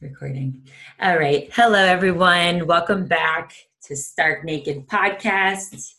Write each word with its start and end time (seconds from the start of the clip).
Recording. 0.00 0.62
All 1.00 1.18
right. 1.18 1.50
Hello, 1.52 1.78
everyone. 1.78 2.68
Welcome 2.68 3.06
back 3.06 3.52
to 3.82 3.96
Stark 3.96 4.44
Naked 4.44 4.86
Podcast. 4.86 5.94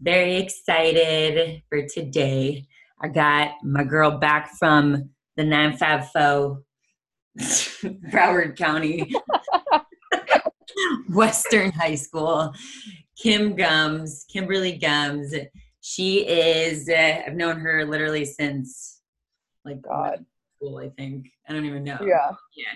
Very 0.00 0.36
excited 0.36 1.60
for 1.68 1.82
today. 1.84 2.64
I 3.00 3.08
got 3.08 3.56
my 3.64 3.82
girl 3.82 4.18
back 4.18 4.52
from 4.56 5.10
the 5.36 5.42
954 5.42 6.62
Broward 8.12 8.56
County 8.56 9.12
Western 11.12 11.72
High 11.72 11.96
School. 11.96 12.54
Kim 13.20 13.56
Gumbs, 13.56 14.26
Kimberly 14.32 14.78
Gumbs. 14.78 15.34
She 15.80 16.18
is, 16.20 16.88
uh, 16.88 17.22
I've 17.26 17.34
known 17.34 17.58
her 17.58 17.84
literally 17.84 18.26
since 18.26 19.00
like 19.64 19.82
God. 19.82 20.24
school, 20.54 20.78
I 20.78 20.90
think. 20.90 21.26
I 21.48 21.52
don't 21.52 21.64
even 21.64 21.82
know. 21.82 21.98
Yeah. 22.00 22.30
Yeah. 22.56 22.74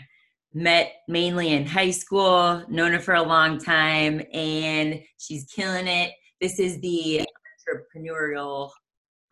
Met 0.55 0.93
mainly 1.09 1.53
in 1.53 1.67
high 1.67 1.91
school, 1.91 2.65
known 2.69 2.93
her 2.93 3.01
for 3.01 3.15
a 3.15 3.23
long 3.23 3.59
time, 3.59 4.23
and 4.33 5.01
she's 5.19 5.45
killing 5.45 5.87
it. 5.87 6.13
This 6.41 6.59
is 6.59 6.81
the 6.81 7.27
entrepreneurial, 7.69 8.71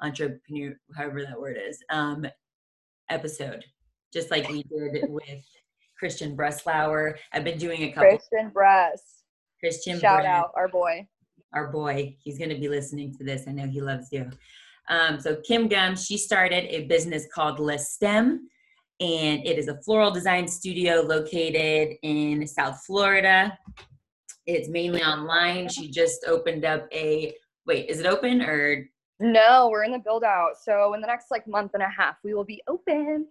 entrepreneur, 0.03 0.77
however 0.95 1.25
that 1.25 1.41
word 1.41 1.57
is, 1.59 1.83
um, 1.91 2.27
episode, 3.09 3.65
just 4.13 4.31
like 4.31 4.49
we 4.49 4.63
did 4.65 5.09
with 5.09 5.45
Christian 5.99 6.37
Breslauer. 6.37 7.15
I've 7.33 7.45
been 7.45 7.59
doing 7.59 7.85
a 7.85 7.93
couple. 7.93 8.11
Christian 8.11 8.51
Bress. 8.51 9.23
Christian 9.59 9.99
Shout 9.99 10.21
Bress, 10.21 10.29
out 10.29 10.51
our 10.55 10.69
boy. 10.69 11.09
our 11.55 11.73
boy. 11.73 12.15
He's 12.23 12.37
going 12.39 12.51
to 12.51 12.59
be 12.59 12.69
listening 12.69 13.15
to 13.17 13.25
this. 13.25 13.45
I 13.49 13.53
know 13.53 13.67
he 13.67 13.81
loves 13.81 14.09
you. 14.13 14.31
Um, 14.89 15.19
so 15.19 15.37
Kim 15.37 15.67
Gum, 15.67 15.97
she 15.97 16.19
started 16.19 16.65
a 16.65 16.87
business 16.87 17.27
called 17.35 17.59
Le 17.59 17.79
Stem, 17.79 18.49
and 19.01 19.47
it 19.47 19.59
is 19.59 19.69
a 19.69 19.81
floral 19.83 20.11
design 20.11 20.49
studio 20.49 21.03
located 21.03 21.97
in 22.03 22.47
South 22.47 22.83
Florida. 22.87 23.59
It's 24.47 24.69
mainly 24.69 25.03
online. 25.03 25.69
She 25.69 25.91
just 25.91 26.25
opened 26.27 26.65
up 26.65 26.87
a 26.93 27.35
wait. 27.67 27.91
Is 27.91 28.01
it 28.01 28.07
open 28.07 28.43
or 28.43 28.89
No, 29.21 29.69
we're 29.71 29.85
in 29.85 29.93
the 29.93 29.99
build 29.99 30.25
out. 30.25 30.53
So 30.63 30.95
in 30.95 31.01
the 31.01 31.07
next 31.07 31.31
like 31.31 31.47
month 31.47 31.73
and 31.75 31.83
a 31.83 31.89
half, 31.89 32.17
we 32.25 32.33
will 32.33 32.45
be 32.45 32.63
open. 32.69 33.27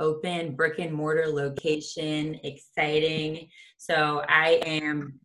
open 0.00 0.56
brick 0.56 0.78
and 0.78 0.92
mortar 0.92 1.26
location? 1.28 2.40
Exciting. 2.42 3.48
So 3.76 4.22
I 4.28 4.60
am 4.64 5.20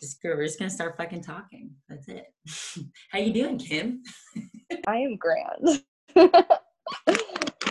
just 0.00 0.18
we're 0.24 0.42
just 0.44 0.58
gonna 0.58 0.70
start 0.70 0.96
fucking 0.96 1.22
talking. 1.22 1.70
That's 1.88 2.08
it. 2.08 2.26
How 3.10 3.18
you 3.18 3.32
doing, 3.32 3.58
Kim? 3.58 4.02
I 4.86 4.96
am 4.96 5.16
grand. 5.16 5.82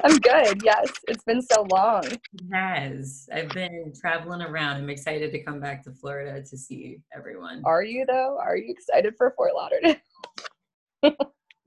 I'm 0.03 0.17
good. 0.19 0.61
Yes, 0.63 0.91
it's 1.07 1.23
been 1.23 1.41
so 1.41 1.65
long. 1.71 2.05
It 2.05 2.21
has. 2.53 3.27
I've 3.33 3.49
been 3.49 3.93
traveling 3.99 4.41
around. 4.41 4.77
I'm 4.77 4.89
excited 4.89 5.31
to 5.31 5.43
come 5.43 5.59
back 5.59 5.83
to 5.83 5.91
Florida 5.91 6.41
to 6.41 6.57
see 6.57 6.99
everyone. 7.15 7.61
Are 7.65 7.83
you 7.83 8.05
though? 8.05 8.37
Are 8.41 8.55
you 8.57 8.71
excited 8.71 9.15
for 9.17 9.33
Fort 9.35 9.51
Lauderdale? 9.55 9.95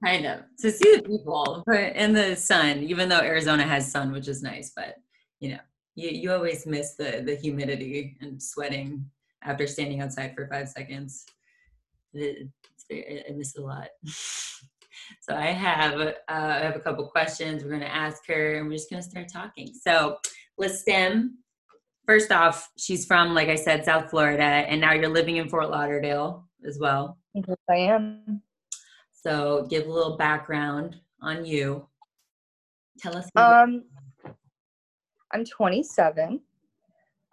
Kind 0.04 0.26
of 0.26 0.40
to 0.60 0.70
see 0.70 0.96
the 0.96 1.02
people, 1.02 1.62
but 1.66 1.94
in 1.96 2.12
the 2.12 2.34
sun. 2.36 2.78
Even 2.78 3.08
though 3.08 3.20
Arizona 3.20 3.62
has 3.62 3.90
sun, 3.90 4.10
which 4.12 4.28
is 4.28 4.42
nice, 4.42 4.72
but 4.74 4.96
you 5.40 5.50
know, 5.50 5.60
you 5.94 6.08
you 6.10 6.32
always 6.32 6.66
miss 6.66 6.94
the 6.94 7.22
the 7.24 7.36
humidity 7.36 8.16
and 8.20 8.42
sweating 8.42 9.08
after 9.42 9.66
standing 9.66 10.00
outside 10.00 10.34
for 10.34 10.48
five 10.48 10.68
seconds. 10.68 11.26
It- 12.14 12.48
I 12.90 13.32
miss 13.34 13.54
it 13.54 13.60
a 13.60 13.64
lot. 13.64 13.88
So 15.20 15.34
I 15.34 15.46
have 15.46 16.00
uh, 16.00 16.12
I 16.28 16.58
have 16.58 16.76
a 16.76 16.80
couple 16.80 17.06
questions. 17.06 17.62
We're 17.62 17.70
going 17.70 17.80
to 17.80 17.94
ask 17.94 18.26
her, 18.26 18.58
and 18.58 18.68
we're 18.68 18.74
just 18.74 18.90
going 18.90 19.02
to 19.02 19.08
start 19.08 19.28
talking. 19.32 19.72
So, 19.74 20.18
Le 20.58 20.68
Stem, 20.68 21.38
first 22.06 22.32
off, 22.32 22.70
she's 22.76 23.06
from, 23.06 23.34
like 23.34 23.48
I 23.48 23.56
said, 23.56 23.84
South 23.84 24.10
Florida, 24.10 24.42
and 24.42 24.80
now 24.80 24.92
you're 24.92 25.08
living 25.08 25.36
in 25.36 25.48
Fort 25.48 25.70
Lauderdale 25.70 26.48
as 26.66 26.78
well. 26.80 27.18
Yes, 27.34 27.56
I 27.70 27.76
am. 27.76 28.42
So, 29.12 29.66
give 29.70 29.86
a 29.86 29.92
little 29.92 30.16
background 30.16 30.96
on 31.20 31.44
you. 31.44 31.86
Tell 32.98 33.16
us. 33.16 33.28
Um, 33.36 33.84
I'm 35.32 35.44
27. 35.44 36.40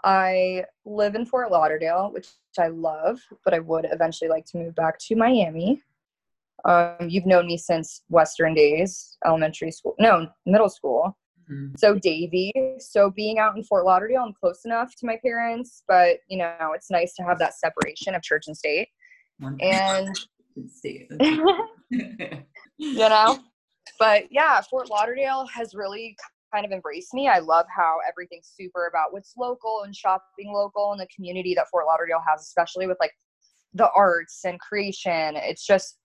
I 0.04 0.64
live 0.86 1.16
in 1.16 1.26
Fort 1.26 1.52
Lauderdale, 1.52 2.10
which 2.14 2.28
I 2.58 2.68
love, 2.68 3.20
but 3.44 3.54
I 3.54 3.60
would 3.60 3.86
eventually 3.92 4.30
like 4.30 4.46
to 4.46 4.58
move 4.58 4.76
back 4.76 4.98
to 5.00 5.16
Miami. 5.16 5.82
Um, 6.66 7.08
you've 7.08 7.26
known 7.26 7.48
me 7.48 7.58
since 7.58 8.04
Western 8.10 8.54
days, 8.54 9.18
elementary 9.26 9.72
school, 9.72 9.96
no, 10.00 10.28
middle 10.46 10.70
school. 10.70 11.18
Mhm. 11.50 11.80
So 11.80 11.96
Davie. 11.96 12.52
So 12.80 13.10
being 13.10 13.40
out 13.40 13.56
in 13.58 13.64
Fort 13.64 13.86
Lauderdale, 13.86 14.24
I'm 14.26 14.34
close 14.34 14.66
enough 14.66 14.94
to 14.98 15.06
my 15.06 15.18
parents, 15.24 15.84
but 15.88 16.18
you 16.28 16.38
know, 16.38 16.72
it's 16.76 16.92
nice 16.92 17.14
to 17.16 17.24
have 17.24 17.40
that 17.40 17.54
separation 17.56 18.14
of 18.16 18.22
church 18.22 18.44
and 18.48 18.56
state. 18.58 18.90
One- 19.40 19.58
And 19.62 20.16
see. 20.70 21.08
you 21.90 23.10
know 23.10 23.40
but 23.98 24.24
yeah 24.32 24.62
fort 24.62 24.90
lauderdale 24.90 25.46
has 25.48 25.74
really 25.74 26.16
kind 26.54 26.66
of 26.66 26.72
embraced 26.72 27.14
me 27.14 27.28
i 27.28 27.40
love 27.40 27.66
how 27.76 27.98
everything's 28.08 28.52
super 28.56 28.88
about 28.88 29.12
what's 29.14 29.34
local 29.38 29.82
and 29.86 29.96
shopping 29.96 30.52
local 30.54 30.92
and 30.92 31.00
the 31.00 31.08
community 31.16 31.54
that 31.54 31.68
fort 31.72 31.86
lauderdale 31.88 32.22
has 32.28 32.42
especially 32.42 32.88
with 32.88 32.98
like 33.00 33.12
the 33.74 33.90
arts 33.96 34.42
and 34.46 34.60
creation 34.60 35.36
it's 35.36 35.66
just 35.66 35.99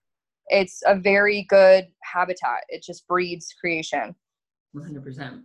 it's 0.47 0.81
a 0.85 0.95
very 0.95 1.43
good 1.49 1.87
habitat 2.03 2.59
it 2.69 2.83
just 2.83 3.07
breeds 3.07 3.53
creation 3.59 4.15
100%. 4.75 5.41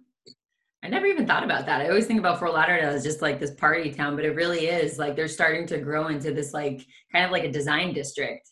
I 0.83 0.88
never 0.88 1.05
even 1.06 1.27
thought 1.27 1.44
about 1.44 1.66
that. 1.66 1.83
I 1.83 1.88
always 1.88 2.06
think 2.06 2.19
about 2.19 2.38
Fort 2.38 2.53
Lauderdale 2.55 2.88
as 2.88 3.05
just 3.05 3.21
like 3.21 3.39
this 3.39 3.50
party 3.53 3.93
town, 3.93 4.16
but 4.16 4.25
it 4.25 4.34
really 4.34 4.66
is 4.66 4.99
like 4.99 5.15
they're 5.15 5.28
starting 5.28 5.66
to 5.66 5.78
grow 5.78 6.06
into 6.09 6.33
this 6.33 6.55
like 6.55 6.87
kind 7.12 7.25
of 7.25 7.31
like 7.31 7.44
a 7.44 7.53
design 7.53 7.93
district. 7.93 8.49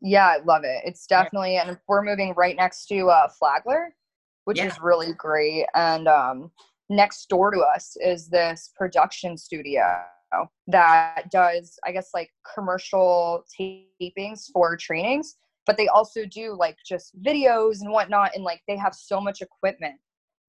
yeah 0.00 0.26
i 0.26 0.38
love 0.44 0.62
it 0.64 0.82
it's 0.84 1.06
definitely 1.06 1.56
and 1.56 1.76
we're 1.88 2.02
moving 2.04 2.32
right 2.36 2.56
next 2.56 2.86
to 2.86 3.08
uh 3.08 3.26
flagler 3.38 3.94
which 4.44 4.58
Yeah. 4.58 4.66
is 4.66 4.78
really 4.80 5.12
great 5.14 5.66
and 5.74 6.06
um 6.06 6.50
next 6.88 7.28
door 7.28 7.50
to 7.50 7.60
us 7.60 7.96
is 8.00 8.28
this 8.28 8.70
production 8.76 9.36
studio 9.36 9.82
that 10.68 11.30
does 11.30 11.78
i 11.86 11.90
guess 11.92 12.10
like 12.14 12.30
commercial 12.54 13.42
tapings 13.58 14.50
for 14.52 14.76
trainings 14.76 15.36
but 15.66 15.76
they 15.76 15.88
also 15.88 16.24
do 16.24 16.56
like 16.58 16.76
just 16.86 17.20
videos 17.20 17.80
and 17.80 17.90
whatnot 17.92 18.30
and 18.34 18.44
like 18.44 18.60
they 18.68 18.76
have 18.76 18.94
so 18.94 19.20
much 19.20 19.42
equipment 19.42 19.96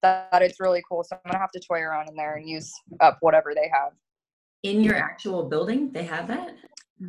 that, 0.02 0.28
that 0.32 0.42
it's 0.42 0.60
really 0.60 0.82
cool 0.88 1.04
so 1.04 1.16
i'm 1.16 1.30
gonna 1.30 1.38
have 1.38 1.50
to 1.50 1.60
toy 1.60 1.80
around 1.80 2.08
in 2.08 2.16
there 2.16 2.36
and 2.36 2.48
use 2.48 2.72
up 3.00 3.18
whatever 3.20 3.54
they 3.54 3.70
have. 3.72 3.92
In 4.64 4.82
your 4.82 4.96
actual 4.96 5.44
building, 5.44 5.90
they 5.92 6.04
have 6.04 6.26
that? 6.28 6.54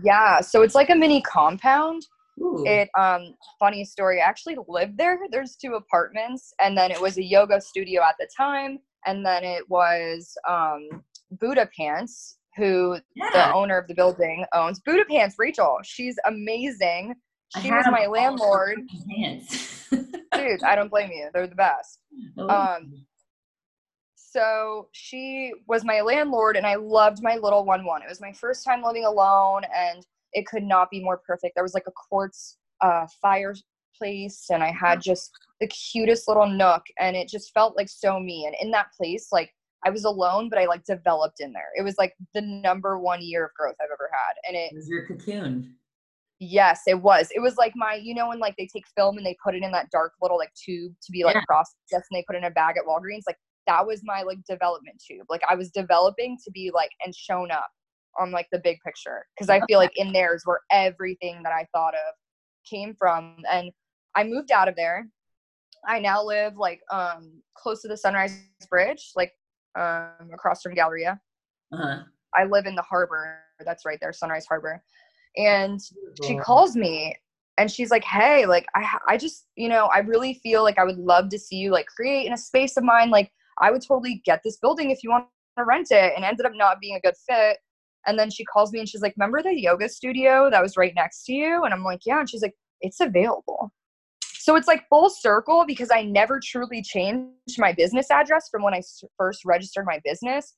yeah 0.04 0.42
so 0.42 0.62
it's 0.62 0.76
like 0.76 0.90
a 0.90 0.96
mini 0.96 1.22
compound. 1.22 2.06
Ooh. 2.42 2.64
it 2.66 2.90
um 2.98 3.36
funny 3.60 3.84
story 3.84 4.22
i 4.22 4.24
actually 4.24 4.56
lived 4.70 4.98
there 4.98 5.20
there's 5.30 5.58
two 5.58 5.74
apartments 5.74 6.54
and 6.62 6.78
then 6.78 6.90
it 6.90 7.02
was 7.02 7.18
a 7.18 7.24
yoga 7.24 7.60
studio 7.60 8.02
at 8.02 8.16
the 8.18 8.30
time 8.36 8.80
and 9.06 9.26
then 9.26 9.44
it 9.44 9.70
was 9.70 10.38
um 10.48 10.88
buddha 11.32 11.68
pants 11.78 12.38
who 12.56 12.98
the 13.16 13.54
owner 13.54 13.78
of 13.78 13.88
the 13.88 13.94
building 13.94 14.44
owns. 14.54 14.80
Buddha 14.80 15.06
pants 15.10 15.36
rachel 15.38 15.80
she's 15.84 16.18
amazing 16.26 17.14
she 17.62 17.72
was 17.72 17.86
my 17.92 18.06
landlord. 18.06 18.80
dude 20.40 20.64
i 20.64 20.76
don't 20.76 20.90
blame 20.90 21.12
you. 21.12 21.30
They're 21.34 21.48
the 21.48 21.56
best. 21.56 22.00
Um, 22.38 23.06
so 24.16 24.88
she 24.92 25.54
was 25.68 25.84
my 25.84 26.02
landlord 26.02 26.56
and 26.56 26.66
i 26.66 26.76
loved 26.76 27.22
my 27.22 27.36
little 27.36 27.66
one 27.66 27.86
one. 27.86 28.02
It 28.02 28.10
was 28.10 28.22
my 28.22 28.32
first 28.34 28.64
time 28.66 28.84
living 28.84 29.06
alone 29.06 29.64
and 29.76 30.06
it 30.34 30.46
could 30.46 30.64
not 30.64 30.92
be 30.92 31.04
more 31.04 31.18
perfect. 31.18 31.56
There 31.56 31.64
was 31.64 31.74
like 31.74 31.88
a 31.88 31.92
quartz 31.92 32.58
uh, 32.82 33.08
fireplace 33.22 34.50
and 34.50 34.64
i 34.64 34.72
had 34.72 35.02
just 35.02 35.32
the 35.60 35.68
cutest 35.68 36.28
little 36.28 36.48
nook 36.48 36.84
and 37.00 37.18
it 37.18 37.28
just 37.28 37.54
felt 37.54 37.76
like 37.76 37.90
so 37.90 38.20
me. 38.20 38.46
And 38.46 38.56
in 38.62 38.72
that 38.72 38.94
place 38.96 39.30
like 39.32 39.52
i 39.86 39.90
was 39.90 40.06
alone 40.06 40.50
but 40.50 40.60
i 40.60 40.66
like 40.66 40.84
developed 40.86 41.40
in 41.40 41.52
there. 41.52 41.70
It 41.78 41.84
was 41.84 41.98
like 41.98 42.14
the 42.34 42.42
number 42.42 43.00
one 43.00 43.22
year 43.22 43.46
of 43.46 43.54
growth 43.56 43.76
i've 43.82 43.90
ever 43.92 44.10
had 44.14 44.34
and 44.48 44.56
it 44.56 44.72
it 44.72 44.76
was 44.76 44.88
your 44.88 45.06
cocoon. 45.08 45.76
Yes, 46.40 46.82
it 46.88 47.02
was. 47.02 47.30
It 47.36 47.42
was 47.42 47.58
like 47.58 47.74
my, 47.76 47.96
you 47.96 48.16
know, 48.16 48.30
when 48.30 48.40
like 48.40 48.56
they 48.58 48.68
take 48.68 48.86
film 48.96 49.18
and 49.18 49.26
they 49.26 49.36
put 49.44 49.56
it 49.56 49.64
in 49.64 49.72
that 49.74 49.90
dark 49.92 50.14
little 50.22 50.38
like 50.38 50.54
tube 50.54 50.94
to 51.04 51.12
be 51.12 51.24
like 51.26 51.36
Yeah. 51.36 51.44
processed 51.48 51.76
and 51.92 52.04
they 52.12 52.24
put 52.26 52.36
it 52.36 52.40
in 52.40 52.46
a 52.46 52.52
bag 52.52 52.76
at 52.78 52.86
Walgreens. 52.86 53.24
Like 53.28 53.38
that 53.68 53.86
was 53.86 54.02
my 54.04 54.22
like 54.24 54.38
development 54.48 55.04
tube. 55.06 55.26
Like 55.30 55.42
I 55.50 55.56
was 55.56 55.70
developing 55.70 56.38
to 56.46 56.52
be 56.52 56.72
like 56.74 56.92
and 57.06 57.14
shown 57.14 57.52
up 57.52 57.68
on 58.18 58.32
like 58.32 58.48
the 58.52 58.60
big 58.60 58.78
picture 58.86 59.26
because 59.36 59.50
I 59.50 59.62
feel 59.68 59.80
like 59.80 59.92
in 59.98 60.14
there 60.14 60.34
is 60.34 60.42
where 60.46 60.62
everything 60.72 61.44
that 61.44 61.52
I 61.52 61.68
thought 61.74 61.94
of 61.94 62.16
came 62.70 62.96
from. 62.98 63.36
And 63.52 63.72
I 64.16 64.24
moved 64.24 64.52
out 64.52 64.68
of 64.70 64.76
there. 64.76 65.08
I 65.86 66.00
now 66.00 66.24
live 66.24 66.56
like 66.56 66.82
um 66.92 67.42
close 67.54 67.82
to 67.82 67.88
the 67.90 67.98
Sunrise 67.98 68.40
Bridge, 68.70 69.12
like 69.16 69.34
um 69.78 70.30
across 70.34 70.62
from 70.62 70.74
Galleria. 70.74 71.20
Uh-huh. 71.74 72.04
I 72.34 72.46
live 72.46 72.66
in 72.66 72.76
the 72.76 72.82
harbor. 72.82 73.40
That's 73.66 73.86
right 73.86 73.98
there, 74.02 74.14
Sunrise 74.14 74.46
Harbor. 74.48 74.82
And 75.38 75.80
she 76.24 76.38
calls 76.38 76.76
me 76.76 77.16
and 77.58 77.70
she's 77.70 77.92
like 77.92 78.06
hey 78.06 78.46
like 78.46 78.66
i 78.74 78.98
i 79.08 79.18
just 79.18 79.46
you 79.56 79.68
know 79.68 79.90
i 79.94 80.00
really 80.00 80.36
feel 80.36 80.64
like 80.64 80.80
i 80.80 80.84
would 80.84 80.98
love 80.98 81.28
to 81.28 81.38
see 81.38 81.58
you 81.58 81.72
like 81.72 81.86
create 81.88 82.26
in 82.26 82.32
a 82.32 82.38
space 82.38 82.78
of 82.78 82.86
mine 82.86 83.10
like 83.10 83.30
i 83.60 83.70
would 83.70 83.82
totally 83.86 84.22
get 84.26 84.40
this 84.46 84.58
building 84.58 84.92
if 84.92 85.04
you 85.04 85.10
want 85.10 85.26
to 85.60 85.66
rent 85.66 85.88
it 85.92 86.14
and 86.16 86.26
ended 86.26 86.46
up 86.46 86.54
not 86.56 86.80
being 86.80 86.96
a 86.96 87.00
good 87.02 87.16
fit. 87.28 87.58
And 88.08 88.18
then 88.18 88.32
she 88.32 88.46
calls 88.46 88.72
me 88.72 88.80
and 88.80 88.90
she's 88.90 89.02
like, 89.02 89.14
Remember 89.18 89.44
the 89.44 89.54
yoga 89.54 89.88
studio 89.88 90.50
that 90.50 90.62
was 90.62 90.78
right 90.78 90.94
next 90.96 91.26
to 91.26 91.34
you? 91.34 91.64
And 91.64 91.74
I'm 91.74 91.84
like, 91.84 92.02
Yeah. 92.06 92.20
And 92.20 92.30
she's 92.30 92.42
like, 92.42 92.56
It's 92.82 93.00
available. 93.00 93.72
So 94.24 94.56
it's 94.56 94.68
like 94.68 94.88
full 94.90 95.10
circle 95.10 95.66
because 95.68 95.92
I 95.92 96.02
never 96.02 96.40
truly 96.44 96.82
changed 96.82 97.60
my 97.60 97.74
business 97.74 98.10
address 98.10 98.48
from 98.50 98.64
when 98.64 98.74
I 98.74 98.82
first 99.18 99.46
registered 99.46 99.86
my 99.86 100.00
business 100.04 100.56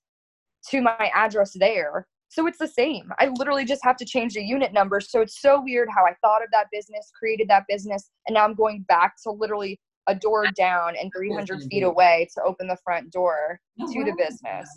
to 0.69 0.81
my 0.81 1.11
address 1.13 1.53
there. 1.55 2.07
So 2.31 2.47
it's 2.47 2.59
the 2.59 2.67
same. 2.67 3.11
I 3.19 3.27
literally 3.27 3.65
just 3.65 3.83
have 3.83 3.97
to 3.97 4.05
change 4.05 4.35
the 4.35 4.41
unit 4.41 4.71
number. 4.71 5.01
So 5.01 5.19
it's 5.19 5.41
so 5.41 5.61
weird 5.61 5.89
how 5.93 6.05
I 6.05 6.13
thought 6.21 6.41
of 6.41 6.47
that 6.53 6.67
business, 6.71 7.11
created 7.13 7.49
that 7.49 7.65
business, 7.67 8.09
and 8.25 8.35
now 8.35 8.45
I'm 8.45 8.55
going 8.55 8.85
back 8.87 9.15
to 9.23 9.31
literally 9.31 9.81
a 10.07 10.15
door 10.15 10.45
down 10.55 10.93
and 10.95 11.11
300 11.13 11.63
feet 11.69 11.83
away 11.83 12.29
to 12.33 12.41
open 12.43 12.69
the 12.69 12.77
front 12.85 13.11
door 13.11 13.59
oh, 13.81 13.93
to 13.93 14.05
the 14.05 14.15
business. 14.17 14.69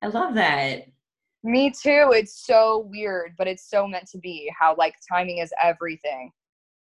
I 0.00 0.06
love 0.06 0.34
that. 0.36 0.86
Me 1.42 1.70
too. 1.70 2.12
It's 2.14 2.46
so 2.46 2.88
weird, 2.90 3.34
but 3.36 3.48
it's 3.48 3.68
so 3.68 3.86
meant 3.86 4.08
to 4.12 4.18
be 4.18 4.50
how 4.58 4.74
like 4.78 4.94
timing 5.06 5.38
is 5.38 5.52
everything. 5.62 6.32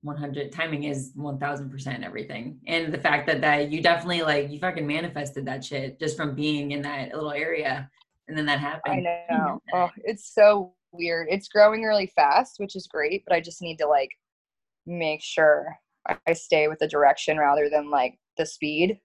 100 0.02 0.52
timing 0.52 0.84
is 0.84 1.12
1000% 1.16 2.04
everything 2.04 2.58
and 2.66 2.92
the 2.92 2.96
fact 2.96 3.26
that 3.26 3.42
that 3.42 3.70
you 3.70 3.82
definitely 3.82 4.22
like 4.22 4.50
you 4.50 4.58
fucking 4.58 4.86
manifested 4.86 5.44
that 5.44 5.62
shit 5.62 6.00
just 6.00 6.16
from 6.16 6.34
being 6.34 6.70
in 6.70 6.80
that 6.80 7.12
little 7.12 7.32
area 7.32 7.86
and 8.30 8.38
then 8.38 8.46
that 8.46 8.60
happened. 8.60 9.06
i 9.06 9.26
know 9.30 9.60
oh, 9.74 9.90
it's 10.04 10.34
so 10.34 10.72
weird. 10.92 11.28
It's 11.30 11.48
growing 11.48 11.82
really 11.82 12.10
fast 12.16 12.54
which 12.58 12.74
is 12.74 12.86
great 12.86 13.22
but 13.26 13.34
i 13.34 13.40
just 13.40 13.62
need 13.62 13.76
to 13.76 13.86
like 13.86 14.10
make 14.86 15.22
sure 15.22 15.76
i 16.26 16.32
stay 16.32 16.68
with 16.68 16.78
the 16.78 16.88
direction 16.88 17.38
rather 17.38 17.68
than 17.68 17.90
like 17.90 18.18
the 18.36 18.46
speed. 18.46 18.98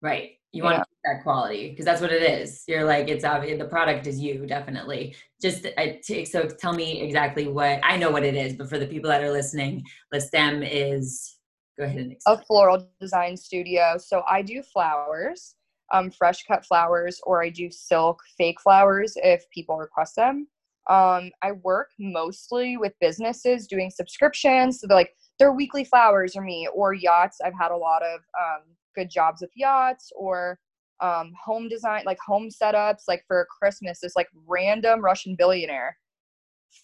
Right. 0.00 0.32
You 0.52 0.62
want 0.62 0.76
to 0.76 0.84
keep 0.84 0.98
that 1.04 1.22
quality 1.24 1.70
because 1.70 1.84
that's 1.84 2.00
what 2.00 2.12
it 2.12 2.22
is. 2.22 2.62
You're 2.68 2.84
like 2.84 3.08
it's 3.08 3.24
obvious 3.24 3.58
the 3.58 3.64
product 3.64 4.06
is 4.06 4.20
you 4.20 4.46
definitely. 4.46 5.16
Just 5.42 5.66
I 5.76 6.00
take 6.06 6.28
so 6.28 6.46
tell 6.46 6.72
me 6.72 7.00
exactly 7.00 7.48
what 7.48 7.80
i 7.82 7.96
know 7.96 8.10
what 8.10 8.24
it 8.24 8.36
is 8.36 8.54
but 8.54 8.68
for 8.68 8.78
the 8.78 8.86
people 8.86 9.10
that 9.10 9.22
are 9.22 9.32
listening 9.32 9.82
the 10.12 10.20
stem 10.20 10.62
is 10.62 11.36
go 11.76 11.84
ahead 11.84 11.98
and 11.98 12.12
explain. 12.12 12.38
a 12.38 12.44
floral 12.44 12.88
design 13.00 13.36
studio. 13.36 13.96
So 13.98 14.22
i 14.28 14.42
do 14.42 14.62
flowers 14.62 15.56
um, 15.94 16.10
fresh 16.10 16.44
cut 16.46 16.64
flowers 16.64 17.20
or 17.24 17.42
i 17.42 17.48
do 17.48 17.70
silk 17.70 18.22
fake 18.36 18.60
flowers 18.60 19.14
if 19.16 19.48
people 19.50 19.76
request 19.76 20.16
them 20.16 20.46
um, 20.90 21.30
i 21.42 21.52
work 21.62 21.90
mostly 21.98 22.76
with 22.76 22.92
businesses 23.00 23.66
doing 23.66 23.90
subscriptions 23.90 24.80
so 24.80 24.86
they're 24.86 24.96
like 24.96 25.14
their 25.38 25.52
weekly 25.52 25.84
flowers 25.84 26.36
are 26.36 26.42
me 26.42 26.68
or 26.74 26.92
yachts 26.92 27.38
i've 27.44 27.58
had 27.58 27.70
a 27.70 27.76
lot 27.76 28.02
of 28.02 28.20
um, 28.38 28.62
good 28.94 29.10
jobs 29.10 29.40
with 29.40 29.50
yachts 29.54 30.10
or 30.16 30.58
um, 31.00 31.32
home 31.42 31.68
design, 31.68 32.02
like 32.06 32.18
home 32.24 32.48
setups. 32.48 33.02
Like 33.08 33.24
for 33.26 33.46
Christmas, 33.58 34.00
this 34.00 34.16
like 34.16 34.28
random 34.46 35.04
Russian 35.04 35.36
billionaire 35.36 35.96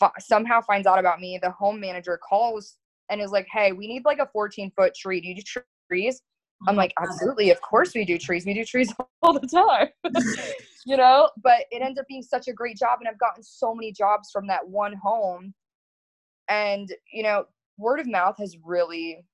f- 0.01 0.12
somehow 0.19 0.61
finds 0.61 0.87
out 0.87 0.99
about 0.99 1.21
me. 1.21 1.39
The 1.43 1.51
home 1.51 1.81
manager 1.81 2.19
calls 2.29 2.77
and 3.11 3.21
is 3.21 3.31
like, 3.31 3.47
"Hey, 3.51 3.73
we 3.73 3.87
need 3.87 4.05
like 4.05 4.19
a 4.19 4.29
14 4.33 4.73
foot 4.77 4.95
tree. 4.95 5.21
Do 5.21 5.29
you 5.29 5.35
do 5.37 5.62
trees?" 5.89 6.23
I'm 6.67 6.77
like, 6.77 6.93
absolutely, 7.01 7.51
of 7.51 7.61
course 7.62 7.95
we 7.95 8.05
do 8.05 8.19
trees. 8.19 8.45
We 8.45 8.55
do 8.55 8.65
trees 8.65 8.93
all 9.23 9.39
the 9.39 9.47
time, 9.47 9.89
you 10.87 10.97
know. 10.97 11.31
But 11.43 11.62
it 11.71 11.83
ends 11.83 11.99
up 11.99 12.07
being 12.09 12.23
such 12.23 12.49
a 12.49 12.53
great 12.53 12.77
job, 12.77 12.99
and 13.01 13.09
I've 13.09 13.19
gotten 13.19 13.43
so 13.43 13.75
many 13.75 13.93
jobs 13.93 14.31
from 14.31 14.47
that 14.49 14.69
one 14.69 14.95
home. 14.95 15.55
And 16.49 16.93
you 17.12 17.23
know, 17.23 17.45
word 17.79 18.01
of 18.01 18.07
mouth 18.07 18.37
has 18.39 18.57
really 18.65 19.25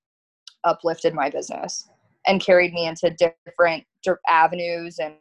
uplifted 0.64 1.14
my 1.14 1.30
business 1.30 1.88
and 2.26 2.40
carried 2.40 2.72
me 2.72 2.86
into 2.86 3.10
different 3.10 3.84
avenues 4.28 4.98
and 4.98 5.14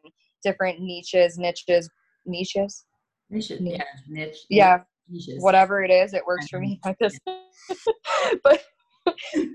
different 0.44 0.80
niches, 0.80 1.38
niches, 1.38 1.90
niches. 2.26 2.86
Niches, 3.30 3.60
yeah, 3.62 3.84
niche. 4.08 4.38
Yeah, 4.50 4.82
niches. 5.10 5.42
whatever 5.42 5.84
it 5.84 5.92
is, 5.92 6.14
it 6.14 6.26
works 6.26 6.48
for 6.48 6.60
me 6.60 6.80
like 6.86 6.98
this. 7.00 7.18
but 8.44 8.64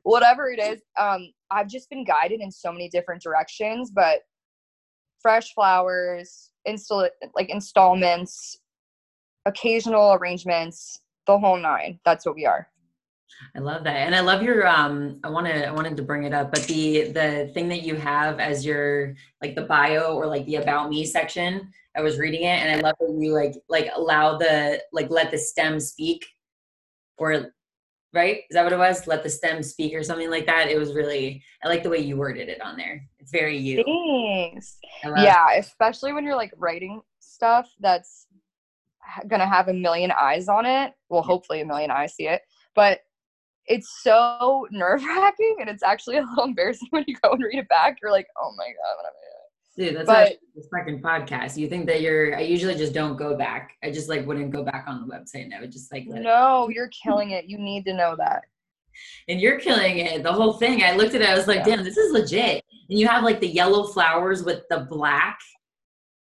whatever 0.02 0.50
it 0.50 0.58
is, 0.58 0.80
um, 0.98 1.32
I've 1.50 1.68
just 1.68 1.90
been 1.90 2.04
guided 2.04 2.40
in 2.40 2.50
so 2.50 2.72
many 2.72 2.88
different 2.88 3.22
directions. 3.22 3.90
But 3.90 4.20
fresh 5.20 5.54
flowers, 5.54 6.50
install 6.64 7.08
like 7.34 7.50
installments, 7.50 8.58
occasional 9.46 10.14
arrangements, 10.14 11.00
the 11.26 11.38
whole 11.38 11.56
nine. 11.56 12.00
That's 12.04 12.26
what 12.26 12.34
we 12.34 12.46
are. 12.46 12.68
I 13.54 13.60
love 13.60 13.84
that. 13.84 13.96
And 13.96 14.14
I 14.14 14.20
love 14.20 14.42
your 14.42 14.66
um 14.66 15.20
I 15.24 15.30
wanted 15.30 15.64
I 15.64 15.72
wanted 15.72 15.96
to 15.96 16.02
bring 16.02 16.24
it 16.24 16.34
up, 16.34 16.50
but 16.50 16.62
the 16.64 17.12
the 17.12 17.50
thing 17.54 17.68
that 17.68 17.82
you 17.82 17.94
have 17.96 18.40
as 18.40 18.64
your 18.64 19.14
like 19.40 19.54
the 19.54 19.62
bio 19.62 20.14
or 20.14 20.26
like 20.26 20.46
the 20.46 20.56
about 20.56 20.90
me 20.90 21.04
section, 21.04 21.70
I 21.96 22.02
was 22.02 22.18
reading 22.18 22.42
it 22.42 22.60
and 22.60 22.70
I 22.70 22.80
love 22.80 22.96
that 23.00 23.16
you 23.18 23.32
like 23.32 23.54
like 23.68 23.90
allow 23.94 24.36
the 24.36 24.82
like 24.92 25.10
let 25.10 25.30
the 25.30 25.38
stem 25.38 25.80
speak 25.80 26.26
or 27.18 27.52
right? 28.12 28.38
Is 28.50 28.54
that 28.54 28.64
what 28.64 28.72
it 28.72 28.78
was? 28.78 29.06
Let 29.06 29.22
the 29.22 29.30
stem 29.30 29.62
speak 29.62 29.94
or 29.94 30.02
something 30.02 30.30
like 30.30 30.46
that. 30.46 30.68
It 30.68 30.78
was 30.78 30.94
really 30.94 31.42
I 31.64 31.68
like 31.68 31.82
the 31.82 31.90
way 31.90 31.98
you 31.98 32.16
worded 32.16 32.48
it 32.48 32.60
on 32.60 32.76
there. 32.76 33.06
It's 33.18 33.30
very 33.30 33.56
you. 33.56 33.84
Thanks. 33.84 34.78
Yeah, 35.04 35.52
it. 35.52 35.60
especially 35.60 36.12
when 36.12 36.24
you're 36.24 36.36
like 36.36 36.52
writing 36.56 37.00
stuff 37.20 37.70
that's 37.80 38.26
gonna 39.28 39.48
have 39.48 39.68
a 39.68 39.74
million 39.74 40.12
eyes 40.12 40.48
on 40.48 40.66
it. 40.66 40.92
Well, 41.08 41.22
hopefully 41.22 41.60
a 41.60 41.66
million 41.66 41.90
eyes 41.90 42.14
see 42.14 42.28
it. 42.28 42.42
But 42.74 43.00
it's 43.66 44.02
so 44.02 44.66
nerve 44.72 45.04
wracking 45.04 45.56
and 45.60 45.70
it's 45.70 45.82
actually 45.82 46.18
a 46.18 46.22
little 46.22 46.44
embarrassing 46.44 46.88
when 46.90 47.04
you 47.06 47.16
go 47.22 47.32
and 47.32 47.42
read 47.42 47.58
it 47.58 47.68
back. 47.68 47.98
You're 48.02 48.12
like, 48.12 48.28
oh 48.40 48.52
my 48.56 48.64
God, 48.64 48.96
what 48.96 49.06
am 49.06 49.12
I 49.14 49.29
Dude, 49.80 49.96
that's 49.96 50.06
but, 50.06 50.36
this 50.54 50.68
fucking 50.68 51.00
podcast. 51.00 51.56
You 51.56 51.66
think 51.66 51.86
that 51.86 52.02
you're 52.02 52.36
I 52.36 52.40
usually 52.42 52.74
just 52.74 52.92
don't 52.92 53.16
go 53.16 53.34
back. 53.34 53.78
I 53.82 53.90
just 53.90 54.10
like 54.10 54.26
wouldn't 54.26 54.50
go 54.50 54.62
back 54.62 54.84
on 54.86 55.00
the 55.00 55.10
website 55.10 55.44
and 55.44 55.54
I 55.54 55.60
would 55.60 55.72
just 55.72 55.90
like 55.90 56.04
No, 56.06 56.68
it. 56.68 56.74
you're 56.74 56.88
killing 56.88 57.30
it. 57.30 57.46
You 57.46 57.56
need 57.56 57.86
to 57.86 57.94
know 57.94 58.14
that. 58.18 58.44
And 59.28 59.40
you're 59.40 59.58
killing 59.58 59.98
it. 59.98 60.22
The 60.22 60.32
whole 60.32 60.54
thing. 60.54 60.82
I 60.82 60.94
looked 60.94 61.14
at 61.14 61.22
it, 61.22 61.28
I 61.28 61.34
was 61.34 61.46
like, 61.46 61.58
yeah. 61.58 61.76
damn, 61.76 61.84
this 61.84 61.96
is 61.96 62.12
legit. 62.12 62.62
And 62.90 62.98
you 62.98 63.08
have 63.08 63.24
like 63.24 63.40
the 63.40 63.48
yellow 63.48 63.84
flowers 63.84 64.42
with 64.42 64.64
the 64.68 64.80
black 64.90 65.38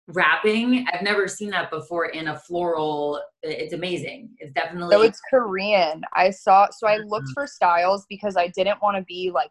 wrapping. 0.07 0.87
I've 0.93 1.03
never 1.03 1.27
seen 1.27 1.51
that 1.51 1.71
before 1.71 2.07
in 2.11 2.29
a 2.29 2.39
floral. 2.39 3.21
It's 3.43 3.73
amazing. 3.73 4.31
It's 4.39 4.53
definitely. 4.53 4.95
So 4.95 5.03
it's 5.03 5.21
Korean. 5.29 6.03
I 6.15 6.31
saw. 6.31 6.69
So 6.71 6.87
I 6.87 6.99
looked 6.99 7.27
mm-hmm. 7.27 7.33
for 7.33 7.49
styles 7.49 8.07
because 8.09 8.37
I 8.37 8.49
didn't 8.49 8.81
want 8.81 8.97
to 8.97 9.03
be 9.05 9.33
like 9.35 9.51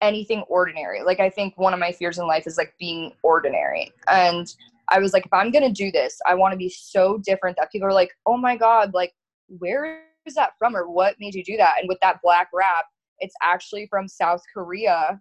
anything 0.00 0.42
ordinary. 0.48 1.02
Like 1.02 1.20
I 1.20 1.30
think 1.30 1.56
one 1.56 1.72
of 1.72 1.80
my 1.80 1.92
fears 1.92 2.18
in 2.18 2.26
life 2.26 2.46
is 2.46 2.58
like 2.58 2.74
being 2.78 3.12
ordinary. 3.22 3.92
And 4.08 4.46
I 4.88 4.98
was 4.98 5.12
like, 5.12 5.26
if 5.26 5.32
I'm 5.32 5.50
gonna 5.50 5.72
do 5.72 5.90
this, 5.90 6.18
I 6.26 6.34
want 6.34 6.52
to 6.52 6.58
be 6.58 6.68
so 6.68 7.18
different 7.24 7.56
that 7.58 7.72
people 7.72 7.88
are 7.88 7.92
like, 7.92 8.12
oh 8.26 8.36
my 8.36 8.56
god, 8.56 8.92
like 8.94 9.14
where 9.48 10.02
is 10.26 10.34
that 10.34 10.52
from 10.58 10.76
or 10.76 10.90
what 10.90 11.16
made 11.20 11.34
you 11.34 11.44
do 11.44 11.56
that? 11.56 11.76
And 11.80 11.88
with 11.88 11.98
that 12.02 12.20
black 12.22 12.48
wrap, 12.52 12.86
it's 13.20 13.34
actually 13.42 13.86
from 13.88 14.08
South 14.08 14.42
Korea. 14.52 15.20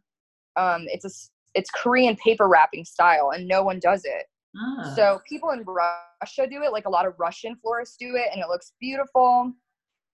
Um, 0.56 0.86
it's 0.88 1.06
a 1.06 1.12
it's 1.56 1.70
Korean 1.70 2.16
paper 2.16 2.48
wrapping 2.48 2.86
style, 2.86 3.32
and 3.34 3.48
no 3.48 3.64
one 3.64 3.80
does 3.80 4.06
it. 4.06 4.26
Ah. 4.58 4.94
So 4.96 5.22
people 5.28 5.52
in 5.52 5.64
Russia 5.64 6.48
do 6.50 6.64
it, 6.64 6.72
like 6.72 6.86
a 6.86 6.90
lot 6.90 7.06
of 7.06 7.14
Russian 7.20 7.56
florists 7.62 7.96
do 7.98 8.16
it, 8.16 8.30
and 8.32 8.42
it 8.42 8.48
looks 8.50 8.74
beautiful. 8.80 9.52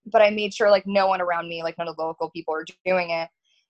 But 0.05 0.21
I 0.21 0.29
made 0.29 0.53
sure 0.53 0.69
like 0.69 0.87
no 0.87 1.07
one 1.07 1.21
around 1.21 1.47
me, 1.47 1.63
like 1.63 1.77
none 1.77 1.87
of 1.87 1.95
the 1.95 2.03
local 2.03 2.29
people 2.29 2.53
are 2.53 2.65
doing 2.85 3.11
it. 3.11 3.29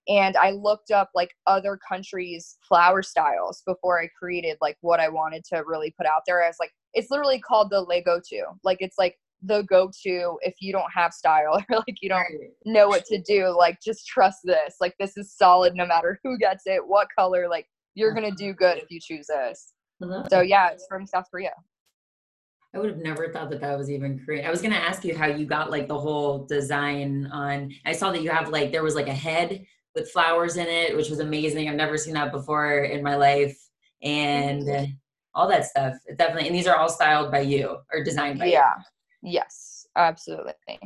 And 0.09 0.35
I 0.35 0.51
looked 0.51 0.91
up 0.91 1.11
like 1.15 1.31
other 1.47 1.79
countries' 1.87 2.57
flower 2.67 3.01
styles 3.01 3.61
before 3.65 4.01
I 4.01 4.09
created 4.17 4.57
like 4.59 4.77
what 4.81 4.99
I 4.99 5.07
wanted 5.07 5.45
to 5.53 5.63
really 5.65 5.93
put 5.97 6.07
out 6.07 6.23
there 6.25 6.41
as 6.41 6.57
like 6.59 6.71
it's 6.93 7.11
literally 7.11 7.39
called 7.39 7.69
the 7.69 7.81
Le 7.81 8.01
Go-To. 8.01 8.43
Like 8.63 8.77
it's 8.81 8.97
like 8.97 9.15
the 9.43 9.61
go-to 9.69 10.37
if 10.41 10.55
you 10.59 10.73
don't 10.73 10.91
have 10.93 11.13
style 11.13 11.63
or 11.69 11.77
like 11.77 11.95
you 12.01 12.09
don't 12.09 12.25
know 12.65 12.89
what 12.89 13.05
to 13.05 13.21
do 13.21 13.55
like 13.57 13.79
just 13.81 14.05
trust 14.05 14.39
this 14.43 14.75
like 14.81 14.93
this 14.99 15.15
is 15.15 15.33
solid 15.33 15.73
no 15.75 15.85
matter 15.85 16.19
who 16.25 16.37
gets 16.37 16.63
it 16.65 16.85
what 16.85 17.07
color 17.17 17.47
like 17.47 17.65
you're 17.95 18.13
gonna 18.13 18.35
do 18.35 18.51
good 18.51 18.77
if 18.77 18.91
you 18.91 18.99
choose 18.99 19.27
this 19.27 19.71
so 20.29 20.41
yeah, 20.41 20.69
it's 20.69 20.85
from 20.87 21.05
South 21.05 21.25
Korea. 21.29 21.53
I 22.73 22.77
would 22.77 22.89
have 22.89 22.99
never 22.99 23.31
thought 23.31 23.49
that 23.49 23.61
that 23.61 23.77
was 23.77 23.89
even 23.89 24.21
Korean. 24.23 24.45
I 24.45 24.51
was 24.51 24.61
gonna 24.61 24.75
ask 24.75 25.03
you 25.03 25.17
how 25.17 25.25
you 25.25 25.45
got 25.45 25.71
like 25.71 25.87
the 25.87 25.97
whole 25.97 26.45
design 26.45 27.27
on. 27.31 27.71
I 27.85 27.93
saw 27.93 28.11
that 28.11 28.21
you 28.21 28.29
have 28.29 28.49
like 28.49 28.71
there 28.71 28.83
was 28.83 28.95
like 28.95 29.07
a 29.07 29.13
head 29.13 29.65
with 29.99 30.11
flowers 30.11 30.57
in 30.57 30.67
it, 30.67 30.95
which 30.95 31.09
was 31.09 31.19
amazing. 31.19 31.69
I've 31.69 31.75
never 31.75 31.97
seen 31.97 32.13
that 32.13 32.31
before 32.31 32.83
in 32.83 33.03
my 33.03 33.15
life, 33.15 33.57
and 34.01 34.95
all 35.35 35.47
that 35.49 35.65
stuff. 35.65 35.95
It 36.05 36.17
definitely, 36.17 36.47
and 36.47 36.55
these 36.55 36.67
are 36.67 36.75
all 36.75 36.89
styled 36.89 37.31
by 37.31 37.41
you 37.41 37.77
or 37.93 38.03
designed 38.03 38.39
by 38.39 38.45
yeah. 38.45 38.51
you. 38.51 38.57
Yeah. 38.57 38.73
Yes, 39.21 39.87
absolutely. 39.95 40.79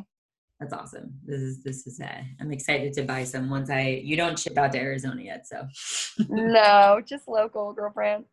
That's 0.60 0.74
awesome. 0.74 1.13
This 1.25 1.41
is 1.41 1.63
this 1.63 1.88
is 1.88 2.00
uh, 2.00 2.22
I'm 2.39 2.51
excited 2.51 2.93
to 2.93 3.03
buy 3.03 3.24
some 3.25 3.50
once 3.50 3.70
I 3.70 4.01
you 4.03 4.15
don't 4.15 4.39
ship 4.39 4.58
out 4.58 4.72
to 4.74 4.79
Arizona 4.79 5.22
yet, 5.22 5.48
so 5.48 5.67
no, 6.29 7.01
just 7.05 7.27
local 7.27 7.74
girlfriend. 7.74 8.25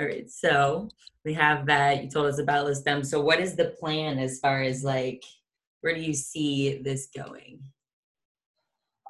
All 0.00 0.06
right. 0.06 0.28
So 0.30 0.88
we 1.24 1.34
have 1.34 1.66
that. 1.66 2.02
You 2.02 2.10
told 2.10 2.26
us 2.26 2.38
about 2.38 2.64
Le 2.64 2.74
Stem. 2.74 3.04
So 3.04 3.20
what 3.20 3.40
is 3.40 3.56
the 3.56 3.76
plan 3.80 4.18
as 4.18 4.38
far 4.40 4.62
as 4.62 4.84
like 4.84 5.22
where 5.80 5.94
do 5.94 6.00
you 6.00 6.14
see 6.14 6.80
this 6.82 7.08
going? 7.14 7.60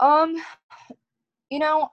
Um, 0.03 0.37
you 1.49 1.61
know, 1.61 1.89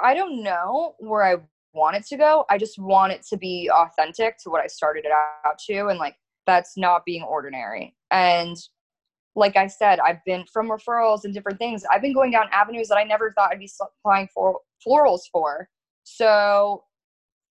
I 0.00 0.14
don't 0.14 0.42
know 0.42 0.94
where 0.98 1.22
I 1.22 1.36
want 1.74 1.96
it 1.96 2.06
to 2.06 2.16
go. 2.16 2.44
I 2.50 2.58
just 2.58 2.78
want 2.78 3.12
it 3.12 3.24
to 3.28 3.36
be 3.36 3.70
authentic 3.72 4.38
to 4.38 4.50
what 4.50 4.62
I 4.62 4.66
started 4.66 5.04
it 5.04 5.12
out 5.12 5.58
to. 5.68 5.88
And 5.88 5.98
like, 5.98 6.16
that's 6.46 6.76
not 6.76 7.04
being 7.04 7.22
ordinary. 7.22 7.94
And 8.10 8.56
like 9.36 9.56
I 9.56 9.66
said, 9.66 10.00
I've 10.00 10.24
been 10.24 10.44
from 10.52 10.70
referrals 10.70 11.24
and 11.24 11.32
different 11.32 11.58
things. 11.58 11.84
I've 11.90 12.02
been 12.02 12.14
going 12.14 12.30
down 12.30 12.48
avenues 12.50 12.88
that 12.88 12.98
I 12.98 13.04
never 13.04 13.32
thought 13.32 13.52
I'd 13.52 13.58
be 13.58 13.70
applying 13.80 14.28
for 14.34 14.58
florals 14.86 15.20
for. 15.30 15.68
So 16.04 16.82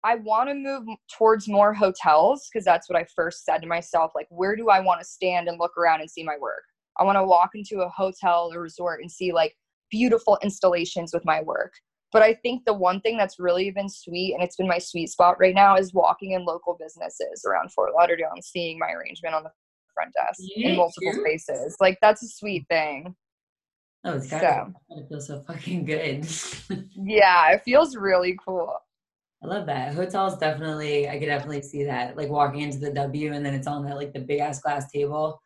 I 0.04 0.16
want 0.16 0.48
to 0.48 0.54
move 0.54 0.84
towards 1.12 1.48
more 1.48 1.74
hotels 1.74 2.48
because 2.48 2.64
that's 2.64 2.88
what 2.88 2.98
I 2.98 3.06
first 3.14 3.44
said 3.44 3.58
to 3.58 3.66
myself. 3.66 4.12
Like, 4.14 4.28
where 4.30 4.56
do 4.56 4.68
I 4.68 4.80
want 4.80 5.00
to 5.00 5.04
stand 5.04 5.48
and 5.48 5.58
look 5.58 5.76
around 5.76 6.00
and 6.00 6.10
see 6.10 6.22
my 6.22 6.36
work? 6.40 6.62
I 6.98 7.04
want 7.04 7.16
to 7.16 7.24
walk 7.24 7.50
into 7.54 7.80
a 7.80 7.88
hotel 7.88 8.50
or 8.52 8.60
resort 8.60 9.00
and 9.00 9.10
see 9.10 9.32
like 9.32 9.54
beautiful 9.90 10.38
installations 10.42 11.12
with 11.12 11.24
my 11.24 11.42
work. 11.42 11.72
But 12.10 12.22
I 12.22 12.34
think 12.34 12.64
the 12.64 12.72
one 12.72 13.00
thing 13.02 13.18
that's 13.18 13.38
really 13.38 13.70
been 13.70 13.88
sweet 13.88 14.34
and 14.34 14.42
it's 14.42 14.56
been 14.56 14.66
my 14.66 14.78
sweet 14.78 15.10
spot 15.10 15.36
right 15.38 15.54
now 15.54 15.76
is 15.76 15.92
walking 15.92 16.32
in 16.32 16.44
local 16.44 16.76
businesses 16.80 17.44
around 17.46 17.70
Fort 17.72 17.92
Lauderdale 17.94 18.30
and 18.32 18.44
seeing 18.44 18.78
my 18.78 18.90
arrangement 18.90 19.34
on 19.34 19.44
the 19.44 19.50
front 19.94 20.12
desk 20.14 20.40
in 20.56 20.76
multiple 20.76 21.12
spaces. 21.12 21.76
Like 21.80 21.98
that's 22.00 22.22
a 22.22 22.28
sweet 22.28 22.64
thing. 22.70 23.14
Oh, 24.04 24.16
it's 24.16 24.30
got 24.30 24.40
so. 24.40 24.72
to 24.96 25.08
feel 25.08 25.20
so 25.20 25.42
fucking 25.46 25.84
good. 25.84 26.26
yeah, 26.96 27.50
it 27.50 27.62
feels 27.64 27.96
really 27.96 28.38
cool. 28.42 28.74
I 29.42 29.46
love 29.46 29.66
that. 29.66 29.94
Hotels 29.94 30.38
definitely, 30.38 31.08
I 31.08 31.18
could 31.18 31.26
definitely 31.26 31.62
see 31.62 31.84
that. 31.84 32.16
Like 32.16 32.28
walking 32.28 32.60
into 32.60 32.78
the 32.78 32.90
W 32.92 33.32
and 33.32 33.44
then 33.44 33.54
it's 33.54 33.66
on 33.66 33.84
that 33.84 33.96
like 33.96 34.12
the 34.12 34.20
big 34.20 34.40
ass 34.40 34.60
glass 34.60 34.90
table. 34.90 35.42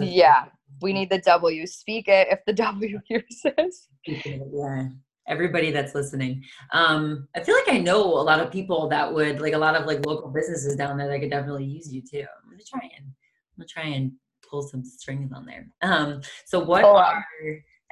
Yeah, 0.00 0.46
we 0.82 0.92
need 0.92 1.10
the 1.10 1.18
W. 1.18 1.66
Speak 1.66 2.08
it 2.08 2.28
if 2.30 2.44
the 2.46 2.52
W 2.68 3.00
hears 3.08 3.42
this. 3.44 3.88
Yeah 4.04 4.88
everybody 5.28 5.70
that's 5.70 5.94
listening. 5.94 6.42
Um, 6.72 7.28
I 7.36 7.40
feel 7.40 7.54
like 7.54 7.68
I 7.68 7.78
know 7.78 8.02
a 8.02 8.24
lot 8.24 8.40
of 8.40 8.50
people 8.50 8.88
that 8.88 9.12
would 9.12 9.40
like 9.40 9.52
a 9.52 9.58
lot 9.58 9.76
of 9.76 9.86
like 9.86 10.04
local 10.04 10.30
businesses 10.30 10.74
down 10.74 10.96
there 10.96 11.06
that 11.06 11.20
could 11.20 11.30
definitely 11.30 11.64
use 11.64 11.92
you 11.92 12.02
too. 12.02 12.20
I'm 12.20 12.50
gonna 12.50 12.62
try 12.66 12.90
and 12.96 13.06
I'm 13.06 13.58
gonna 13.58 13.68
try 13.68 13.94
and 13.94 14.12
pull 14.48 14.62
some 14.62 14.84
strings 14.84 15.30
on 15.32 15.44
there. 15.44 15.68
Um, 15.82 16.22
so 16.46 16.58
what 16.58 16.84
oh, 16.84 16.96
are 16.96 17.24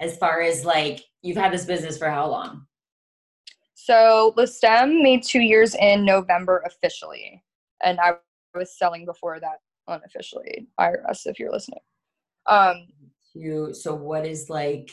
as 0.00 0.16
far 0.16 0.40
as 0.40 0.64
like 0.64 1.04
you've 1.22 1.36
had 1.36 1.52
this 1.52 1.64
business 1.64 1.98
for 1.98 2.08
how 2.08 2.28
long? 2.28 2.66
So 3.74 4.32
the 4.36 4.46
STEM 4.46 5.02
made 5.02 5.22
two 5.22 5.40
years 5.40 5.74
in 5.76 6.04
November 6.04 6.64
officially, 6.66 7.44
and 7.84 8.00
I 8.00 8.14
was 8.54 8.76
selling 8.76 9.04
before 9.04 9.38
that 9.40 9.58
unofficially. 9.88 10.66
IRS, 10.80 11.26
if 11.26 11.38
you're 11.38 11.52
listening. 11.52 11.80
Um, 12.46 12.86
you 13.34 13.74
so 13.74 13.94
what 13.94 14.24
is 14.26 14.48
like 14.48 14.90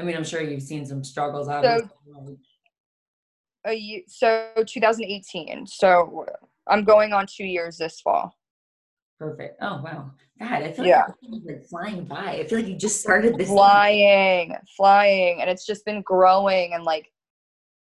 I 0.00 0.02
mean, 0.02 0.16
I'm 0.16 0.24
sure 0.24 0.40
you've 0.40 0.62
seen 0.62 0.86
some 0.86 1.04
struggles. 1.04 1.48
Obviously. 1.48 1.88
So, 2.06 2.36
a 3.66 3.74
year, 3.74 4.00
so 4.08 4.50
2018. 4.66 5.66
So 5.66 6.26
I'm 6.68 6.84
going 6.84 7.12
on 7.12 7.26
two 7.26 7.44
years 7.44 7.76
this 7.76 8.00
fall. 8.00 8.34
Perfect. 9.18 9.58
Oh 9.60 9.82
wow, 9.84 10.12
God! 10.40 10.62
I 10.62 10.72
feel 10.72 10.86
yeah. 10.86 11.04
like, 11.22 11.42
like 11.44 11.66
flying 11.66 12.04
by. 12.04 12.38
I 12.38 12.46
feel 12.46 12.60
like 12.60 12.68
you 12.68 12.76
just 12.76 13.02
started 13.02 13.36
this. 13.36 13.48
Flying, 13.48 14.48
thing. 14.48 14.58
flying, 14.74 15.42
and 15.42 15.50
it's 15.50 15.66
just 15.66 15.84
been 15.84 16.00
growing 16.00 16.72
and 16.72 16.84
like, 16.84 17.12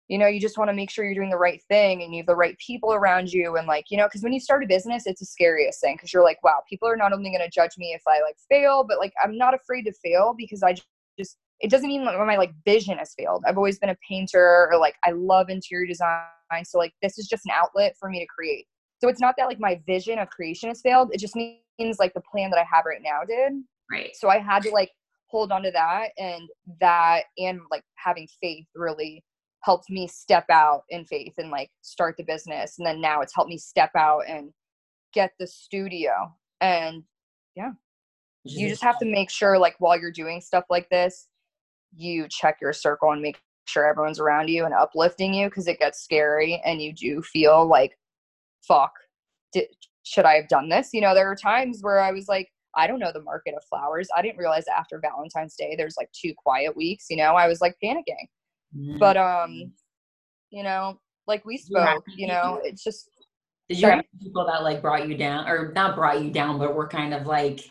you 0.08 0.18
know, 0.18 0.26
you 0.26 0.40
just 0.40 0.58
want 0.58 0.68
to 0.68 0.74
make 0.74 0.90
sure 0.90 1.04
you're 1.04 1.14
doing 1.14 1.30
the 1.30 1.36
right 1.36 1.62
thing 1.68 2.02
and 2.02 2.14
you 2.14 2.20
have 2.20 2.26
the 2.26 2.36
right 2.36 2.58
people 2.58 2.92
around 2.92 3.32
you 3.32 3.56
and 3.56 3.66
like, 3.66 3.86
you 3.90 3.96
know, 3.96 4.06
because 4.06 4.22
when 4.22 4.32
you 4.32 4.40
start 4.40 4.62
a 4.62 4.66
business, 4.66 5.06
it's 5.06 5.20
the 5.20 5.26
scariest 5.26 5.80
thing 5.80 5.96
because 5.96 6.12
you're 6.12 6.22
like, 6.22 6.42
wow, 6.42 6.62
people 6.68 6.88
are 6.88 6.96
not 6.96 7.12
only 7.12 7.30
going 7.30 7.40
to 7.40 7.48
judge 7.48 7.78
me 7.78 7.94
if 7.94 8.02
I 8.06 8.20
like 8.20 8.36
fail, 8.50 8.84
but 8.86 8.98
like 8.98 9.14
I'm 9.22 9.38
not 9.38 9.54
afraid 9.54 9.84
to 9.84 9.92
fail 9.92 10.34
because 10.36 10.62
I 10.62 10.74
just 11.18 11.38
it 11.60 11.70
doesn't 11.70 11.88
mean 11.88 12.04
that 12.04 12.18
my 12.18 12.36
like 12.36 12.52
vision 12.64 12.98
has 12.98 13.14
failed. 13.16 13.44
I've 13.46 13.56
always 13.56 13.78
been 13.78 13.90
a 13.90 13.96
painter 14.06 14.68
or 14.70 14.78
like 14.78 14.96
I 15.04 15.12
love 15.12 15.48
interior 15.48 15.86
design. 15.86 16.20
So 16.64 16.78
like 16.78 16.92
this 17.00 17.18
is 17.18 17.26
just 17.26 17.46
an 17.46 17.52
outlet 17.54 17.96
for 17.98 18.10
me 18.10 18.20
to 18.20 18.26
create. 18.26 18.66
So 19.00 19.08
it's 19.08 19.20
not 19.20 19.34
that 19.38 19.46
like 19.46 19.60
my 19.60 19.80
vision 19.86 20.18
of 20.18 20.28
creation 20.28 20.68
has 20.68 20.82
failed. 20.82 21.10
It 21.12 21.20
just 21.20 21.36
means 21.36 21.98
like 21.98 22.12
the 22.12 22.22
plan 22.30 22.50
that 22.50 22.58
I 22.58 22.64
have 22.70 22.84
right 22.84 23.00
now 23.02 23.20
did. 23.26 23.52
Right. 23.90 24.14
So 24.14 24.28
I 24.28 24.38
had 24.38 24.62
to 24.64 24.70
like 24.70 24.90
hold 25.26 25.52
on 25.52 25.62
to 25.62 25.70
that 25.70 26.08
and 26.18 26.48
that 26.80 27.24
and 27.38 27.60
like 27.70 27.82
having 27.96 28.28
faith 28.40 28.66
really 28.74 29.24
helped 29.64 29.88
me 29.88 30.06
step 30.06 30.44
out 30.50 30.82
in 30.90 31.06
faith 31.06 31.34
and 31.38 31.50
like 31.50 31.70
start 31.80 32.16
the 32.18 32.22
business. 32.22 32.74
And 32.78 32.86
then 32.86 33.00
now 33.00 33.22
it's 33.22 33.34
helped 33.34 33.48
me 33.48 33.56
step 33.56 33.90
out 33.96 34.22
and 34.28 34.52
get 35.14 35.32
the 35.38 35.46
studio. 35.46 36.12
And 36.60 37.02
yeah. 37.56 37.72
You 38.46 38.68
just 38.68 38.82
have 38.82 38.98
to 38.98 39.06
make 39.06 39.30
sure 39.30 39.58
like 39.58 39.74
while 39.78 39.98
you're 39.98 40.12
doing 40.12 40.42
stuff 40.42 40.64
like 40.68 40.90
this, 40.90 41.28
you 41.96 42.26
check 42.28 42.58
your 42.60 42.74
circle 42.74 43.10
and 43.12 43.22
make 43.22 43.40
sure 43.66 43.86
everyone's 43.86 44.20
around 44.20 44.48
you 44.48 44.66
and 44.66 44.74
uplifting 44.74 45.32
you 45.32 45.48
because 45.48 45.66
it 45.66 45.78
gets 45.78 46.02
scary 46.02 46.60
and 46.66 46.82
you 46.82 46.92
do 46.92 47.22
feel 47.22 47.66
like 47.66 47.96
fuck 48.66 48.92
did, 49.52 49.66
should 50.02 50.26
i 50.26 50.34
have 50.34 50.48
done 50.48 50.68
this 50.68 50.90
you 50.92 51.00
know 51.00 51.14
there 51.14 51.30
are 51.30 51.36
times 51.36 51.78
where 51.80 52.00
i 52.00 52.12
was 52.12 52.28
like 52.28 52.48
i 52.76 52.86
don't 52.86 52.98
know 52.98 53.10
the 53.10 53.22
market 53.22 53.54
of 53.56 53.64
flowers 53.64 54.06
i 54.14 54.20
didn't 54.20 54.36
realize 54.36 54.64
after 54.76 55.00
valentine's 55.00 55.56
day 55.56 55.74
there's 55.76 55.96
like 55.96 56.10
two 56.12 56.34
quiet 56.36 56.76
weeks 56.76 57.06
you 57.08 57.16
know 57.16 57.34
i 57.34 57.48
was 57.48 57.62
like 57.62 57.74
panicking 57.82 58.28
mm-hmm. 58.76 58.98
but 58.98 59.16
um 59.16 59.72
you 60.50 60.62
know 60.62 60.98
like 61.26 61.44
we 61.44 61.56
spoke 61.56 62.04
you 62.16 62.26
know 62.26 62.60
it's 62.62 62.82
just 62.82 63.10
did 63.68 63.80
you 63.80 63.88
have 63.88 64.04
people 64.22 64.46
that 64.46 64.62
like 64.62 64.82
brought 64.82 65.08
you 65.08 65.16
down 65.16 65.48
or 65.48 65.72
not 65.72 65.94
brought 65.94 66.22
you 66.22 66.30
down 66.30 66.58
but 66.58 66.74
were 66.74 66.88
kind 66.88 67.14
of 67.14 67.26
like 67.26 67.64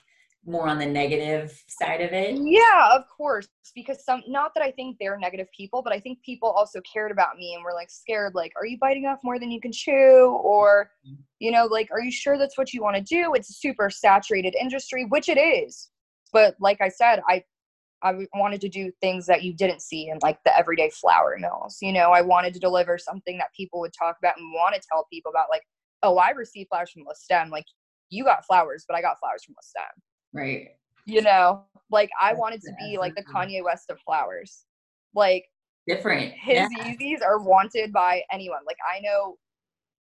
more 0.45 0.67
on 0.67 0.77
the 0.77 0.85
negative 0.85 1.57
side 1.67 2.01
of 2.01 2.11
it? 2.11 2.35
Yeah 2.41 2.95
of 2.95 3.03
course 3.15 3.47
because 3.75 4.03
some 4.03 4.21
not 4.27 4.51
that 4.55 4.63
i 4.63 4.71
think 4.71 4.97
they're 4.99 5.17
negative 5.17 5.47
people 5.55 5.81
but 5.81 5.93
i 5.93 5.99
think 5.99 6.21
people 6.21 6.49
also 6.49 6.79
cared 6.81 7.11
about 7.11 7.37
me 7.37 7.53
and 7.55 7.63
were 7.63 7.73
like 7.73 7.89
scared 7.89 8.35
like 8.35 8.51
are 8.57 8.65
you 8.65 8.77
biting 8.79 9.05
off 9.05 9.19
more 9.23 9.39
than 9.39 9.51
you 9.51 9.61
can 9.61 9.71
chew? 9.71 10.37
Or 10.43 10.89
mm-hmm. 11.07 11.21
you 11.39 11.51
know 11.51 11.65
like 11.65 11.89
are 11.91 12.01
you 12.01 12.11
sure 12.11 12.37
that's 12.37 12.57
what 12.57 12.73
you 12.73 12.81
want 12.81 12.97
to 12.97 13.01
do? 13.01 13.33
It's 13.33 13.49
a 13.49 13.53
super 13.53 13.89
saturated 13.89 14.55
industry 14.59 15.05
which 15.05 15.29
it 15.29 15.37
is. 15.37 15.89
But 16.33 16.55
like 16.59 16.81
i 16.81 16.89
said 16.89 17.21
i 17.29 17.43
i 18.03 18.13
wanted 18.35 18.61
to 18.61 18.69
do 18.69 18.91
things 19.01 19.25
that 19.25 19.43
you 19.43 19.53
didn't 19.53 19.81
see 19.81 20.09
in 20.09 20.17
like 20.21 20.37
the 20.45 20.57
everyday 20.57 20.89
flower 20.89 21.37
mills 21.39 21.77
you 21.81 21.91
know 21.91 22.11
i 22.11 22.21
wanted 22.21 22.53
to 22.53 22.59
deliver 22.59 22.97
something 22.97 23.37
that 23.37 23.47
people 23.55 23.79
would 23.79 23.93
talk 23.97 24.15
about 24.19 24.37
and 24.37 24.53
want 24.53 24.75
to 24.75 24.81
tell 24.91 25.07
people 25.11 25.31
about 25.31 25.47
like 25.49 25.63
oh 26.03 26.17
i 26.17 26.29
received 26.31 26.69
flowers 26.69 26.91
from 26.91 27.03
LeStem 27.03 27.49
like 27.49 27.65
you 28.09 28.23
got 28.23 28.45
flowers 28.45 28.85
but 28.87 28.95
i 28.95 29.01
got 29.01 29.17
flowers 29.19 29.43
from 29.43 29.55
LeStem 29.55 30.01
Right. 30.33 30.69
You 31.05 31.21
know, 31.21 31.63
like 31.91 32.09
I 32.19 32.33
wanted 32.33 32.61
to 32.61 32.71
be 32.79 32.97
like 32.97 33.15
the 33.15 33.23
Kanye 33.23 33.63
West 33.63 33.89
of 33.89 33.99
flowers. 34.05 34.65
Like 35.13 35.45
different. 35.87 36.33
His 36.33 36.55
yeah. 36.55 36.67
Yeezys 36.83 37.21
are 37.21 37.39
wanted 37.39 37.93
by 37.93 38.23
anyone. 38.31 38.61
Like 38.65 38.77
I 38.91 38.99
know 39.01 39.37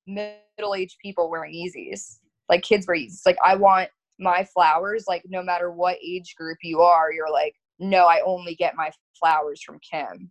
middle-aged 0.07 0.97
people 1.03 1.31
wearing 1.31 1.53
Yeezys. 1.53 2.19
Like 2.49 2.63
kids 2.63 2.87
wear 2.87 2.97
Yeezys. 2.97 3.23
Like 3.27 3.37
I 3.45 3.57
want 3.57 3.91
my 4.19 4.45
flowers, 4.45 5.05
like 5.09 5.23
no 5.27 5.43
matter 5.43 5.71
what 5.71 5.97
age 6.05 6.35
group 6.37 6.59
you 6.63 6.81
are, 6.81 7.13
you're 7.13 7.31
like, 7.31 7.55
no, 7.79 8.07
I 8.07 8.21
only 8.25 8.55
get 8.55 8.77
my 8.77 8.91
flowers 9.19 9.63
from 9.63 9.79
Kim. 9.79 10.31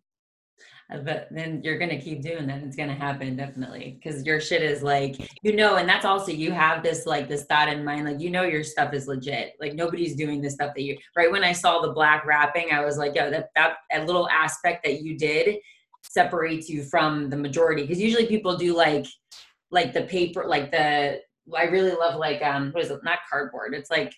But 0.90 1.30
then 1.32 1.62
you're 1.64 1.80
gonna 1.80 2.00
keep 2.00 2.22
doing 2.22 2.46
that 2.48 2.62
it's 2.62 2.76
gonna 2.76 2.94
happen 2.94 3.38
definitely 3.38 3.98
because 3.98 4.26
your 4.26 4.42
shit 4.42 4.62
is 4.62 4.84
like 4.84 5.16
you 5.42 5.56
know 5.56 5.78
and 5.78 5.88
that's 5.88 6.04
also 6.04 6.34
you 6.34 6.52
have 6.52 6.84
this 6.84 7.06
like 7.06 7.30
this 7.30 7.46
thought 7.46 7.70
in 7.70 7.86
mind 7.86 8.04
like 8.04 8.20
you 8.20 8.30
know 8.30 8.44
your 8.44 8.62
stuff 8.62 8.94
is 8.94 9.08
legit 9.08 9.54
like 9.62 9.74
nobody's 9.74 10.18
doing 10.18 10.42
this 10.42 10.56
stuff 10.56 10.74
that 10.76 10.84
you 10.84 10.98
right 11.16 11.32
when 11.32 11.46
i 11.46 11.54
saw 11.54 11.80
the 11.80 11.94
black 11.94 12.26
wrapping 12.26 12.74
i 12.74 12.84
was 12.84 12.98
like 12.98 13.16
yo 13.16 13.32
that 13.32 13.52
that, 13.56 13.78
that 13.90 14.06
little 14.06 14.28
aspect 14.28 14.84
that 14.84 15.02
you 15.02 15.18
did 15.18 15.56
separates 16.04 16.68
you 16.68 16.84
from 16.84 17.30
the 17.30 17.38
majority 17.38 17.84
because 17.84 18.02
usually 18.02 18.26
people 18.26 18.58
do 18.58 18.76
like 18.76 19.06
like 19.72 19.94
the 19.94 20.04
paper 20.04 20.44
like 20.46 20.72
the 20.72 21.22
i 21.56 21.64
really 21.64 21.94
love 21.94 22.20
like 22.20 22.42
um 22.42 22.70
what 22.74 22.84
is 22.84 22.92
it 22.92 23.00
not 23.02 23.20
cardboard 23.30 23.74
it's 23.74 23.90
like 23.90 24.14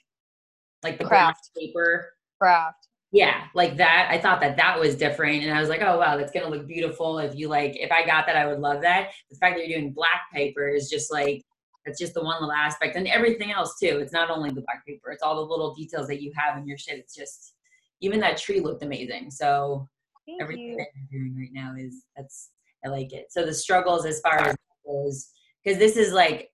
like 0.83 0.99
the 0.99 1.05
craft. 1.05 1.49
paper. 1.57 2.13
Craft 2.39 2.87
yeah 3.13 3.43
like 3.53 3.77
that 3.77 4.07
i 4.11 4.17
thought 4.17 4.41
that 4.41 4.57
that 4.57 4.77
was 4.77 4.95
different 4.95 5.43
and 5.43 5.53
i 5.53 5.59
was 5.59 5.69
like 5.69 5.81
oh 5.81 5.97
wow 5.97 6.17
that's 6.17 6.31
gonna 6.31 6.49
look 6.49 6.67
beautiful 6.67 7.19
if 7.19 7.33
you 7.35 7.47
like 7.47 7.73
if 7.75 7.91
i 7.91 8.05
got 8.05 8.25
that 8.25 8.35
i 8.35 8.45
would 8.45 8.59
love 8.59 8.81
that 8.81 9.11
the 9.29 9.37
fact 9.37 9.55
that 9.55 9.67
you're 9.67 9.79
doing 9.79 9.93
black 9.93 10.23
paper 10.33 10.67
is 10.67 10.89
just 10.89 11.11
like 11.11 11.41
that's 11.85 11.99
just 11.99 12.13
the 12.13 12.23
one 12.23 12.41
little 12.41 12.51
aspect 12.51 12.95
and 12.95 13.07
everything 13.07 13.51
else 13.51 13.77
too 13.79 13.99
it's 13.99 14.11
not 14.11 14.29
only 14.29 14.49
the 14.49 14.61
black 14.61 14.85
paper 14.85 15.11
it's 15.11 15.23
all 15.23 15.35
the 15.35 15.49
little 15.51 15.73
details 15.75 16.07
that 16.07 16.21
you 16.21 16.33
have 16.35 16.57
in 16.57 16.67
your 16.67 16.77
shit 16.77 16.97
it's 16.97 17.15
just 17.15 17.53
even 18.01 18.19
that 18.19 18.37
tree 18.37 18.59
looked 18.59 18.83
amazing 18.83 19.29
so 19.29 19.87
Thank 20.25 20.41
everything 20.41 20.71
you. 20.71 20.77
that 20.77 20.87
you're 21.11 21.21
doing 21.21 21.35
right 21.37 21.53
now 21.53 21.75
is 21.77 22.05
that's 22.17 22.49
i 22.83 22.89
like 22.89 23.13
it 23.13 23.27
so 23.29 23.45
the 23.45 23.53
struggles 23.53 24.05
as 24.05 24.19
far 24.21 24.39
as 24.39 24.55
goes 24.85 25.29
because 25.63 25.77
this 25.77 25.97
is 25.97 26.11
like 26.11 26.49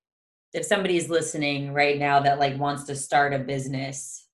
if 0.54 0.66
somebody's 0.66 1.10
listening 1.10 1.74
right 1.74 1.98
now 1.98 2.20
that 2.20 2.39
like 2.39 2.58
wants 2.58 2.84
to 2.84 2.96
start 2.96 3.34
a 3.34 3.39
business 3.39 4.29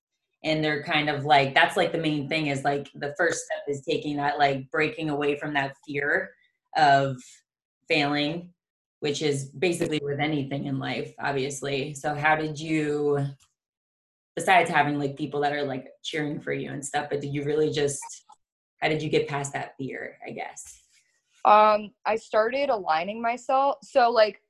and 0.46 0.62
they're 0.64 0.82
kind 0.84 1.10
of 1.10 1.24
like 1.24 1.54
that's 1.54 1.76
like 1.76 1.92
the 1.92 1.98
main 1.98 2.28
thing 2.28 2.46
is 2.46 2.64
like 2.64 2.88
the 2.94 3.12
first 3.18 3.44
step 3.44 3.64
is 3.68 3.82
taking 3.84 4.16
that 4.16 4.38
like 4.38 4.70
breaking 4.70 5.10
away 5.10 5.36
from 5.36 5.52
that 5.52 5.76
fear 5.86 6.30
of 6.76 7.16
failing 7.88 8.50
which 9.00 9.20
is 9.20 9.46
basically 9.46 10.00
with 10.02 10.20
anything 10.20 10.66
in 10.66 10.78
life 10.78 11.12
obviously 11.20 11.92
so 11.92 12.14
how 12.14 12.36
did 12.36 12.58
you 12.58 13.18
besides 14.36 14.70
having 14.70 14.98
like 14.98 15.16
people 15.16 15.40
that 15.40 15.52
are 15.52 15.64
like 15.64 15.88
cheering 16.02 16.40
for 16.40 16.52
you 16.52 16.70
and 16.70 16.84
stuff 16.84 17.08
but 17.10 17.20
did 17.20 17.34
you 17.34 17.42
really 17.44 17.70
just 17.70 18.02
how 18.80 18.88
did 18.88 19.02
you 19.02 19.10
get 19.10 19.28
past 19.28 19.52
that 19.52 19.74
fear 19.76 20.16
i 20.26 20.30
guess 20.30 20.82
Um, 21.44 21.92
I 22.04 22.16
started 22.16 22.70
aligning 22.70 23.22
myself. 23.22 23.76
So 23.84 24.10
like 24.10 24.42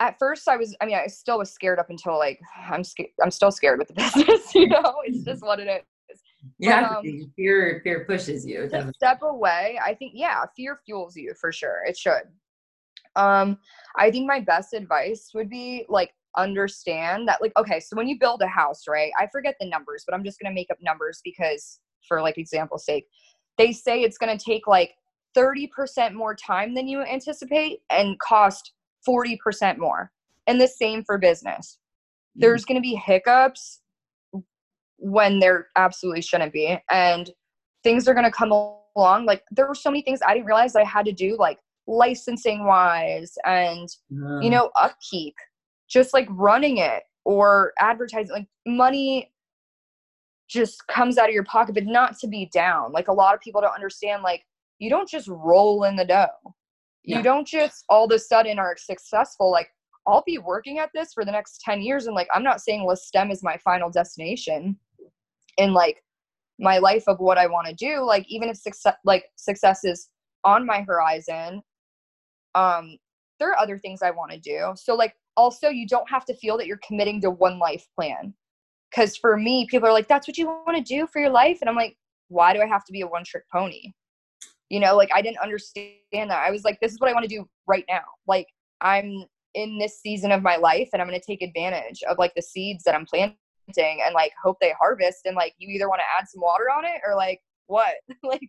at 0.00 0.18
first 0.18 0.48
I 0.48 0.56
was 0.56 0.76
I 0.80 0.86
mean 0.86 0.96
I 0.96 1.06
still 1.06 1.38
was 1.38 1.50
scared 1.50 1.78
up 1.78 1.90
until 1.90 2.18
like 2.18 2.40
I'm 2.70 2.84
scared 2.84 3.10
I'm 3.22 3.30
still 3.30 3.50
scared 3.50 3.78
with 3.78 3.88
the 3.88 3.94
business, 4.14 4.54
you 4.54 4.68
know. 4.68 4.96
It's 5.04 5.24
just 5.24 5.42
what 5.42 5.60
it 5.60 5.68
is. 5.68 6.20
Yeah, 6.58 6.96
um, 6.96 7.32
fear 7.36 7.80
fear 7.82 8.04
pushes 8.04 8.46
you. 8.46 8.68
Step 8.96 9.22
away, 9.22 9.78
I 9.84 9.94
think 9.94 10.12
yeah, 10.14 10.44
fear 10.56 10.80
fuels 10.84 11.16
you 11.16 11.34
for 11.40 11.52
sure. 11.52 11.82
It 11.86 11.96
should. 11.96 12.22
Um, 13.16 13.58
I 13.96 14.10
think 14.10 14.26
my 14.26 14.40
best 14.40 14.74
advice 14.74 15.30
would 15.34 15.50
be 15.50 15.84
like 15.88 16.12
understand 16.36 17.26
that 17.26 17.42
like 17.42 17.52
okay, 17.56 17.80
so 17.80 17.96
when 17.96 18.08
you 18.08 18.18
build 18.18 18.42
a 18.42 18.46
house, 18.46 18.84
right? 18.88 19.10
I 19.18 19.26
forget 19.32 19.56
the 19.60 19.68
numbers, 19.68 20.04
but 20.06 20.14
I'm 20.14 20.24
just 20.24 20.38
gonna 20.40 20.54
make 20.54 20.70
up 20.70 20.78
numbers 20.80 21.20
because 21.24 21.80
for 22.06 22.22
like 22.22 22.38
example's 22.38 22.84
sake, 22.84 23.06
they 23.56 23.72
say 23.72 24.02
it's 24.02 24.18
gonna 24.18 24.38
take 24.38 24.66
like 24.66 24.92
30% 25.36 26.14
more 26.14 26.34
time 26.34 26.74
than 26.74 26.88
you 26.88 27.02
anticipate 27.02 27.80
and 27.90 28.18
cost 28.20 28.72
40% 29.06 29.78
more. 29.78 30.10
And 30.46 30.60
the 30.60 30.68
same 30.68 31.04
for 31.04 31.18
business. 31.18 31.78
Mm-hmm. 31.78 32.40
There's 32.40 32.64
going 32.64 32.76
to 32.76 32.82
be 32.82 32.94
hiccups 32.94 33.80
when 34.96 35.40
there 35.40 35.68
absolutely 35.76 36.22
shouldn't 36.22 36.52
be. 36.52 36.78
And 36.90 37.30
things 37.84 38.08
are 38.08 38.14
going 38.14 38.24
to 38.24 38.32
come 38.32 38.52
along. 38.52 39.26
Like 39.26 39.42
there 39.50 39.66
were 39.66 39.74
so 39.74 39.90
many 39.90 40.02
things 40.02 40.20
I 40.26 40.34
didn't 40.34 40.46
realize 40.46 40.74
I 40.74 40.84
had 40.84 41.04
to 41.06 41.12
do, 41.12 41.36
like 41.38 41.58
licensing 41.86 42.64
wise 42.66 43.36
and, 43.44 43.88
mm. 44.12 44.42
you 44.42 44.50
know, 44.50 44.70
upkeep, 44.76 45.34
just 45.88 46.12
like 46.12 46.26
running 46.30 46.78
it 46.78 47.02
or 47.24 47.72
advertising. 47.78 48.32
Like 48.32 48.48
money 48.66 49.32
just 50.48 50.86
comes 50.88 51.18
out 51.18 51.28
of 51.28 51.34
your 51.34 51.44
pocket, 51.44 51.74
but 51.74 51.84
not 51.84 52.18
to 52.18 52.26
be 52.26 52.50
down. 52.52 52.92
Like 52.92 53.08
a 53.08 53.12
lot 53.12 53.34
of 53.34 53.40
people 53.40 53.60
don't 53.60 53.74
understand, 53.74 54.22
like, 54.22 54.44
you 54.78 54.88
don't 54.88 55.08
just 55.08 55.28
roll 55.28 55.84
in 55.84 55.96
the 55.96 56.04
dough. 56.04 56.54
You 57.04 57.22
don't 57.22 57.46
just 57.46 57.84
all 57.88 58.04
of 58.04 58.10
a 58.10 58.18
sudden 58.18 58.58
are 58.58 58.76
successful. 58.76 59.50
Like, 59.50 59.70
I'll 60.06 60.22
be 60.26 60.38
working 60.38 60.78
at 60.78 60.90
this 60.94 61.12
for 61.12 61.24
the 61.24 61.32
next 61.32 61.60
10 61.62 61.82
years. 61.82 62.06
And 62.06 62.14
like, 62.14 62.28
I'm 62.34 62.42
not 62.42 62.60
saying 62.60 62.84
well 62.84 62.96
stem 62.96 63.30
is 63.30 63.42
my 63.42 63.56
final 63.58 63.90
destination 63.90 64.78
in 65.58 65.72
like 65.72 66.02
my 66.58 66.78
life 66.78 67.04
of 67.06 67.18
what 67.20 67.38
I 67.38 67.46
want 67.46 67.66
to 67.68 67.74
do. 67.74 68.02
Like, 68.04 68.24
even 68.28 68.48
if 68.48 68.56
success, 68.56 68.96
like 69.04 69.24
success 69.36 69.84
is 69.84 70.08
on 70.44 70.66
my 70.66 70.82
horizon, 70.82 71.62
um, 72.54 72.96
there 73.38 73.50
are 73.50 73.58
other 73.58 73.78
things 73.78 74.02
I 74.02 74.10
want 74.10 74.32
to 74.32 74.38
do. 74.38 74.72
So 74.76 74.94
like, 74.94 75.14
also 75.36 75.68
you 75.68 75.86
don't 75.86 76.08
have 76.10 76.24
to 76.24 76.34
feel 76.34 76.58
that 76.58 76.66
you're 76.66 76.80
committing 76.86 77.20
to 77.20 77.30
one 77.30 77.58
life 77.58 77.86
plan. 77.94 78.34
Cause 78.94 79.16
for 79.16 79.36
me, 79.36 79.66
people 79.70 79.88
are 79.88 79.92
like, 79.92 80.08
that's 80.08 80.26
what 80.26 80.38
you 80.38 80.46
want 80.46 80.76
to 80.76 80.82
do 80.82 81.06
for 81.06 81.20
your 81.20 81.30
life. 81.30 81.58
And 81.60 81.68
I'm 81.68 81.76
like, 81.76 81.96
why 82.28 82.52
do 82.52 82.60
I 82.60 82.66
have 82.66 82.84
to 82.84 82.92
be 82.92 83.02
a 83.02 83.06
one 83.06 83.24
trick 83.24 83.44
pony? 83.52 83.92
You 84.70 84.80
know 84.80 84.96
like 84.96 85.10
i 85.14 85.22
didn't 85.22 85.38
understand 85.38 85.94
that. 86.12 86.44
I 86.46 86.50
was 86.50 86.64
like 86.64 86.78
this 86.80 86.92
is 86.92 87.00
what 87.00 87.10
i 87.10 87.12
want 87.12 87.24
to 87.24 87.34
do 87.34 87.48
right 87.66 87.84
now. 87.88 88.02
Like 88.26 88.46
i'm 88.80 89.24
in 89.54 89.78
this 89.78 90.00
season 90.00 90.30
of 90.30 90.42
my 90.42 90.56
life 90.56 90.90
and 90.92 91.00
i'm 91.02 91.08
going 91.08 91.18
to 91.18 91.26
take 91.26 91.42
advantage 91.42 92.02
of 92.08 92.18
like 92.18 92.32
the 92.36 92.42
seeds 92.42 92.84
that 92.84 92.94
i'm 92.94 93.06
planting 93.06 93.34
and 93.74 94.14
like 94.14 94.32
hope 94.42 94.58
they 94.60 94.72
harvest 94.78 95.20
and 95.24 95.34
like 95.34 95.54
you 95.58 95.68
either 95.70 95.88
want 95.88 96.00
to 96.00 96.04
add 96.18 96.28
some 96.28 96.40
water 96.40 96.64
on 96.64 96.84
it 96.84 97.00
or 97.06 97.16
like 97.16 97.40
what? 97.66 97.94
Like 98.22 98.40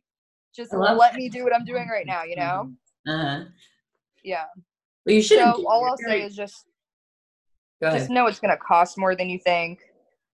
just 0.56 0.74
let 0.74 0.98
that. 0.98 1.16
me 1.16 1.30
do 1.30 1.44
what 1.44 1.56
i'm 1.56 1.66
doing 1.66 1.88
right 1.90 2.06
now 2.06 2.24
you 2.24 2.36
know? 2.36 2.72
Uh-huh. 3.08 3.46
yeah. 4.24 4.46
Well 5.06 5.16
you 5.16 5.22
should 5.22 5.40
so 5.40 5.66
all 5.68 5.86
i'll 5.86 5.98
say 5.98 6.22
is 6.22 6.36
just 6.36 6.66
just 7.82 8.10
know 8.10 8.28
it's 8.28 8.40
going 8.40 8.52
to 8.52 8.58
cost 8.58 8.98
more 8.98 9.16
than 9.16 9.30
you 9.30 9.40
think. 9.40 9.80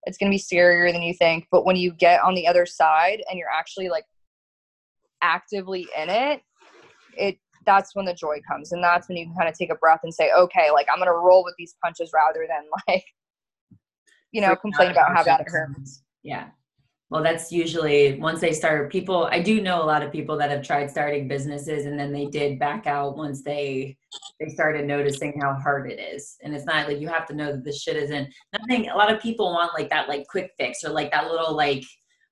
It's 0.04 0.18
going 0.18 0.32
to 0.32 0.36
be 0.36 0.42
scarier 0.42 0.92
than 0.92 1.02
you 1.02 1.14
think. 1.14 1.48
But 1.52 1.66
when 1.66 1.76
you 1.76 1.94
get 1.94 2.22
on 2.22 2.36
the 2.36 2.48
other 2.48 2.66
side 2.66 3.24
and 3.30 3.38
you're 3.38 3.50
actually 3.50 3.90
like 3.90 4.06
actively 5.26 5.88
in 5.98 6.10
it, 6.10 6.42
it 7.18 7.38
that's 7.66 7.96
when 7.96 8.06
the 8.06 8.14
joy 8.14 8.38
comes. 8.48 8.72
And 8.72 8.84
that's 8.84 9.10
when 9.10 9.18
you 9.18 9.26
can 9.26 9.36
kind 9.36 9.50
of 9.50 9.58
take 9.58 9.72
a 9.72 9.76
breath 9.76 10.02
and 10.04 10.14
say 10.14 10.32
okay 10.38 10.70
like 10.72 10.88
i'm 10.92 11.00
gonna 11.00 11.12
roll 11.12 11.44
with 11.44 11.56
these 11.58 11.76
punches 11.84 12.12
rather 12.14 12.46
than 12.48 12.64
like 12.88 13.06
you 14.32 14.42
know 14.42 14.56
complain 14.56 14.92
about 14.92 15.16
how 15.16 15.24
bad 15.24 15.42
it 15.42 15.48
hurts. 15.50 16.04
Yeah. 16.24 16.50
Well 17.10 17.24
that's 17.24 17.52
usually 17.52 18.20
once 18.20 18.42
they 18.42 18.52
start 18.52 18.92
people 18.92 19.30
i 19.32 19.40
do 19.40 19.62
know 19.62 19.82
a 19.82 19.86
lot 19.86 20.04
of 20.04 20.12
people 20.12 20.38
that 20.38 20.50
have 20.50 20.64
tried 20.64 20.90
starting 20.90 21.28
businesses 21.28 21.86
and 21.86 22.00
then 22.00 22.12
they 22.12 22.26
did 22.26 22.60
back 22.60 22.88
out 22.88 23.16
once 23.16 23.44
they 23.44 23.96
they 24.40 24.50
started 24.50 24.86
noticing 24.86 25.40
how 25.42 25.54
hard 25.54 25.90
it 25.90 26.00
is. 26.00 26.36
And 26.44 26.54
it's 26.54 26.66
not 26.66 26.88
like 26.88 27.00
you 27.00 27.08
have 27.08 27.28
to 27.28 27.36
know 27.36 27.52
that 27.52 27.64
this 27.64 27.82
shit 27.82 27.96
isn't 27.96 28.34
nothing 28.58 28.90
a 28.90 28.98
lot 28.98 29.14
of 29.14 29.22
people 29.22 29.52
want 29.52 29.72
like 29.78 29.90
that 29.90 30.10
like 30.10 30.28
quick 30.28 30.52
fix 30.58 30.84
or 30.84 30.90
like 30.90 31.12
that 31.12 31.30
little 31.30 31.56
like 31.56 31.84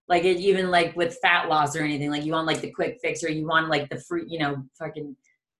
like 0.07 0.23
it, 0.23 0.37
even 0.37 0.69
like 0.69 0.95
with 0.95 1.17
fat 1.21 1.49
loss 1.49 1.75
or 1.75 1.81
anything 1.81 2.11
like 2.11 2.25
you 2.25 2.33
want 2.33 2.47
like 2.47 2.61
the 2.61 2.71
quick 2.71 2.99
fix 3.01 3.23
or 3.23 3.29
you 3.29 3.47
want 3.47 3.69
like 3.69 3.89
the 3.89 3.99
free 3.99 4.23
you 4.27 4.39
know 4.39 4.63
fucking 4.77 5.15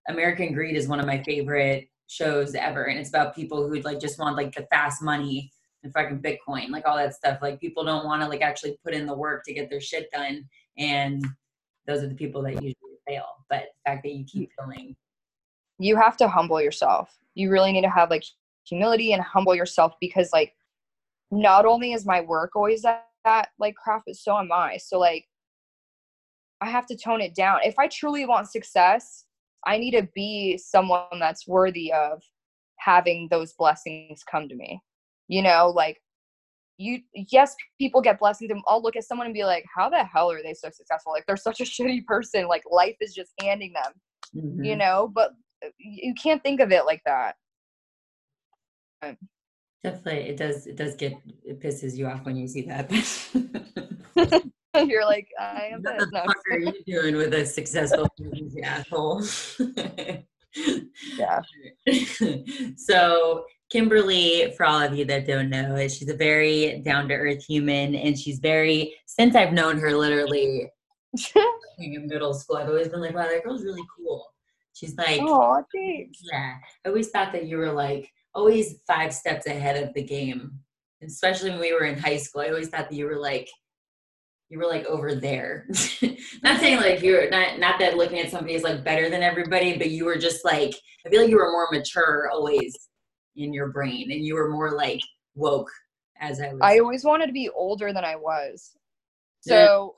american 0.09 0.53
greed 0.53 0.75
is 0.75 0.87
one 0.87 0.99
of 0.99 1.05
my 1.05 1.21
favorite 1.23 1.87
shows 2.13 2.53
ever. 2.55 2.85
And 2.85 2.99
it's 2.99 3.09
about 3.09 3.35
people 3.35 3.67
who 3.67 3.79
like 3.81 3.99
just 3.99 4.19
want 4.19 4.37
like 4.37 4.53
the 4.53 4.67
fast 4.71 5.01
money 5.01 5.51
and 5.83 5.91
fucking 5.93 6.21
bitcoin 6.21 6.69
like 6.69 6.87
all 6.87 6.97
that 6.97 7.15
stuff. 7.15 7.39
Like 7.41 7.59
people 7.59 7.83
don't 7.83 8.05
want 8.05 8.21
to 8.21 8.27
like 8.27 8.41
actually 8.41 8.77
put 8.83 8.93
in 8.93 9.05
the 9.05 9.15
work 9.15 9.43
to 9.45 9.53
get 9.53 9.69
their 9.69 9.81
shit 9.81 10.09
done. 10.11 10.45
And 10.77 11.25
those 11.87 12.03
are 12.03 12.07
the 12.07 12.15
people 12.15 12.41
that 12.43 12.53
usually 12.53 12.75
fail. 13.07 13.25
But 13.49 13.65
the 13.85 13.91
fact 13.91 14.03
that 14.03 14.13
you 14.13 14.25
keep 14.25 14.51
mm. 14.59 14.65
going. 14.65 14.95
You 15.79 15.95
have 15.95 16.17
to 16.17 16.27
humble 16.27 16.61
yourself. 16.61 17.17
You 17.33 17.49
really 17.49 17.71
need 17.71 17.81
to 17.81 17.89
have 17.89 18.09
like 18.09 18.23
humility 18.65 19.13
and 19.13 19.21
humble 19.21 19.55
yourself 19.55 19.93
because 19.99 20.29
like 20.31 20.53
not 21.31 21.65
only 21.65 21.93
is 21.93 22.05
my 22.05 22.21
work 22.21 22.51
always 22.55 22.83
that 22.83 23.07
that 23.25 23.49
like 23.59 23.75
craft 23.75 24.05
but 24.07 24.15
so 24.15 24.37
am 24.37 24.51
i 24.51 24.77
so 24.77 24.99
like 24.99 25.25
i 26.61 26.69
have 26.69 26.85
to 26.85 26.95
tone 26.95 27.21
it 27.21 27.35
down. 27.35 27.59
If 27.63 27.75
i 27.79 27.87
truly 27.87 28.25
want 28.25 28.49
success 28.49 29.25
i 29.65 29.77
need 29.77 29.91
to 29.91 30.07
be 30.15 30.57
someone 30.57 31.19
that's 31.19 31.47
worthy 31.47 31.91
of 31.91 32.21
having 32.79 33.27
those 33.31 33.53
blessings 33.53 34.23
come 34.29 34.47
to 34.49 34.55
me 34.55 34.81
you 35.27 35.41
know 35.41 35.71
like 35.73 36.01
you 36.77 36.99
yes 37.13 37.55
people 37.79 38.01
get 38.01 38.19
blessings 38.19 38.51
and 38.51 38.61
i'll 38.67 38.81
look 38.81 38.95
at 38.95 39.03
someone 39.03 39.27
and 39.27 39.33
be 39.33 39.45
like 39.45 39.63
how 39.73 39.89
the 39.89 40.03
hell 40.03 40.31
are 40.31 40.41
they 40.41 40.53
so 40.53 40.69
successful? 40.71 41.13
Like 41.13 41.25
they're 41.27 41.37
such 41.37 41.61
a 41.61 41.63
shitty 41.63 42.05
person 42.05 42.47
like 42.47 42.63
life 42.69 42.95
is 42.99 43.13
just 43.13 43.31
handing 43.41 43.73
them 43.73 43.93
mm-hmm. 44.35 44.63
you 44.63 44.75
know 44.75 45.09
but 45.13 45.31
uh, 45.65 45.69
you 45.77 46.13
can't 46.15 46.43
think 46.43 46.59
of 46.59 46.71
it 46.71 46.85
like 46.85 47.01
that 47.05 47.35
Definitely, 49.83 50.29
it 50.29 50.37
does. 50.37 50.65
It 50.65 50.77
does 50.77 50.95
get. 50.95 51.13
It 51.43 51.59
pisses 51.61 51.97
you 51.97 52.07
off 52.07 52.25
when 52.25 52.37
you 52.37 52.47
see 52.47 52.61
that. 52.63 52.89
You're 54.87 55.05
like, 55.05 55.27
I 55.39 55.71
am. 55.73 55.83
What 55.83 55.99
the 55.99 56.09
no. 56.11 56.23
fuck 56.25 56.37
are 56.51 56.59
you 56.59 56.73
doing 56.87 57.15
with 57.15 57.33
a 57.33 57.45
successful 57.45 58.07
asshole? 58.63 59.23
yeah. 61.17 61.41
so 62.77 63.45
Kimberly, 63.69 64.53
for 64.55 64.65
all 64.65 64.81
of 64.81 64.95
you 64.95 65.03
that 65.05 65.27
don't 65.27 65.49
know, 65.49 65.75
is 65.75 65.97
she's 65.97 66.09
a 66.09 66.15
very 66.15 66.79
down 66.85 67.07
to 67.09 67.15
earth 67.15 67.43
human, 67.43 67.95
and 67.95 68.17
she's 68.17 68.39
very. 68.39 68.95
Since 69.05 69.35
I've 69.35 69.51
known 69.51 69.79
her, 69.79 69.95
literally 69.95 70.69
in 71.79 72.07
middle 72.07 72.33
school, 72.33 72.57
I've 72.57 72.69
always 72.69 72.87
been 72.87 73.01
like, 73.01 73.15
"Wow, 73.15 73.27
that 73.27 73.43
girl's 73.43 73.65
really 73.65 73.83
cool." 73.97 74.27
She's 74.73 74.95
like, 74.95 75.19
"Oh, 75.21 75.63
thanks." 75.73 76.19
Yeah, 76.31 76.53
I 76.85 76.89
always 76.89 77.09
thought 77.09 77.33
that 77.33 77.47
you 77.47 77.57
were 77.57 77.71
like 77.71 78.09
always 78.35 78.75
five 78.87 79.13
steps 79.13 79.45
ahead 79.45 79.81
of 79.81 79.93
the 79.93 80.03
game. 80.03 80.59
Especially 81.01 81.49
when 81.49 81.59
we 81.59 81.73
were 81.73 81.83
in 81.83 81.97
high 81.97 82.17
school, 82.17 82.41
I 82.41 82.47
always 82.47 82.69
thought 82.69 82.89
that 82.89 82.95
you 82.95 83.05
were 83.05 83.19
like 83.19 83.49
you 84.49 84.59
were 84.59 84.67
like 84.67 84.85
over 84.85 85.15
there. 85.15 85.65
not 86.43 86.59
saying 86.59 86.77
like 86.77 87.01
you're 87.01 87.29
not 87.29 87.59
not 87.59 87.79
that 87.79 87.97
looking 87.97 88.19
at 88.19 88.29
somebody 88.29 88.53
is 88.53 88.63
like 88.63 88.83
better 88.83 89.09
than 89.09 89.23
everybody, 89.23 89.77
but 89.77 89.89
you 89.89 90.05
were 90.05 90.17
just 90.17 90.45
like 90.45 90.73
I 91.05 91.09
feel 91.09 91.21
like 91.21 91.29
you 91.29 91.37
were 91.37 91.51
more 91.51 91.67
mature 91.71 92.29
always 92.31 92.75
in 93.35 93.51
your 93.51 93.69
brain 93.69 94.11
and 94.11 94.23
you 94.23 94.35
were 94.35 94.49
more 94.49 94.71
like 94.71 95.01
woke 95.35 95.71
as 96.19 96.39
I 96.39 96.53
was. 96.53 96.59
I 96.61 96.79
always 96.79 97.03
wanted 97.03 97.27
to 97.27 97.33
be 97.33 97.49
older 97.49 97.91
than 97.91 98.05
I 98.05 98.15
was. 98.15 98.77
So 99.41 99.95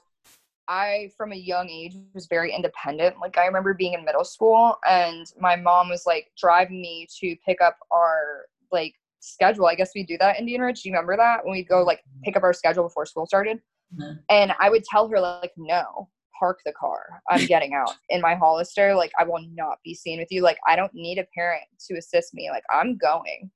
I, 0.67 1.11
from 1.17 1.31
a 1.31 1.35
young 1.35 1.69
age, 1.69 1.95
was 2.13 2.27
very 2.27 2.53
independent. 2.53 3.17
Like, 3.19 3.37
I 3.37 3.45
remember 3.45 3.73
being 3.73 3.93
in 3.93 4.05
middle 4.05 4.23
school, 4.23 4.77
and 4.87 5.25
my 5.39 5.55
mom 5.55 5.89
was 5.89 6.05
like 6.05 6.31
driving 6.37 6.81
me 6.81 7.07
to 7.19 7.35
pick 7.45 7.61
up 7.61 7.77
our 7.91 8.45
like 8.71 8.93
schedule. 9.19 9.67
I 9.67 9.75
guess 9.75 9.91
we 9.95 10.03
do 10.03 10.17
that 10.19 10.35
in 10.35 10.41
Indian 10.41 10.61
Ridge. 10.61 10.83
Do 10.83 10.89
you 10.89 10.93
remember 10.93 11.17
that 11.17 11.43
when 11.43 11.53
we 11.53 11.63
go 11.63 11.83
like 11.83 12.01
pick 12.23 12.35
up 12.35 12.43
our 12.43 12.53
schedule 12.53 12.83
before 12.83 13.05
school 13.05 13.25
started? 13.25 13.59
Mm-hmm. 13.99 14.13
And 14.29 14.53
I 14.59 14.69
would 14.69 14.83
tell 14.83 15.07
her 15.07 15.19
like, 15.19 15.51
no, 15.57 16.09
park 16.37 16.59
the 16.65 16.73
car. 16.73 17.21
I'm 17.29 17.45
getting 17.45 17.73
out 17.73 17.95
in 18.09 18.21
my 18.21 18.35
Hollister. 18.35 18.95
Like, 18.95 19.11
I 19.19 19.23
will 19.23 19.45
not 19.53 19.77
be 19.83 19.93
seen 19.93 20.19
with 20.19 20.27
you. 20.31 20.41
Like, 20.41 20.57
I 20.67 20.75
don't 20.75 20.93
need 20.93 21.17
a 21.17 21.25
parent 21.35 21.63
to 21.87 21.97
assist 21.97 22.33
me. 22.33 22.49
Like, 22.51 22.63
I'm 22.71 22.97
going. 22.97 23.51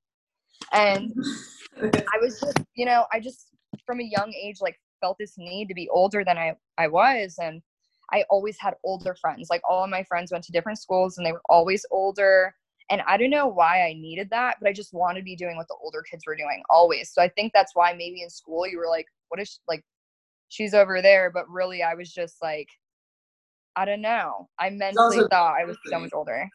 And 0.72 1.12
I 1.82 2.18
was 2.20 2.40
just, 2.40 2.58
you 2.74 2.86
know, 2.86 3.06
I 3.12 3.20
just 3.20 3.48
from 3.86 4.00
a 4.00 4.04
young 4.04 4.32
age 4.34 4.56
like 4.60 4.76
felt 5.00 5.18
this 5.18 5.34
need 5.36 5.68
to 5.68 5.74
be 5.74 5.88
older 5.88 6.24
than 6.24 6.38
I, 6.38 6.54
I 6.78 6.88
was. 6.88 7.36
And 7.40 7.62
I 8.12 8.24
always 8.30 8.58
had 8.58 8.74
older 8.84 9.14
friends. 9.14 9.48
Like 9.50 9.62
all 9.68 9.84
of 9.84 9.90
my 9.90 10.02
friends 10.04 10.32
went 10.32 10.44
to 10.44 10.52
different 10.52 10.78
schools 10.78 11.16
and 11.16 11.26
they 11.26 11.32
were 11.32 11.42
always 11.48 11.84
older. 11.90 12.54
And 12.90 13.02
I 13.06 13.16
don't 13.16 13.30
know 13.30 13.46
why 13.46 13.82
I 13.82 13.92
needed 13.92 14.30
that, 14.30 14.56
but 14.60 14.68
I 14.68 14.72
just 14.72 14.92
wanted 14.92 15.20
to 15.20 15.24
be 15.24 15.36
doing 15.36 15.56
what 15.56 15.68
the 15.68 15.76
older 15.82 16.02
kids 16.02 16.24
were 16.26 16.34
doing 16.36 16.62
always. 16.68 17.12
So 17.12 17.22
I 17.22 17.28
think 17.28 17.52
that's 17.52 17.74
why 17.74 17.92
maybe 17.92 18.22
in 18.22 18.30
school 18.30 18.66
you 18.66 18.78
were 18.78 18.88
like, 18.88 19.06
what 19.28 19.40
is 19.40 19.48
she, 19.48 19.58
like, 19.68 19.84
she's 20.48 20.74
over 20.74 21.00
there. 21.00 21.30
But 21.30 21.48
really, 21.48 21.82
I 21.84 21.94
was 21.94 22.12
just 22.12 22.36
like, 22.42 22.66
I 23.76 23.84
don't 23.84 24.00
know. 24.00 24.48
I 24.58 24.70
mentally 24.70 25.18
thought 25.30 25.54
I 25.60 25.64
was 25.64 25.76
so 25.86 26.00
much 26.00 26.10
older. 26.12 26.48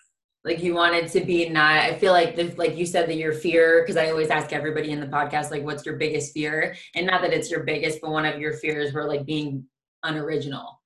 Like 0.46 0.62
you 0.62 0.76
wanted 0.76 1.08
to 1.10 1.22
be 1.22 1.50
not. 1.50 1.78
I 1.78 1.98
feel 1.98 2.14
like 2.14 2.36
the, 2.36 2.54
like 2.56 2.78
you 2.78 2.86
said 2.86 3.10
that 3.10 3.16
your 3.16 3.34
fear, 3.34 3.82
because 3.82 3.98
I 3.98 4.12
always 4.12 4.30
ask 4.30 4.54
everybody 4.54 4.92
in 4.92 5.00
the 5.00 5.08
podcast, 5.08 5.50
like, 5.50 5.64
what's 5.64 5.84
your 5.84 5.96
biggest 5.96 6.34
fear? 6.34 6.76
And 6.94 7.08
not 7.08 7.22
that 7.24 7.34
it's 7.34 7.50
your 7.50 7.64
biggest, 7.64 8.00
but 8.00 8.12
one 8.12 8.26
of 8.26 8.40
your 8.40 8.54
fears 8.54 8.94
were 8.94 9.06
like 9.06 9.26
being 9.26 9.66
unoriginal. 10.04 10.80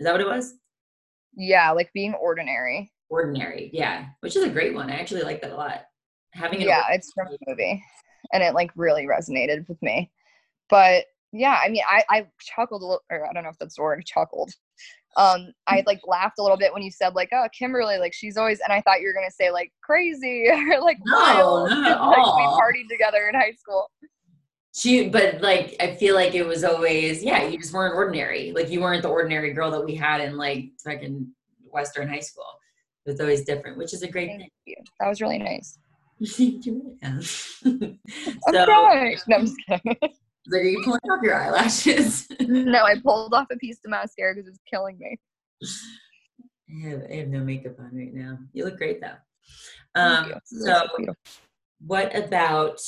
Is 0.00 0.04
that 0.04 0.12
what 0.12 0.20
it 0.20 0.26
was? 0.26 0.54
Yeah, 1.36 1.70
like 1.70 1.92
being 1.94 2.14
ordinary. 2.14 2.92
Ordinary, 3.08 3.70
yeah, 3.72 4.06
which 4.20 4.34
is 4.34 4.42
a 4.42 4.50
great 4.50 4.74
one. 4.74 4.90
I 4.90 4.96
actually 4.96 5.22
like 5.22 5.40
that 5.42 5.52
a 5.52 5.56
lot. 5.56 5.84
Having 6.32 6.62
it. 6.62 6.66
yeah, 6.66 6.82
it's 6.90 7.12
from 7.12 7.28
a 7.28 7.36
movie, 7.46 7.84
and 8.32 8.42
it 8.42 8.54
like 8.54 8.72
really 8.74 9.06
resonated 9.06 9.68
with 9.68 9.80
me. 9.80 10.10
But 10.68 11.04
yeah, 11.32 11.60
I 11.64 11.68
mean, 11.68 11.82
I 11.88 12.02
I 12.08 12.26
chuckled 12.40 12.82
a 12.82 12.84
little, 12.84 13.02
or 13.10 13.28
I 13.28 13.32
don't 13.32 13.44
know 13.44 13.50
if 13.50 13.58
that's 13.58 13.76
the 13.76 13.82
word, 13.82 14.04
chuckled. 14.04 14.50
Um, 15.16 15.52
I 15.66 15.84
like 15.86 16.00
laughed 16.06 16.38
a 16.38 16.42
little 16.42 16.56
bit 16.56 16.72
when 16.72 16.82
you 16.82 16.90
said 16.90 17.14
like, 17.14 17.28
oh, 17.32 17.46
Kimberly, 17.56 17.98
like 17.98 18.12
she's 18.12 18.36
always, 18.36 18.60
and 18.60 18.72
I 18.72 18.80
thought 18.80 19.00
you 19.00 19.06
were 19.06 19.14
gonna 19.14 19.30
say 19.30 19.50
like 19.50 19.72
crazy 19.82 20.46
or 20.50 20.80
like 20.80 20.98
no, 21.04 21.16
wild. 21.16 21.70
Not 21.70 22.00
like 22.08 22.36
we 22.36 22.42
partied 22.42 22.88
together 22.90 23.28
in 23.28 23.34
high 23.34 23.52
school. 23.52 23.90
She 24.76 25.08
but 25.08 25.40
like 25.40 25.76
i 25.78 25.94
feel 25.94 26.16
like 26.16 26.34
it 26.34 26.44
was 26.44 26.64
always 26.64 27.22
yeah 27.22 27.44
you 27.46 27.58
just 27.58 27.72
weren't 27.72 27.94
ordinary. 27.94 28.52
Like 28.52 28.70
you 28.70 28.80
weren't 28.80 29.02
the 29.02 29.08
ordinary 29.08 29.52
girl 29.52 29.70
that 29.70 29.84
we 29.84 29.94
had 29.94 30.20
in 30.20 30.36
like 30.36 30.70
fucking 30.84 31.28
western 31.62 32.08
high 32.08 32.20
school. 32.20 32.46
It 33.06 33.10
was 33.10 33.20
always 33.20 33.44
different 33.44 33.78
which 33.78 33.94
is 33.94 34.02
a 34.02 34.08
great 34.08 34.28
Thank 34.28 34.40
thing. 34.40 34.50
you. 34.66 34.76
that 34.98 35.08
was 35.08 35.20
really 35.20 35.38
nice. 35.38 35.78
So, 37.64 37.70
I'm 38.48 38.68
no, 38.68 38.86
I'm 38.86 39.12
just 39.12 39.56
kidding. 39.68 39.96
Like, 40.48 40.62
are 40.62 40.64
you 40.64 40.82
pulling 40.84 41.00
off 41.10 41.22
your 41.22 41.34
eyelashes? 41.34 42.26
no, 42.40 42.82
I 42.84 42.96
pulled 43.02 43.32
off 43.32 43.46
a 43.50 43.56
piece 43.56 43.78
of 43.84 43.90
mascara 43.90 44.34
because 44.34 44.48
it's 44.48 44.58
killing 44.70 44.98
me. 44.98 45.18
I 46.68 46.88
have, 46.88 47.02
I 47.10 47.14
have 47.14 47.28
no 47.28 47.40
makeup 47.40 47.78
on 47.78 47.90
right 47.94 48.12
now. 48.12 48.38
You 48.52 48.64
look 48.64 48.76
great 48.76 49.00
though. 49.00 49.16
Um, 49.94 50.34
so, 50.44 50.86
what 51.86 52.16
about 52.16 52.80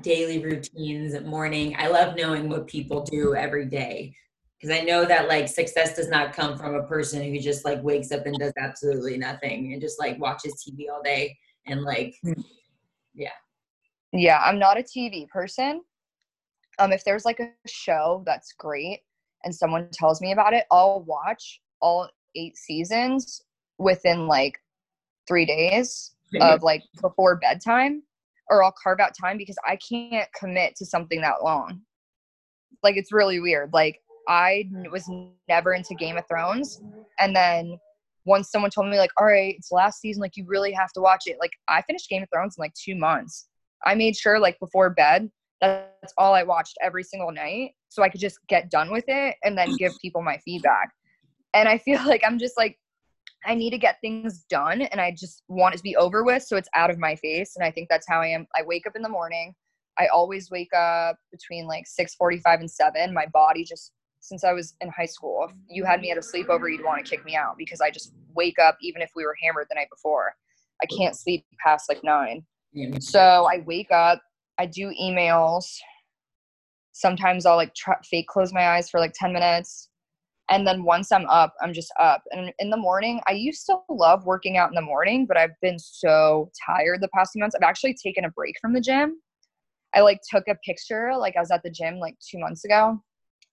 daily 0.00 0.42
routines 0.42 1.12
at 1.12 1.26
morning 1.26 1.76
i 1.78 1.86
love 1.86 2.16
knowing 2.16 2.48
what 2.48 2.66
people 2.66 3.02
do 3.02 3.34
every 3.34 3.66
day 3.66 4.14
because 4.58 4.74
i 4.74 4.80
know 4.82 5.04
that 5.04 5.28
like 5.28 5.46
success 5.46 5.94
does 5.94 6.08
not 6.08 6.32
come 6.32 6.56
from 6.56 6.74
a 6.74 6.82
person 6.84 7.22
who 7.22 7.38
just 7.38 7.66
like 7.66 7.82
wakes 7.82 8.10
up 8.10 8.24
and 8.24 8.38
does 8.38 8.54
absolutely 8.58 9.18
nothing 9.18 9.72
and 9.72 9.82
just 9.82 10.00
like 10.00 10.18
watches 10.18 10.64
tv 10.66 10.86
all 10.90 11.02
day 11.02 11.36
and 11.66 11.82
like 11.82 12.14
hmm. 12.22 12.32
yeah 13.14 13.28
yeah 14.14 14.40
i'm 14.46 14.58
not 14.58 14.78
a 14.78 14.82
tv 14.82 15.28
person 15.28 15.82
um 16.78 16.92
if 16.92 17.04
there's 17.04 17.24
like 17.24 17.40
a 17.40 17.50
show 17.66 18.22
that's 18.26 18.52
great 18.58 19.00
and 19.44 19.54
someone 19.54 19.88
tells 19.92 20.20
me 20.20 20.32
about 20.32 20.54
it 20.54 20.64
i'll 20.70 21.02
watch 21.06 21.60
all 21.80 22.08
eight 22.34 22.56
seasons 22.56 23.42
within 23.78 24.26
like 24.26 24.58
three 25.26 25.44
days 25.44 26.14
of 26.40 26.62
like 26.62 26.82
before 27.00 27.36
bedtime 27.36 28.02
or 28.48 28.62
I'll 28.62 28.74
carve 28.82 29.00
out 29.00 29.12
time 29.18 29.38
because 29.38 29.56
I 29.66 29.76
can't 29.76 30.28
commit 30.34 30.76
to 30.76 30.86
something 30.86 31.20
that 31.20 31.42
long. 31.42 31.80
Like 32.82 32.96
it's 32.96 33.12
really 33.12 33.40
weird. 33.40 33.70
Like 33.72 34.00
I 34.28 34.68
was 34.90 35.08
never 35.48 35.74
into 35.74 35.94
Game 35.94 36.16
of 36.16 36.26
Thrones 36.28 36.80
and 37.18 37.34
then 37.34 37.78
once 38.24 38.50
someone 38.50 38.70
told 38.70 38.88
me 38.88 38.98
like, 38.98 39.10
"All 39.16 39.26
right, 39.26 39.54
it's 39.58 39.72
last 39.72 40.00
season, 40.00 40.20
like 40.20 40.36
you 40.36 40.44
really 40.46 40.72
have 40.72 40.92
to 40.92 41.00
watch 41.00 41.22
it." 41.26 41.38
Like 41.40 41.50
I 41.68 41.82
finished 41.82 42.08
Game 42.08 42.22
of 42.22 42.28
Thrones 42.32 42.56
in 42.56 42.62
like 42.62 42.74
2 42.74 42.94
months. 42.94 43.48
I 43.84 43.94
made 43.96 44.16
sure 44.16 44.38
like 44.38 44.60
before 44.60 44.90
bed 44.90 45.28
that's 45.62 46.12
all 46.18 46.34
I 46.34 46.42
watched 46.42 46.76
every 46.82 47.04
single 47.04 47.30
night 47.30 47.70
so 47.88 48.02
I 48.02 48.08
could 48.08 48.20
just 48.20 48.38
get 48.48 48.70
done 48.70 48.90
with 48.90 49.04
it 49.06 49.36
and 49.44 49.56
then 49.56 49.76
give 49.78 49.92
people 50.02 50.20
my 50.20 50.36
feedback. 50.44 50.90
And 51.54 51.68
I 51.68 51.78
feel 51.78 52.00
like 52.06 52.22
I'm 52.26 52.38
just 52.38 52.56
like 52.56 52.78
I 53.44 53.54
need 53.54 53.70
to 53.70 53.78
get 53.78 54.00
things 54.00 54.44
done 54.48 54.82
and 54.82 55.00
I 55.00 55.14
just 55.18 55.42
want 55.48 55.74
it 55.74 55.78
to 55.78 55.82
be 55.82 55.96
over 55.96 56.22
with 56.22 56.44
so 56.44 56.56
it's 56.56 56.68
out 56.76 56.90
of 56.90 56.98
my 56.98 57.16
face. 57.16 57.54
And 57.56 57.64
I 57.64 57.70
think 57.70 57.88
that's 57.88 58.06
how 58.08 58.20
I 58.20 58.28
am. 58.28 58.46
I 58.56 58.62
wake 58.64 58.86
up 58.86 58.94
in 58.94 59.02
the 59.02 59.08
morning. 59.08 59.54
I 59.98 60.06
always 60.06 60.50
wake 60.50 60.72
up 60.74 61.16
between 61.30 61.66
like 61.66 61.84
6:45 61.86 62.60
and 62.60 62.70
7. 62.70 63.12
My 63.12 63.26
body 63.32 63.64
just 63.64 63.92
since 64.20 64.44
I 64.44 64.52
was 64.52 64.74
in 64.80 64.88
high 64.88 65.06
school, 65.06 65.48
if 65.48 65.54
you 65.68 65.84
had 65.84 66.00
me 66.00 66.12
at 66.12 66.16
a 66.16 66.20
sleepover, 66.20 66.70
you'd 66.70 66.84
want 66.84 67.04
to 67.04 67.10
kick 67.10 67.24
me 67.24 67.34
out 67.34 67.56
because 67.58 67.80
I 67.80 67.90
just 67.90 68.12
wake 68.34 68.58
up 68.58 68.78
even 68.80 69.02
if 69.02 69.10
we 69.16 69.24
were 69.24 69.36
hammered 69.42 69.66
the 69.68 69.74
night 69.74 69.88
before. 69.90 70.34
I 70.80 70.86
can't 70.86 71.16
sleep 71.16 71.44
past 71.64 71.88
like 71.88 72.02
9. 72.04 72.44
So 73.00 73.20
I 73.20 73.62
wake 73.66 73.90
up, 73.90 74.22
I 74.58 74.66
do 74.66 74.92
emails. 75.00 75.66
Sometimes 76.92 77.46
I'll 77.46 77.56
like 77.56 77.74
try, 77.74 77.96
fake 78.08 78.28
close 78.28 78.52
my 78.52 78.68
eyes 78.68 78.90
for 78.90 79.00
like 79.00 79.14
10 79.14 79.32
minutes. 79.32 79.88
And 80.50 80.66
then 80.66 80.84
once 80.84 81.12
i'm 81.12 81.26
up 81.26 81.54
i'm 81.62 81.72
just 81.72 81.92
up. 81.98 82.22
And 82.32 82.52
in 82.58 82.68
the 82.68 82.76
morning 82.76 83.20
i 83.28 83.32
used 83.32 83.64
to 83.66 83.78
love 83.88 84.26
working 84.26 84.56
out 84.56 84.68
in 84.68 84.74
the 84.74 84.82
morning 84.82 85.24
but 85.26 85.36
i've 85.36 85.58
been 85.62 85.78
so 85.78 86.50
tired 86.66 87.00
the 87.00 87.08
past 87.14 87.32
few 87.32 87.40
months. 87.40 87.56
I've 87.56 87.66
actually 87.66 87.94
taken 87.94 88.24
a 88.24 88.30
break 88.30 88.56
from 88.60 88.74
the 88.74 88.80
gym. 88.80 89.20
I 89.94 90.00
like 90.00 90.20
took 90.30 90.44
a 90.48 90.56
picture 90.66 91.12
like 91.16 91.36
i 91.36 91.40
was 91.40 91.50
at 91.50 91.62
the 91.62 91.70
gym 91.70 91.98
like 91.98 92.16
two 92.28 92.38
months 92.38 92.64
ago. 92.64 93.00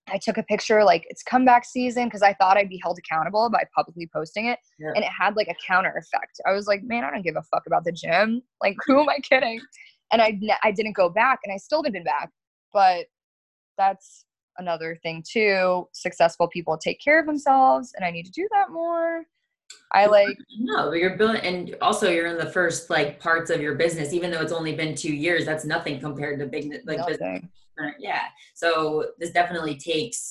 I 0.08 0.18
took 0.18 0.38
a 0.38 0.42
picture 0.42 0.82
like 0.82 1.06
it's 1.08 1.22
comeback 1.22 1.64
season 1.64 2.06
because 2.06 2.22
i 2.22 2.34
thought 2.34 2.56
i'd 2.56 2.68
be 2.68 2.80
held 2.82 2.98
accountable 2.98 3.48
by 3.48 3.62
publicly 3.74 4.08
posting 4.12 4.46
it 4.46 4.58
yeah. 4.78 4.90
and 4.94 5.04
it 5.04 5.10
had 5.18 5.36
like 5.36 5.48
a 5.48 5.54
counter 5.66 5.94
effect. 5.96 6.40
I 6.46 6.52
was 6.52 6.66
like 6.66 6.82
man 6.82 7.04
i 7.04 7.10
don't 7.10 7.22
give 7.22 7.36
a 7.36 7.42
fuck 7.42 7.62
about 7.66 7.84
the 7.84 7.92
gym. 7.92 8.42
Like 8.60 8.76
who 8.86 9.00
am 9.00 9.08
i 9.08 9.18
kidding 9.20 9.60
and 10.12 10.20
i 10.22 10.38
i 10.62 10.70
didn't 10.70 10.94
go 10.96 11.08
back 11.08 11.38
and 11.44 11.52
i 11.52 11.56
still 11.56 11.78
haven't 11.78 11.92
been 11.92 12.04
back 12.04 12.30
but 12.72 13.06
that's 13.76 14.26
another 14.58 14.98
thing 15.02 15.24
too. 15.28 15.88
Successful 15.92 16.48
people 16.48 16.78
take 16.78 17.00
care 17.00 17.18
of 17.20 17.26
themselves, 17.26 17.92
and 17.96 18.04
I 18.04 18.10
need 18.10 18.26
to 18.26 18.32
do 18.32 18.46
that 18.52 18.70
more. 18.70 19.24
I 19.92 20.06
like 20.06 20.36
no, 20.58 20.90
but 20.90 20.98
you're 20.98 21.16
building, 21.16 21.42
and 21.42 21.76
also 21.80 22.10
you're 22.10 22.26
in 22.26 22.38
the 22.38 22.50
first 22.50 22.90
like 22.90 23.20
parts 23.20 23.50
of 23.50 23.60
your 23.60 23.74
business. 23.74 24.12
Even 24.12 24.30
though 24.30 24.40
it's 24.40 24.52
only 24.52 24.74
been 24.74 24.94
two 24.94 25.14
years, 25.14 25.44
that's 25.44 25.64
nothing 25.64 26.00
compared 26.00 26.38
to 26.40 26.46
big 26.46 26.72
like 26.86 26.98
nothing. 26.98 27.12
business. 27.12 27.94
Yeah, 27.98 28.24
so 28.54 29.06
this 29.18 29.30
definitely 29.30 29.76
takes. 29.76 30.30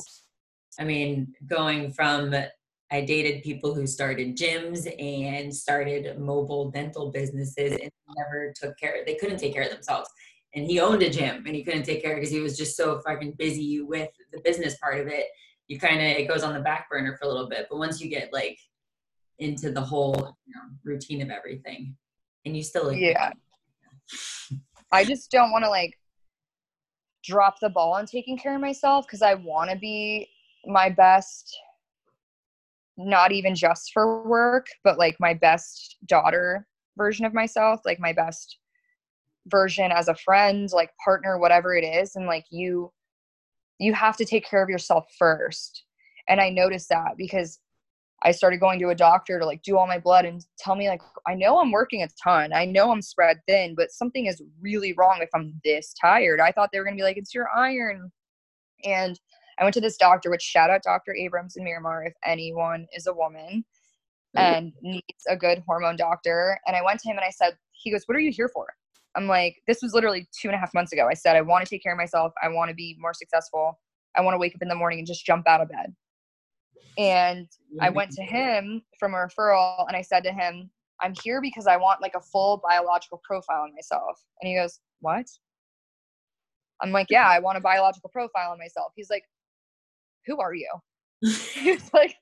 I 0.79 0.83
mean, 0.83 1.33
going 1.47 1.91
from 1.91 2.33
I 2.91 3.01
dated 3.01 3.43
people 3.43 3.73
who 3.73 3.85
started 3.85 4.35
gyms 4.35 4.87
and 4.99 5.53
started 5.53 6.19
mobile 6.19 6.71
dental 6.71 7.11
businesses 7.11 7.73
and 7.73 7.91
never 8.17 8.53
took 8.55 8.77
care. 8.79 9.03
They 9.05 9.15
couldn't 9.15 9.37
take 9.37 9.53
care 9.53 9.63
of 9.63 9.71
themselves. 9.71 10.09
And 10.55 10.65
he 10.65 10.79
owned 10.79 11.03
a 11.03 11.09
gym 11.09 11.43
and 11.45 11.55
he 11.55 11.63
couldn't 11.63 11.83
take 11.83 12.01
care 12.01 12.15
because 12.15 12.31
he 12.31 12.39
was 12.39 12.57
just 12.57 12.75
so 12.75 12.99
fucking 13.05 13.33
busy 13.37 13.81
with 13.81 14.09
the 14.33 14.41
business 14.43 14.75
part 14.77 14.99
of 14.99 15.07
it. 15.07 15.27
You 15.67 15.79
kind 15.79 15.97
of 15.97 16.07
it 16.07 16.27
goes 16.27 16.41
on 16.41 16.55
the 16.55 16.59
back 16.61 16.89
burner 16.89 17.15
for 17.15 17.25
a 17.25 17.27
little 17.27 17.47
bit 17.47 17.67
but 17.69 17.77
once 17.77 18.01
you 18.01 18.09
get 18.09 18.33
like 18.33 18.57
into 19.37 19.71
the 19.71 19.81
whole 19.81 20.35
you 20.45 20.53
know, 20.55 20.61
routine 20.83 21.21
of 21.21 21.29
everything 21.29 21.95
and 22.45 22.55
you 22.55 22.63
still 22.63 22.87
like 22.87 22.99
yeah. 22.99 23.31
i 24.91 25.03
just 25.03 25.31
don't 25.31 25.51
want 25.51 25.63
to 25.63 25.69
like 25.69 25.97
drop 27.23 27.59
the 27.59 27.69
ball 27.69 27.93
on 27.93 28.05
taking 28.05 28.37
care 28.37 28.55
of 28.55 28.61
myself 28.61 29.05
because 29.05 29.21
i 29.21 29.35
want 29.35 29.69
to 29.69 29.77
be 29.77 30.27
my 30.65 30.89
best 30.89 31.57
not 32.99 33.31
even 33.31 33.55
just 33.55 33.91
for 33.93 34.27
work 34.27 34.67
but 34.83 34.99
like 34.99 35.15
my 35.19 35.33
best 35.33 35.97
daughter 36.05 36.67
version 36.97 37.25
of 37.25 37.33
myself 37.33 37.79
like 37.85 37.99
my 37.99 38.11
best 38.11 38.57
version 39.47 39.91
as 39.91 40.09
a 40.09 40.15
friend 40.15 40.69
like 40.73 40.91
partner 41.03 41.39
whatever 41.39 41.75
it 41.75 41.83
is 41.83 42.15
and 42.15 42.25
like 42.25 42.45
you 42.49 42.91
you 43.79 43.93
have 43.93 44.17
to 44.17 44.25
take 44.25 44.47
care 44.47 44.61
of 44.61 44.69
yourself 44.69 45.05
first. 45.17 45.83
And 46.27 46.39
i 46.39 46.49
noticed 46.49 46.89
that 46.89 47.13
because 47.17 47.59
i 48.21 48.31
started 48.31 48.59
going 48.59 48.79
to 48.79 48.89
a 48.89 48.95
doctor 48.95 49.39
to 49.39 49.45
like 49.45 49.63
do 49.63 49.77
all 49.77 49.87
my 49.87 49.97
blood 49.97 50.25
and 50.25 50.45
tell 50.59 50.75
me 50.75 50.87
like 50.87 51.01
i 51.25 51.33
know 51.33 51.59
i'm 51.59 51.71
working 51.71 52.03
a 52.03 52.07
ton. 52.23 52.53
I 52.53 52.65
know 52.65 52.91
i'm 52.91 53.01
spread 53.01 53.39
thin 53.47 53.73
but 53.75 53.91
something 53.91 54.27
is 54.27 54.43
really 54.61 54.93
wrong 54.93 55.19
if 55.21 55.29
i'm 55.33 55.59
this 55.63 55.93
tired. 55.99 56.39
I 56.39 56.51
thought 56.51 56.69
they 56.71 56.79
were 56.79 56.85
going 56.85 56.97
to 56.97 57.01
be 57.01 57.05
like 57.05 57.17
it's 57.17 57.33
your 57.33 57.47
iron 57.55 58.11
and 58.83 59.19
i 59.59 59.63
went 59.63 59.73
to 59.73 59.81
this 59.81 59.97
doctor 59.97 60.29
which 60.29 60.41
shout 60.41 60.69
out 60.69 60.81
dr 60.83 61.13
abrams 61.15 61.55
in 61.55 61.63
miramar 61.63 62.03
if 62.03 62.13
anyone 62.25 62.85
is 62.95 63.07
a 63.07 63.13
woman 63.13 63.63
and 64.35 64.73
needs 64.81 65.23
a 65.27 65.35
good 65.35 65.63
hormone 65.67 65.95
doctor 65.95 66.59
and 66.67 66.75
i 66.75 66.81
went 66.83 66.99
to 66.99 67.09
him 67.09 67.17
and 67.17 67.25
i 67.25 67.29
said 67.29 67.57
he 67.71 67.91
goes 67.91 68.03
what 68.05 68.15
are 68.15 68.21
you 68.21 68.31
here 68.31 68.49
for 68.49 68.67
I'm 69.15 69.27
like, 69.27 69.61
this 69.67 69.81
was 69.81 69.93
literally 69.93 70.27
two 70.39 70.49
and 70.49 70.55
a 70.55 70.57
half 70.57 70.73
months 70.73 70.93
ago. 70.93 71.07
I 71.09 71.13
said, 71.13 71.35
I 71.35 71.41
want 71.41 71.65
to 71.65 71.69
take 71.69 71.83
care 71.83 71.93
of 71.93 71.97
myself. 71.97 72.33
I 72.41 72.47
want 72.47 72.69
to 72.69 72.75
be 72.75 72.95
more 72.99 73.13
successful. 73.13 73.79
I 74.15 74.21
want 74.21 74.33
to 74.35 74.37
wake 74.37 74.55
up 74.55 74.61
in 74.61 74.67
the 74.67 74.75
morning 74.75 74.99
and 74.99 75.07
just 75.07 75.25
jump 75.25 75.47
out 75.47 75.61
of 75.61 75.69
bed. 75.69 75.93
And 76.97 77.47
I 77.79 77.89
went 77.89 78.11
to 78.11 78.23
him 78.23 78.81
from 78.99 79.13
a 79.13 79.17
referral 79.17 79.87
and 79.87 79.95
I 79.95 80.01
said 80.01 80.23
to 80.25 80.31
him, 80.31 80.69
I'm 81.01 81.13
here 81.23 81.41
because 81.41 81.65
I 81.65 81.77
want 81.77 82.01
like 82.01 82.15
a 82.15 82.21
full 82.21 82.61
biological 82.67 83.21
profile 83.23 83.61
on 83.61 83.73
myself. 83.73 84.21
And 84.41 84.49
he 84.49 84.55
goes, 84.55 84.79
What? 84.99 85.25
I'm 86.81 86.91
like, 86.91 87.07
Yeah, 87.09 87.27
I 87.27 87.39
want 87.39 87.57
a 87.57 87.61
biological 87.61 88.09
profile 88.09 88.51
on 88.51 88.57
myself. 88.57 88.91
He's 88.95 89.09
like, 89.09 89.23
Who 90.29 90.39
are 90.39 90.53
you? 90.53 90.69
He's 91.21 91.91
like, 91.93 92.15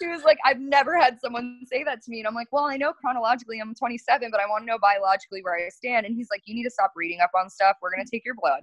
he 0.00 0.08
was 0.08 0.24
like, 0.24 0.38
I've 0.44 0.58
never 0.58 0.98
had 0.98 1.20
someone 1.20 1.60
say 1.66 1.84
that 1.84 2.02
to 2.02 2.10
me. 2.10 2.18
And 2.18 2.26
I'm 2.26 2.34
like, 2.34 2.48
well, 2.50 2.64
I 2.64 2.76
know 2.76 2.92
chronologically 2.92 3.60
I'm 3.60 3.72
27, 3.72 4.28
but 4.32 4.40
I 4.40 4.46
want 4.46 4.62
to 4.62 4.66
know 4.66 4.78
biologically 4.80 5.42
where 5.42 5.54
I 5.54 5.68
stand. 5.68 6.06
And 6.06 6.16
he's 6.16 6.26
like, 6.30 6.42
you 6.44 6.56
need 6.56 6.64
to 6.64 6.70
stop 6.70 6.92
reading 6.96 7.20
up 7.20 7.30
on 7.38 7.48
stuff. 7.48 7.76
We're 7.80 7.94
going 7.94 8.04
to 8.04 8.10
take 8.10 8.24
your 8.24 8.34
blood 8.34 8.62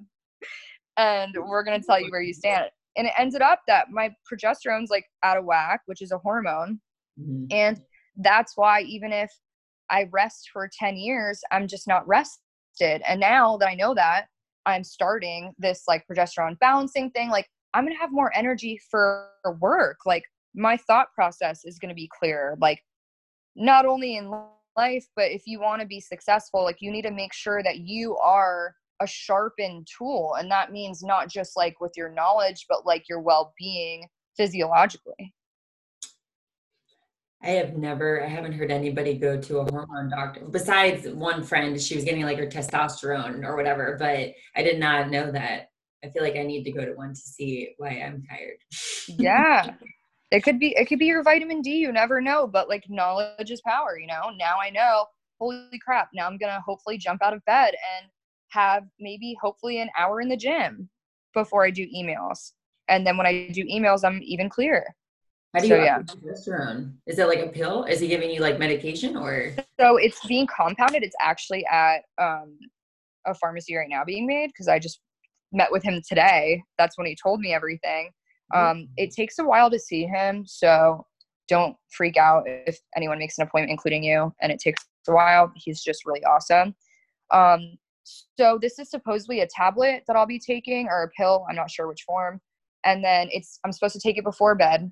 and 0.98 1.36
we're 1.48 1.64
going 1.64 1.80
to 1.80 1.86
tell 1.86 2.00
you 2.00 2.10
where 2.10 2.22
you 2.22 2.34
stand. 2.34 2.66
and 2.98 3.08
it 3.08 3.14
ended 3.18 3.42
up 3.42 3.62
that 3.68 3.90
my 3.90 4.14
progesterone's 4.32 4.90
like 4.90 5.06
out 5.24 5.38
of 5.38 5.46
whack 5.46 5.82
which 5.86 6.02
is 6.02 6.12
a 6.12 6.18
hormone 6.18 6.80
mm-hmm. 7.20 7.46
and 7.52 7.82
that's 8.18 8.54
why 8.56 8.82
even 8.82 9.12
if 9.12 9.32
i 9.90 10.08
rest 10.12 10.50
for 10.52 10.70
10 10.80 10.98
years 10.98 11.42
i'm 11.52 11.68
just 11.68 11.88
not 11.88 12.08
rested 12.08 13.02
and 13.08 13.20
now 13.20 13.58
that 13.58 13.70
i 13.70 13.74
know 13.74 13.94
that 13.94 14.26
i'm 14.66 14.84
starting 14.84 15.54
this 15.58 15.84
like 15.88 16.04
progesterone 16.12 16.60
balancing 16.60 17.10
thing 17.12 17.30
like 17.30 17.48
i'm 17.74 17.86
gonna 17.86 17.96
have 17.96 18.12
more 18.12 18.32
energy 18.36 18.80
for 18.90 19.30
work 19.60 19.98
like 20.06 20.24
my 20.54 20.78
thought 20.78 21.08
process 21.14 21.64
is 21.66 21.80
gonna 21.80 21.94
be 21.94 22.10
clearer 22.20 22.58
like 22.60 22.82
not 23.56 23.86
only 23.86 24.18
in 24.18 24.32
life 24.78 25.06
but 25.16 25.32
if 25.32 25.44
you 25.46 25.60
want 25.60 25.82
to 25.82 25.88
be 25.88 26.00
successful 26.00 26.64
like 26.64 26.78
you 26.80 26.92
need 26.92 27.04
to 27.04 27.12
make 27.12 27.34
sure 27.34 27.62
that 27.64 27.80
you 27.80 28.18
are 28.18 28.76
a 29.02 29.08
sharpened 29.08 29.88
tool 29.98 30.36
and 30.40 30.50
that 30.50 30.72
means 30.72 31.02
not 31.02 31.28
just 31.28 31.58
like 31.58 31.80
with 31.82 31.92
your 31.98 32.10
knowledge 32.10 32.66
but 32.70 32.86
like 32.86 33.08
your 33.10 33.20
well-being 33.20 34.06
physiologically 34.38 35.34
I 37.44 37.52
have 37.52 37.76
never, 37.76 38.24
I 38.24 38.28
haven't 38.28 38.54
heard 38.54 38.70
anybody 38.70 39.16
go 39.16 39.40
to 39.42 39.60
a 39.60 39.72
hormone 39.72 40.10
doctor 40.12 40.46
besides 40.46 41.08
one 41.08 41.44
friend. 41.44 41.82
She 41.82 41.96
was 41.96 42.04
getting 42.04 42.22
like 42.22 42.38
her 42.38 42.46
testosterone 42.46 43.44
or 43.44 43.56
whatever, 43.56 43.96
but 43.98 44.34
I 44.56 44.62
did 44.64 44.80
not 44.80 45.10
know 45.10 45.32
that. 45.32 45.71
I 46.04 46.10
feel 46.10 46.24
like 46.24 46.36
I 46.36 46.44
need 46.44 46.64
to 46.64 46.72
go 46.72 46.86
to 46.86 46.94
one 46.94 47.10
to 47.10 47.16
see 47.16 47.74
why 47.78 47.90
I'm 47.90 48.24
tired. 48.24 48.58
yeah. 49.08 49.76
It 50.32 50.44
could 50.44 50.60
be, 50.60 50.76
it 50.78 50.86
could 50.86 51.00
be 51.00 51.08
your 51.08 51.24
vitamin 51.24 51.62
D. 51.62 51.76
You 51.78 51.92
never 51.92 52.22
know, 52.22 52.48
but 52.48 52.70
like 52.70 52.86
knowledge 52.90 53.52
is 53.52 53.62
power, 53.62 54.00
you 54.00 54.08
know? 54.08 54.32
Now 54.38 54.58
I 54.62 54.70
know, 54.70 55.06
holy 55.40 55.80
crap. 55.84 56.10
Now 56.14 56.26
I'm 56.28 56.38
going 56.38 56.54
to 56.54 56.62
hopefully 56.66 56.98
jump 56.98 57.22
out 57.22 57.34
of 57.34 57.44
bed 57.46 57.74
and 57.98 58.10
have 58.50 58.84
maybe 59.00 59.38
hopefully 59.42 59.80
an 59.80 59.90
hour 59.98 60.22
in 60.22 60.30
the 60.30 60.38
gym 60.38 60.90
before 61.34 61.66
I 61.66 61.70
do 61.70 61.88
emails. 61.96 62.52
And 62.88 63.06
then 63.06 63.18
when 63.18 63.28
I 63.28 63.50
do 63.54 63.64
emails, 63.66 64.04
I'm 64.04 64.22
even 64.24 64.50
clearer. 64.50 64.86
How 65.54 65.60
do 65.60 65.68
you 65.68 65.76
so, 65.76 65.84
yeah. 65.84 66.00
progesterone? 66.00 66.94
Is 67.08 67.20
it 67.20 67.28
like 67.28 67.40
a 67.40 67.48
pill? 67.48 67.84
Is 67.84 68.00
he 68.00 68.08
giving 68.08 68.32
you 68.32 68.40
like 68.40 68.58
medication 68.58 69.18
or? 69.18 69.54
So 69.80 69.98
it's 69.98 70.26
being 70.26 70.48
compounded. 70.48 71.04
It's 71.04 71.16
actually 71.22 71.66
at 71.66 72.04
um, 72.18 72.58
a 73.26 73.34
pharmacy 73.34 73.76
right 73.76 73.90
now 73.90 74.06
being 74.06 74.26
made 74.26 74.48
because 74.48 74.70
I 74.70 74.80
just 74.80 75.02
met 75.52 75.72
with 75.72 75.84
him 75.84 76.02
today. 76.08 76.62
That's 76.78 76.98
when 76.98 77.08
he 77.08 77.16
told 77.22 77.40
me 77.40 77.54
everything. 77.54 78.12
Mm-hmm. 78.54 78.72
Um, 78.72 78.88
it 78.98 79.12
takes 79.12 79.40
a 79.40 79.46
while 79.46 79.70
to 79.72 79.80
see 79.80 80.06
him, 80.06 80.46
so 80.46 81.06
don't 81.48 81.76
freak 81.90 82.18
out 82.18 82.44
if 82.46 82.78
anyone 82.96 83.20
makes 83.20 83.38
an 83.38 83.44
appointment, 83.46 83.72
including 83.72 84.04
you. 84.04 84.34
And 84.42 84.52
it 84.52 84.60
takes 84.60 84.84
a 85.08 85.14
while. 85.14 85.52
He's 85.56 85.84
just 85.84 86.06
really 86.06 86.24
awesome. 86.24 86.76
Um, 87.32 87.78
so 88.04 88.58
this 88.62 88.80
is 88.80 88.90
supposedly 88.90 89.42
a 89.42 89.48
tablet 89.48 90.04
that 90.08 90.16
I'll 90.16 90.26
be 90.26 90.40
taking 90.40 90.88
or 90.88 91.04
a 91.04 91.10
pill. 91.10 91.46
I'm 91.50 91.56
not 91.56 91.72
sure 91.72 91.88
which 91.88 92.04
form. 92.04 92.42
And 92.86 93.04
then 93.04 93.28
it's 93.32 93.60
I'm 93.64 93.72
supposed 93.72 93.94
to 93.94 94.00
take 94.00 94.18
it 94.18 94.24
before 94.24 94.56
bed. 94.56 94.92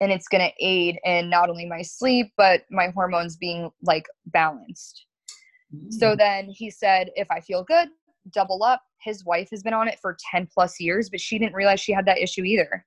And 0.00 0.12
it's 0.12 0.28
going 0.28 0.46
to 0.46 0.52
aid 0.64 0.98
in 1.04 1.30
not 1.30 1.48
only 1.48 1.66
my 1.66 1.82
sleep 1.82 2.32
but 2.36 2.62
my 2.70 2.88
hormones 2.88 3.36
being 3.36 3.70
like 3.82 4.04
balanced. 4.26 5.06
Mm. 5.74 5.92
So 5.92 6.16
then 6.16 6.48
he 6.50 6.70
said 6.70 7.10
if 7.14 7.30
I 7.30 7.40
feel 7.40 7.64
good, 7.64 7.88
double 8.32 8.62
up. 8.62 8.82
His 9.00 9.24
wife 9.24 9.48
has 9.50 9.62
been 9.62 9.74
on 9.74 9.88
it 9.88 9.98
for 10.00 10.16
10 10.30 10.48
plus 10.52 10.80
years, 10.80 11.10
but 11.10 11.20
she 11.20 11.38
didn't 11.38 11.54
realize 11.54 11.80
she 11.80 11.92
had 11.92 12.06
that 12.06 12.18
issue 12.18 12.44
either. 12.44 12.84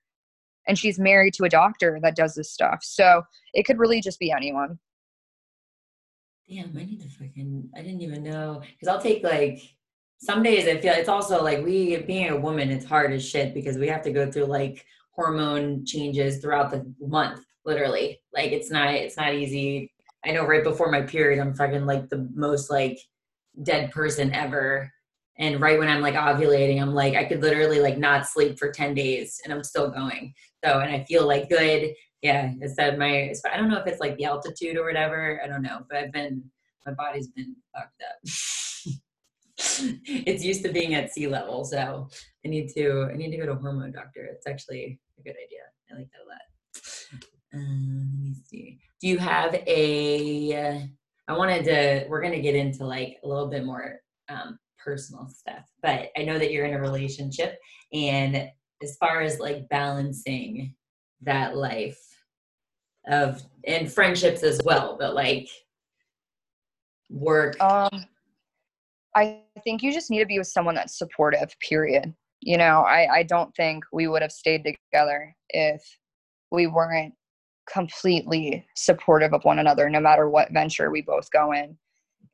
And 0.67 0.77
she's 0.77 0.99
married 0.99 1.33
to 1.35 1.45
a 1.45 1.49
doctor 1.49 1.99
that 2.01 2.15
does 2.15 2.35
this 2.35 2.51
stuff. 2.51 2.79
So 2.81 3.23
it 3.53 3.63
could 3.63 3.79
really 3.79 4.01
just 4.01 4.19
be 4.19 4.31
anyone. 4.31 4.79
Damn, 6.49 6.75
I 6.77 6.85
need 6.85 7.01
to 7.01 7.09
fucking. 7.09 7.69
I 7.75 7.81
didn't 7.81 8.01
even 8.01 8.23
know 8.23 8.61
because 8.61 8.87
I'll 8.87 9.01
take 9.01 9.23
like 9.23 9.59
some 10.19 10.43
days. 10.43 10.67
I 10.67 10.79
feel 10.79 10.93
it's 10.93 11.09
also 11.09 11.43
like 11.43 11.63
we 11.63 11.97
being 11.97 12.29
a 12.29 12.39
woman, 12.39 12.71
it's 12.71 12.85
hard 12.85 13.11
as 13.11 13.27
shit 13.27 13.53
because 13.53 13.77
we 13.77 13.87
have 13.89 14.01
to 14.03 14.11
go 14.11 14.31
through 14.31 14.45
like 14.45 14.85
hormone 15.11 15.85
changes 15.85 16.37
throughout 16.37 16.71
the 16.71 16.85
month, 16.99 17.43
literally. 17.65 18.21
Like 18.33 18.51
it's 18.51 18.71
not 18.71 18.93
it's 18.93 19.17
not 19.17 19.33
easy. 19.33 19.91
I 20.25 20.31
know 20.31 20.45
right 20.45 20.63
before 20.63 20.89
my 20.89 21.01
period, 21.01 21.39
I'm 21.39 21.53
fucking 21.53 21.85
like 21.85 22.09
the 22.09 22.29
most 22.33 22.69
like 22.69 22.97
dead 23.63 23.91
person 23.91 24.33
ever. 24.33 24.91
And 25.39 25.61
right 25.61 25.77
when 25.77 25.89
I'm 25.89 26.01
like 26.01 26.15
ovulating, 26.15 26.81
I'm 26.81 26.93
like 26.93 27.15
I 27.15 27.25
could 27.25 27.41
literally 27.41 27.79
like 27.79 27.97
not 27.97 28.27
sleep 28.27 28.57
for 28.57 28.71
10 28.71 28.93
days 28.93 29.39
and 29.43 29.53
I'm 29.53 29.63
still 29.63 29.89
going. 29.89 30.33
So 30.63 30.79
and 30.79 30.91
I 30.91 31.03
feel 31.03 31.27
like 31.27 31.49
good 31.49 31.93
yeah, 32.21 32.51
it's 32.59 32.75
that 32.77 32.97
my 32.97 33.33
I 33.51 33.57
don't 33.57 33.69
know 33.69 33.77
if 33.77 33.87
it's 33.87 33.99
like 33.99 34.17
the 34.17 34.25
altitude 34.25 34.77
or 34.77 34.85
whatever. 34.85 35.39
I 35.43 35.47
don't 35.47 35.61
know, 35.61 35.85
but 35.87 35.97
I've 35.97 36.11
been 36.11 36.43
my 36.85 36.93
body's 36.93 37.27
been 37.27 37.55
fucked 37.75 38.01
up. 38.01 38.17
it's 40.05 40.43
used 40.43 40.63
to 40.63 40.71
being 40.71 40.95
at 40.95 41.11
sea 41.11 41.27
level, 41.27 41.63
so 41.63 42.09
I 42.45 42.47
need 42.47 42.69
to 42.75 43.09
I 43.11 43.15
need 43.15 43.31
to 43.31 43.37
go 43.37 43.45
to 43.45 43.51
a 43.51 43.55
hormone 43.55 43.91
doctor. 43.91 44.25
It's 44.25 44.47
actually 44.47 44.99
a 45.19 45.21
good 45.21 45.35
idea. 45.35 45.61
I 45.91 45.95
like 45.95 46.09
that 46.11 46.25
a 46.25 46.27
lot. 46.27 46.41
Um, 47.53 48.09
let 48.13 48.23
me 48.23 48.35
see. 48.49 48.79
Do 48.99 49.07
you 49.07 49.19
have 49.19 49.53
a? 49.53 50.89
I 51.27 51.37
wanted 51.37 51.65
to. 51.65 52.05
We're 52.09 52.21
gonna 52.21 52.41
get 52.41 52.55
into 52.55 52.83
like 52.83 53.19
a 53.23 53.27
little 53.27 53.47
bit 53.47 53.63
more 53.63 53.99
um, 54.27 54.57
personal 54.87 55.27
stuff, 55.27 55.65
but 55.83 56.09
I 56.17 56.23
know 56.23 56.39
that 56.39 56.51
you're 56.51 56.65
in 56.65 56.73
a 56.73 56.81
relationship, 56.81 57.57
and 57.91 58.49
as 58.81 58.95
far 58.97 59.21
as 59.21 59.39
like 59.39 59.67
balancing 59.69 60.73
that 61.21 61.55
life 61.57 61.99
of 63.07 63.43
and 63.65 63.91
friendships 63.91 64.43
as 64.43 64.61
well 64.63 64.97
but 64.99 65.15
like 65.15 65.47
work. 67.09 67.59
Um 67.61 68.05
i 69.15 69.41
think 69.63 69.81
you 69.81 69.91
just 69.91 70.11
need 70.11 70.19
to 70.19 70.25
be 70.25 70.37
with 70.37 70.47
someone 70.47 70.75
that's 70.75 70.97
supportive 70.97 71.55
period. 71.67 72.13
You 72.41 72.57
know 72.57 72.81
i 72.87 73.07
i 73.11 73.23
don't 73.23 73.53
think 73.55 73.83
we 73.91 74.07
would 74.07 74.21
have 74.21 74.31
stayed 74.31 74.63
together 74.63 75.35
if 75.49 75.81
we 76.51 76.67
weren't 76.67 77.13
completely 77.71 78.65
supportive 78.75 79.33
of 79.33 79.43
one 79.43 79.59
another 79.59 79.89
no 79.89 79.99
matter 79.99 80.29
what 80.29 80.53
venture 80.53 80.91
we 80.91 81.01
both 81.01 81.29
go 81.31 81.51
in. 81.51 81.77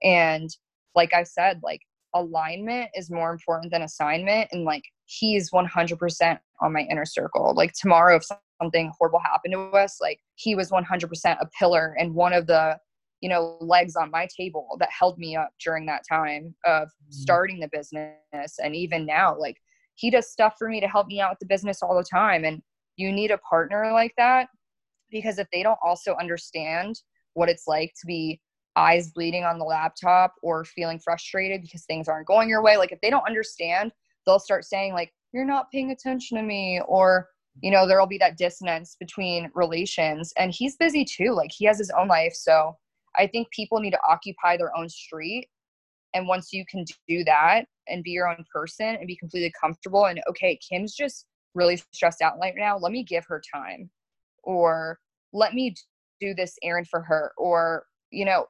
And 0.04 0.50
like 0.96 1.14
i 1.14 1.24
said 1.24 1.62
like 1.64 1.82
alignment 2.14 2.90
is 2.96 3.10
more 3.10 3.32
important 3.32 3.72
than 3.72 3.82
assignment 3.82 4.50
and 4.52 4.64
like 4.64 4.84
he's 5.06 5.52
100% 5.52 6.40
on 6.62 6.74
my 6.74 6.82
inner 6.90 7.06
circle. 7.06 7.54
Like 7.56 7.74
tomorrow 7.74 8.18
if 8.18 8.24
something 8.62 8.92
horrible 8.98 9.20
happened 9.20 9.54
to 9.54 9.60
us 9.78 9.98
like 10.02 10.20
he 10.36 10.56
was 10.56 10.72
100% 10.72 11.38
a 11.40 11.50
pillar 11.60 11.96
and 12.00 12.14
one 12.14 12.34
of 12.34 12.48
the 12.48 12.78
you 13.22 13.30
know 13.30 13.58
legs 13.62 13.96
on 13.96 14.12
my 14.12 14.28
table 14.38 14.76
that 14.80 14.90
held 14.92 15.18
me 15.18 15.36
up 15.36 15.50
during 15.64 15.86
that 15.86 16.04
time 16.10 16.54
of 16.66 16.88
mm-hmm. 16.88 17.12
starting 17.12 17.60
the 17.60 17.70
business. 17.72 18.60
And 18.62 18.76
even 18.76 19.06
now 19.06 19.38
like 19.38 19.58
he 19.96 20.10
does 20.10 20.32
stuff 20.32 20.56
for 20.58 20.70
me 20.70 20.80
to 20.82 20.88
help 20.88 21.08
me 21.08 21.20
out 21.20 21.32
with 21.32 21.40
the 21.40 21.46
business 21.46 21.82
all 21.82 21.96
the 21.96 22.04
time. 22.04 22.44
And 22.44 22.62
you 22.96 23.12
need 23.12 23.32
a 23.32 23.38
partner 23.40 23.92
like 23.92 24.14
that 24.18 24.48
because 25.10 25.40
if 25.40 25.48
they 25.52 25.64
don't 25.64 25.80
also 25.84 26.16
understand 26.16 27.00
what 27.34 27.50
it's 27.50 27.68
like 27.68 27.94
to 28.00 28.08
be 28.08 28.40
eyes 28.76 29.12
bleeding 29.12 29.44
on 29.44 29.60
the 29.60 29.66
laptop 29.66 30.34
or 30.42 30.66
feeling 30.66 31.00
frustrated 31.00 31.62
because 31.62 31.86
things 31.86 32.08
aren't 32.08 32.28
going 32.28 32.50
your 32.50 32.64
way 32.64 32.78
like 32.78 32.92
if 32.92 33.00
they 33.02 33.10
don't 33.10 33.28
understand 33.28 33.92
they'll 34.26 34.40
start 34.40 34.66
saying 34.66 34.94
like 34.94 35.12
you're 35.32 35.46
not 35.46 35.70
paying 35.72 35.92
attention 35.92 36.38
to 36.38 36.44
me 36.44 36.82
or 36.88 37.28
you 37.62 37.72
know 37.72 37.88
there'll 37.88 38.08
be 38.08 38.18
that 38.18 38.38
dissonance 38.38 38.96
between 39.00 39.50
relations 39.54 40.34
and 40.38 40.52
he's 40.52 40.76
busy 40.76 41.06
too 41.06 41.34
like 41.34 41.52
he 41.52 41.66
has 41.66 41.78
his 41.78 41.92
own 41.98 42.08
life 42.08 42.34
so 42.34 42.76
i 43.18 43.28
think 43.28 43.48
people 43.52 43.80
need 43.80 43.92
to 43.92 44.00
occupy 44.08 44.58
their 44.58 44.76
own 44.76 44.90
street 44.90 45.48
and 46.16 46.28
once 46.28 46.52
you 46.52 46.66
can 46.70 46.84
do 47.08 47.24
that 47.24 47.66
and 47.88 48.04
be 48.04 48.12
your 48.12 48.28
own 48.28 48.44
person 48.52 48.96
and 48.96 49.08
be 49.08 49.18
completely 49.18 49.54
comfortable 49.60 50.06
and 50.06 50.22
okay 50.28 50.58
kim's 50.68 50.96
just 50.96 51.26
really 51.54 51.80
stressed 51.92 52.22
out 52.22 52.34
right 52.42 52.56
now 52.58 52.78
let 52.78 52.92
me 52.92 53.04
give 53.04 53.26
her 53.28 53.42
time 53.54 53.90
or 54.44 54.98
let 55.32 55.54
me 55.54 55.76
do 56.20 56.34
this 56.34 56.58
errand 56.64 56.88
for 56.88 57.02
her 57.02 57.32
or 57.38 57.86
you 58.10 58.26
know 58.26 58.46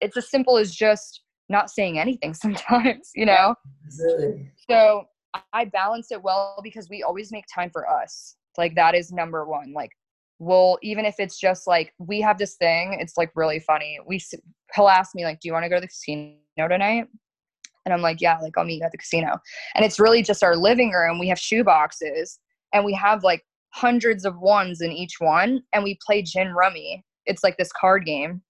it's 0.00 0.16
as 0.16 0.30
simple 0.30 0.56
as 0.56 0.74
just 0.74 1.22
not 1.48 1.70
saying 1.70 1.98
anything 1.98 2.34
sometimes 2.34 3.10
you 3.14 3.26
know 3.26 3.54
Absolutely. 3.86 4.50
so 4.68 5.04
I 5.52 5.64
balance 5.66 6.10
it 6.10 6.22
well 6.22 6.58
because 6.62 6.88
we 6.88 7.02
always 7.02 7.32
make 7.32 7.44
time 7.52 7.70
for 7.70 7.88
us. 7.88 8.36
Like 8.58 8.74
that 8.74 8.94
is 8.94 9.12
number 9.12 9.46
one. 9.46 9.72
Like 9.72 9.90
we'll 10.38 10.78
even 10.82 11.04
if 11.04 11.16
it's 11.18 11.38
just 11.38 11.66
like 11.66 11.92
we 11.98 12.20
have 12.20 12.38
this 12.38 12.56
thing. 12.56 12.96
It's 13.00 13.16
like 13.16 13.30
really 13.34 13.60
funny. 13.60 13.98
We 14.06 14.20
he'll 14.74 14.88
ask 14.88 15.14
me 15.14 15.24
like, 15.24 15.40
"Do 15.40 15.48
you 15.48 15.52
want 15.52 15.64
to 15.64 15.68
go 15.68 15.76
to 15.76 15.80
the 15.80 15.88
casino 15.88 16.36
tonight?" 16.56 17.06
And 17.84 17.94
I'm 17.94 18.02
like, 18.02 18.20
"Yeah, 18.20 18.38
like 18.38 18.56
I'll 18.56 18.64
meet 18.64 18.78
you 18.78 18.84
at 18.84 18.92
the 18.92 18.98
casino." 18.98 19.38
And 19.74 19.84
it's 19.84 20.00
really 20.00 20.22
just 20.22 20.42
our 20.42 20.56
living 20.56 20.90
room. 20.90 21.18
We 21.18 21.28
have 21.28 21.38
shoe 21.38 21.64
boxes 21.64 22.38
and 22.72 22.84
we 22.84 22.92
have 22.94 23.22
like 23.22 23.42
hundreds 23.72 24.24
of 24.24 24.38
ones 24.38 24.80
in 24.80 24.90
each 24.90 25.20
one, 25.20 25.62
and 25.72 25.84
we 25.84 25.98
play 26.04 26.22
gin 26.22 26.52
rummy. 26.52 27.04
It's 27.26 27.44
like 27.44 27.56
this 27.56 27.70
card 27.78 28.04
game 28.04 28.42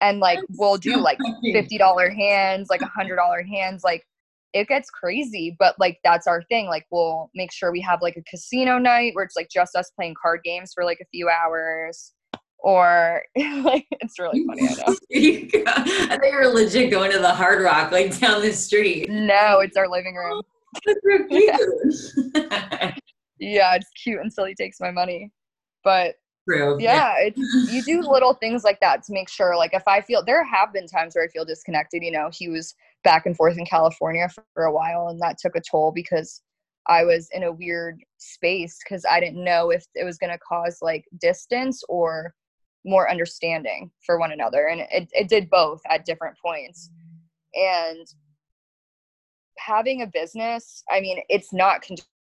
and 0.00 0.20
like 0.20 0.38
we'll 0.50 0.76
do 0.76 0.96
like 0.96 1.18
fifty 1.42 1.78
dollar 1.78 2.10
hands, 2.10 2.68
like 2.70 2.82
a 2.82 2.86
hundred 2.86 3.16
dollar 3.16 3.42
hands, 3.42 3.82
like 3.84 4.04
it 4.52 4.66
gets 4.66 4.90
crazy 4.90 5.54
but 5.60 5.76
like 5.78 5.98
that's 6.02 6.26
our 6.26 6.42
thing 6.48 6.66
like 6.66 6.84
we'll 6.90 7.30
make 7.36 7.52
sure 7.52 7.70
we 7.70 7.80
have 7.80 8.02
like 8.02 8.16
a 8.16 8.22
casino 8.22 8.78
night 8.78 9.14
where 9.14 9.24
it's 9.24 9.36
like 9.36 9.48
just 9.48 9.76
us 9.76 9.92
playing 9.94 10.12
card 10.20 10.40
games 10.42 10.72
for 10.74 10.84
like 10.84 10.98
a 11.00 11.04
few 11.12 11.28
hours 11.28 12.14
or 12.58 13.22
like 13.36 13.86
it's 13.90 14.18
really 14.18 14.44
funny 14.46 14.68
i 14.68 14.74
know. 14.74 14.96
i 16.12 16.18
think 16.18 16.32
you're 16.32 16.52
legit 16.52 16.90
going 16.90 17.10
to 17.10 17.18
the 17.18 17.32
hard 17.32 17.62
rock 17.62 17.90
like 17.92 18.18
down 18.18 18.42
the 18.42 18.52
street. 18.52 19.08
No 19.08 19.60
it's 19.60 19.76
our 19.76 19.88
living 19.88 20.14
room. 20.14 20.42
Oh, 20.42 20.92
so 20.94 20.94
cute. 21.28 22.94
yeah, 23.38 23.74
it's 23.74 23.90
cute 24.02 24.20
until 24.22 24.44
he 24.44 24.54
takes 24.54 24.80
my 24.80 24.90
money. 24.90 25.30
But 25.82 26.16
True. 26.50 26.76
yeah, 26.80 27.28
you 27.34 27.82
do 27.82 28.02
little 28.02 28.34
things 28.34 28.64
like 28.64 28.80
that 28.80 29.02
to 29.04 29.12
make 29.12 29.28
sure. 29.28 29.56
Like 29.56 29.74
if 29.74 29.86
I 29.86 30.00
feel 30.00 30.24
there 30.24 30.44
have 30.44 30.72
been 30.72 30.86
times 30.86 31.14
where 31.14 31.24
I 31.24 31.28
feel 31.28 31.44
disconnected. 31.44 32.02
You 32.02 32.12
know, 32.12 32.30
he 32.32 32.48
was 32.48 32.74
back 33.04 33.26
and 33.26 33.36
forth 33.36 33.56
in 33.56 33.64
California 33.64 34.28
for, 34.28 34.44
for 34.54 34.64
a 34.64 34.72
while, 34.72 35.08
and 35.08 35.20
that 35.20 35.38
took 35.38 35.56
a 35.56 35.60
toll 35.60 35.92
because 35.92 36.42
I 36.86 37.04
was 37.04 37.28
in 37.32 37.44
a 37.44 37.52
weird 37.52 38.02
space 38.18 38.78
because 38.82 39.04
I 39.08 39.20
didn't 39.20 39.44
know 39.44 39.70
if 39.70 39.86
it 39.94 40.04
was 40.04 40.18
going 40.18 40.32
to 40.32 40.38
cause 40.38 40.78
like 40.82 41.04
distance 41.20 41.82
or 41.88 42.34
more 42.84 43.10
understanding 43.10 43.90
for 44.04 44.18
one 44.18 44.32
another. 44.32 44.68
And 44.68 44.80
it, 44.90 45.08
it 45.12 45.28
did 45.28 45.50
both 45.50 45.80
at 45.88 46.04
different 46.04 46.36
points. 46.44 46.90
And 47.54 48.06
having 49.58 50.02
a 50.02 50.06
business, 50.06 50.82
I 50.90 51.00
mean, 51.00 51.20
it's 51.28 51.52
not 51.52 51.82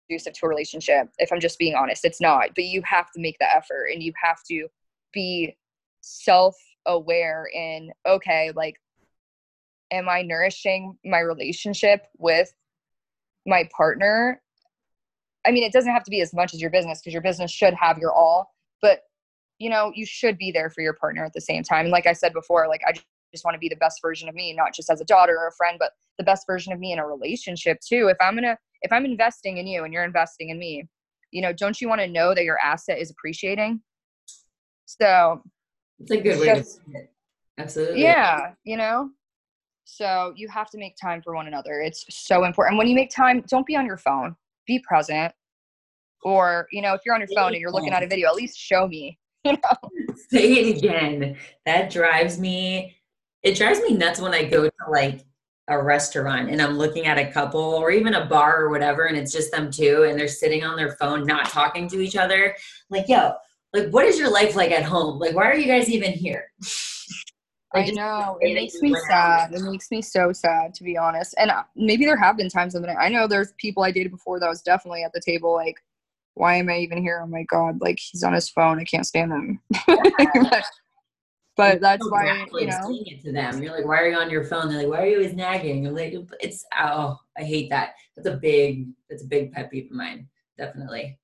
conducive 0.08 0.34
to 0.34 0.46
a 0.46 0.48
relationship, 0.48 1.08
if 1.18 1.32
I'm 1.32 1.40
just 1.40 1.58
being 1.58 1.74
honest. 1.74 2.04
It's 2.04 2.20
not. 2.20 2.50
But 2.54 2.64
you 2.64 2.82
have 2.84 3.10
to 3.12 3.20
make 3.20 3.38
the 3.38 3.50
effort 3.54 3.86
and 3.92 4.02
you 4.02 4.12
have 4.22 4.42
to 4.50 4.68
be 5.12 5.56
self 6.00 6.56
aware 6.86 7.48
in, 7.54 7.92
okay, 8.06 8.52
like, 8.54 8.80
am 9.90 10.08
I 10.08 10.22
nourishing 10.22 10.96
my 11.04 11.20
relationship 11.20 12.06
with 12.18 12.52
my 13.46 13.68
partner 13.74 14.40
i 15.46 15.50
mean 15.50 15.64
it 15.64 15.72
doesn't 15.72 15.92
have 15.92 16.04
to 16.04 16.10
be 16.10 16.20
as 16.20 16.32
much 16.32 16.54
as 16.54 16.60
your 16.60 16.70
business 16.70 17.00
because 17.00 17.12
your 17.12 17.22
business 17.22 17.50
should 17.50 17.74
have 17.74 17.98
your 17.98 18.12
all 18.12 18.54
but 18.80 19.02
you 19.58 19.68
know 19.68 19.92
you 19.94 20.06
should 20.06 20.38
be 20.38 20.52
there 20.52 20.70
for 20.70 20.80
your 20.80 20.94
partner 20.94 21.24
at 21.24 21.32
the 21.32 21.40
same 21.40 21.62
time 21.62 21.86
and 21.86 21.92
like 21.92 22.06
i 22.06 22.12
said 22.12 22.32
before 22.32 22.68
like 22.68 22.82
i 22.86 22.92
just 23.32 23.44
want 23.44 23.54
to 23.54 23.58
be 23.58 23.68
the 23.68 23.76
best 23.76 24.00
version 24.02 24.28
of 24.28 24.34
me 24.34 24.52
not 24.52 24.74
just 24.74 24.90
as 24.90 25.00
a 25.00 25.04
daughter 25.04 25.36
or 25.38 25.48
a 25.48 25.52
friend 25.52 25.76
but 25.78 25.92
the 26.18 26.24
best 26.24 26.46
version 26.46 26.72
of 26.72 26.78
me 26.78 26.92
in 26.92 26.98
a 26.98 27.06
relationship 27.06 27.80
too 27.80 28.08
if 28.08 28.16
i'm 28.20 28.34
gonna 28.34 28.58
if 28.82 28.92
i'm 28.92 29.04
investing 29.04 29.58
in 29.58 29.66
you 29.66 29.84
and 29.84 29.92
you're 29.92 30.04
investing 30.04 30.50
in 30.50 30.58
me 30.58 30.86
you 31.30 31.42
know 31.42 31.52
don't 31.52 31.80
you 31.80 31.88
want 31.88 32.00
to 32.00 32.06
know 32.06 32.34
that 32.34 32.44
your 32.44 32.58
asset 32.58 32.98
is 32.98 33.10
appreciating 33.10 33.80
so 34.86 35.42
it's 35.98 36.10
a 36.10 36.20
good 36.20 36.40
way 36.40 36.46
to 36.46 36.60
it 36.60 37.12
absolutely 37.58 38.02
yeah 38.02 38.52
you 38.64 38.76
know 38.76 39.10
so 39.84 40.32
you 40.36 40.48
have 40.48 40.70
to 40.70 40.78
make 40.78 40.96
time 40.96 41.20
for 41.22 41.34
one 41.34 41.46
another. 41.46 41.82
It's 41.82 42.06
so 42.08 42.44
important. 42.44 42.78
When 42.78 42.86
you 42.86 42.94
make 42.94 43.10
time, 43.10 43.44
don't 43.48 43.66
be 43.66 43.76
on 43.76 43.84
your 43.84 43.98
phone. 43.98 44.34
Be 44.66 44.82
present. 44.88 45.34
Or, 46.22 46.66
you 46.72 46.80
know, 46.80 46.94
if 46.94 47.02
you're 47.04 47.14
on 47.14 47.20
your 47.20 47.28
phone 47.36 47.52
and 47.52 47.60
you're 47.60 47.72
looking 47.72 47.92
at 47.92 48.02
a 48.02 48.06
video, 48.06 48.28
at 48.28 48.34
least 48.34 48.58
show 48.58 48.86
me. 48.86 49.18
You 49.44 49.54
know? 49.54 50.14
Say 50.30 50.52
it 50.52 50.78
again. 50.78 51.36
That 51.66 51.90
drives 51.90 52.38
me 52.38 52.94
it 53.42 53.56
drives 53.56 53.80
me 53.80 53.94
nuts 53.94 54.20
when 54.20 54.32
I 54.32 54.44
go 54.44 54.62
to 54.62 54.72
like 54.88 55.24
a 55.68 55.82
restaurant 55.82 56.50
and 56.50 56.60
I'm 56.60 56.76
looking 56.76 57.06
at 57.06 57.18
a 57.18 57.30
couple 57.30 57.60
or 57.60 57.90
even 57.90 58.14
a 58.14 58.26
bar 58.26 58.62
or 58.62 58.70
whatever 58.70 59.04
and 59.04 59.16
it's 59.16 59.32
just 59.32 59.52
them 59.52 59.70
two 59.70 60.06
and 60.08 60.18
they're 60.18 60.28
sitting 60.28 60.64
on 60.64 60.76
their 60.76 60.92
phone 60.96 61.24
not 61.24 61.46
talking 61.46 61.88
to 61.88 62.00
each 62.00 62.16
other. 62.16 62.56
Like, 62.90 63.08
yo, 63.08 63.32
like 63.72 63.88
what 63.90 64.04
is 64.04 64.18
your 64.18 64.30
life 64.30 64.56
like 64.56 64.72
at 64.72 64.82
home? 64.82 65.18
Like 65.18 65.34
why 65.34 65.44
are 65.44 65.56
you 65.56 65.66
guys 65.66 65.88
even 65.88 66.12
here? 66.12 66.50
I 67.74 67.90
know 67.90 68.38
it 68.40 68.54
makes 68.54 68.74
me 68.82 68.94
sad. 69.08 69.52
It 69.52 69.62
makes 69.62 69.90
me 69.90 70.02
so 70.02 70.32
sad, 70.32 70.74
to 70.74 70.84
be 70.84 70.98
honest. 70.98 71.34
And 71.38 71.50
uh, 71.50 71.62
maybe 71.74 72.04
there 72.04 72.18
have 72.18 72.36
been 72.36 72.50
times 72.50 72.74
when 72.74 72.84
I 72.84 73.08
know 73.08 73.26
there's 73.26 73.54
people 73.56 73.82
I 73.82 73.90
dated 73.90 74.12
before 74.12 74.38
that 74.40 74.48
was 74.48 74.60
definitely 74.60 75.04
at 75.04 75.12
the 75.14 75.22
table 75.24 75.54
like, 75.54 75.76
why 76.34 76.56
am 76.56 76.68
I 76.68 76.78
even 76.78 77.02
here? 77.02 77.20
Oh 77.22 77.26
my 77.26 77.44
god, 77.44 77.80
like 77.80 77.98
he's 77.98 78.22
on 78.22 78.32
his 78.32 78.48
phone. 78.48 78.78
I 78.78 78.84
can't 78.84 79.06
stand 79.06 79.32
him. 79.32 79.60
but, 81.56 81.74
but 81.74 81.80
that's 81.80 82.10
why 82.10 82.46
you 82.52 82.66
know. 82.66 82.98
It 83.06 83.22
to 83.22 83.32
them, 83.32 83.62
you're 83.62 83.76
like, 83.76 83.86
why 83.86 84.00
are 84.00 84.08
you 84.08 84.16
on 84.16 84.30
your 84.30 84.44
phone? 84.44 84.68
They're 84.68 84.78
like, 84.78 84.88
why 84.88 85.02
are 85.02 85.06
you 85.06 85.16
always 85.16 85.34
nagging? 85.34 85.86
I'm 85.86 85.94
like, 85.94 86.14
it's 86.40 86.64
oh, 86.78 87.18
I 87.38 87.42
hate 87.42 87.70
that. 87.70 87.94
That's 88.16 88.28
a 88.28 88.36
big, 88.36 88.88
that's 89.08 89.24
a 89.24 89.26
big 89.26 89.52
pet 89.52 89.70
peeve 89.70 89.86
of 89.86 89.96
mine. 89.96 90.28
Definitely. 90.58 91.18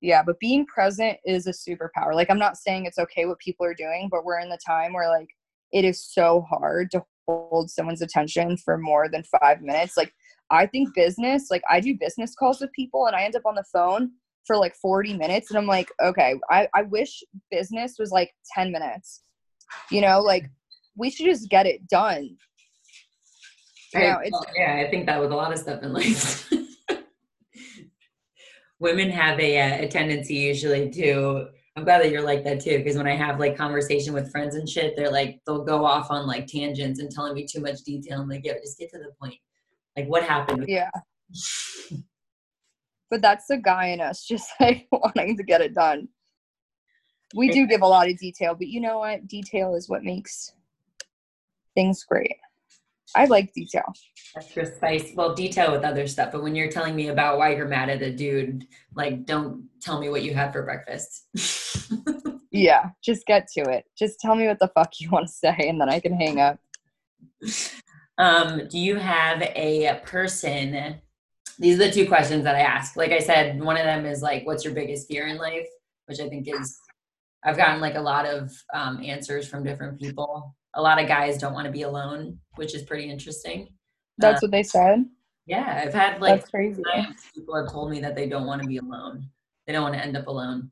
Yeah, 0.00 0.22
but 0.24 0.38
being 0.40 0.66
present 0.66 1.18
is 1.24 1.46
a 1.46 1.52
superpower. 1.52 2.14
Like 2.14 2.30
I'm 2.30 2.38
not 2.38 2.56
saying 2.56 2.86
it's 2.86 2.98
okay 2.98 3.26
what 3.26 3.38
people 3.38 3.64
are 3.64 3.74
doing, 3.74 4.08
but 4.10 4.24
we're 4.24 4.40
in 4.40 4.50
the 4.50 4.58
time 4.66 4.92
where 4.92 5.08
like 5.08 5.28
it 5.72 5.84
is 5.84 6.04
so 6.04 6.42
hard 6.50 6.90
to 6.90 7.02
hold 7.26 7.70
someone's 7.70 8.02
attention 8.02 8.56
for 8.56 8.78
more 8.78 9.08
than 9.08 9.24
five 9.40 9.62
minutes. 9.62 9.96
Like, 9.96 10.12
I 10.50 10.66
think 10.66 10.94
business, 10.94 11.50
like, 11.50 11.62
I 11.70 11.80
do 11.80 11.96
business 11.98 12.34
calls 12.34 12.60
with 12.60 12.72
people 12.72 13.06
and 13.06 13.16
I 13.16 13.22
end 13.22 13.36
up 13.36 13.46
on 13.46 13.54
the 13.54 13.64
phone 13.72 14.12
for 14.46 14.56
like 14.56 14.74
40 14.74 15.16
minutes. 15.16 15.50
And 15.50 15.58
I'm 15.58 15.66
like, 15.66 15.90
okay, 16.02 16.34
I, 16.50 16.68
I 16.74 16.82
wish 16.82 17.22
business 17.50 17.96
was 17.98 18.10
like 18.10 18.32
10 18.54 18.70
minutes. 18.72 19.22
You 19.90 20.00
know, 20.00 20.20
like, 20.20 20.48
we 20.96 21.10
should 21.10 21.26
just 21.26 21.48
get 21.48 21.66
it 21.66 21.86
done. 21.88 22.36
You 23.94 24.00
know, 24.00 24.20
yeah, 24.56 24.84
I 24.86 24.90
think 24.90 25.06
that 25.06 25.20
with 25.20 25.32
a 25.32 25.36
lot 25.36 25.52
of 25.52 25.58
stuff 25.58 25.82
in 25.82 25.92
life. 25.92 26.50
Women 28.78 29.10
have 29.10 29.38
a, 29.38 29.60
uh, 29.60 29.84
a 29.84 29.88
tendency 29.88 30.34
usually 30.34 30.90
to 30.90 31.48
I'm 31.76 31.84
glad 31.84 32.02
that 32.02 32.10
you're 32.10 32.22
like 32.22 32.44
that 32.44 32.60
too. 32.60 32.78
Because 32.78 32.96
when 32.96 33.06
I 33.06 33.16
have 33.16 33.40
like 33.40 33.56
conversation 33.56 34.12
with 34.12 34.30
friends 34.30 34.56
and 34.56 34.68
shit, 34.68 34.94
they're 34.96 35.10
like 35.10 35.40
they'll 35.46 35.64
go 35.64 35.84
off 35.84 36.10
on 36.10 36.26
like 36.26 36.46
tangents 36.46 37.00
and 37.00 37.10
telling 37.10 37.34
me 37.34 37.46
too 37.46 37.60
much 37.60 37.80
detail. 37.84 38.20
I'm 38.20 38.28
like, 38.28 38.44
yeah, 38.44 38.54
just 38.54 38.78
get 38.78 38.90
to 38.90 38.98
the 38.98 39.12
point. 39.20 39.36
Like 39.96 40.06
what 40.06 40.22
happened? 40.22 40.66
Yeah. 40.68 40.90
but 43.10 43.22
that's 43.22 43.46
the 43.46 43.56
guy 43.56 43.86
in 43.86 44.00
us, 44.00 44.24
just 44.28 44.50
like 44.60 44.86
wanting 44.92 45.36
to 45.36 45.42
get 45.42 45.62
it 45.62 45.74
done. 45.74 46.08
We 47.34 47.48
do 47.50 47.66
give 47.66 47.82
a 47.82 47.86
lot 47.86 48.08
of 48.08 48.18
detail, 48.18 48.54
but 48.54 48.68
you 48.68 48.80
know 48.80 48.98
what? 48.98 49.26
Detail 49.26 49.74
is 49.74 49.88
what 49.88 50.04
makes 50.04 50.52
things 51.74 52.04
great. 52.04 52.36
I 53.14 53.26
like 53.26 53.52
detail. 53.52 53.92
That's 54.34 54.50
precise. 54.52 55.12
Well, 55.14 55.34
detail 55.34 55.72
with 55.72 55.84
other 55.84 56.06
stuff, 56.06 56.32
but 56.32 56.42
when 56.42 56.54
you're 56.54 56.70
telling 56.70 56.96
me 56.96 57.08
about 57.08 57.38
why 57.38 57.54
you're 57.54 57.68
mad 57.68 57.90
at 57.90 58.00
a 58.00 58.10
dude, 58.10 58.66
like, 58.94 59.26
don't 59.26 59.68
tell 59.80 60.00
me 60.00 60.08
what 60.08 60.22
you 60.22 60.34
had 60.34 60.52
for 60.52 60.62
breakfast. 60.62 61.26
yeah, 62.50 62.90
just 63.02 63.26
get 63.26 63.48
to 63.54 63.60
it. 63.70 63.84
Just 63.98 64.18
tell 64.20 64.34
me 64.34 64.46
what 64.46 64.58
the 64.58 64.68
fuck 64.68 65.00
you 65.00 65.10
want 65.10 65.26
to 65.26 65.32
say, 65.32 65.54
and 65.58 65.80
then 65.80 65.90
I 65.90 66.00
can 66.00 66.14
hang 66.14 66.40
up. 66.40 66.58
Um, 68.18 68.68
do 68.68 68.78
you 68.78 68.96
have 68.96 69.42
a 69.42 70.00
person? 70.04 70.96
These 71.58 71.76
are 71.76 71.86
the 71.86 71.90
two 71.90 72.08
questions 72.08 72.44
that 72.44 72.54
I 72.54 72.60
ask. 72.60 72.96
Like 72.96 73.12
I 73.12 73.18
said, 73.18 73.60
one 73.60 73.76
of 73.76 73.84
them 73.84 74.06
is 74.06 74.22
like, 74.22 74.46
"What's 74.46 74.64
your 74.64 74.74
biggest 74.74 75.08
fear 75.08 75.26
in 75.26 75.36
life?" 75.36 75.66
Which 76.06 76.20
I 76.20 76.28
think 76.28 76.48
is, 76.48 76.78
I've 77.44 77.56
gotten 77.56 77.80
like 77.80 77.96
a 77.96 78.00
lot 78.00 78.26
of 78.26 78.52
um, 78.72 79.02
answers 79.02 79.48
from 79.48 79.64
different 79.64 80.00
people 80.00 80.54
a 80.74 80.82
lot 80.82 81.00
of 81.00 81.08
guys 81.08 81.38
don't 81.38 81.54
want 81.54 81.66
to 81.66 81.72
be 81.72 81.82
alone, 81.82 82.38
which 82.54 82.74
is 82.74 82.82
pretty 82.82 83.10
interesting. 83.10 83.68
That's 84.18 84.42
uh, 84.42 84.46
what 84.46 84.50
they 84.52 84.62
said. 84.62 85.04
Yeah, 85.46 85.82
I've 85.84 85.94
had 85.94 86.20
like 86.20 86.48
crazy 86.48 86.82
people 87.34 87.56
have 87.56 87.70
told 87.70 87.90
me 87.90 88.00
that 88.00 88.14
they 88.14 88.28
don't 88.28 88.46
want 88.46 88.62
to 88.62 88.68
be 88.68 88.78
alone. 88.78 89.28
They 89.66 89.72
don't 89.72 89.82
want 89.82 89.94
to 89.94 90.00
end 90.00 90.16
up 90.16 90.28
alone. 90.28 90.70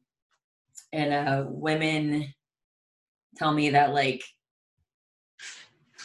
And 0.93 1.13
uh, 1.13 1.45
women 1.49 2.33
tell 3.37 3.53
me 3.53 3.71
that 3.71 3.93
like 3.93 4.23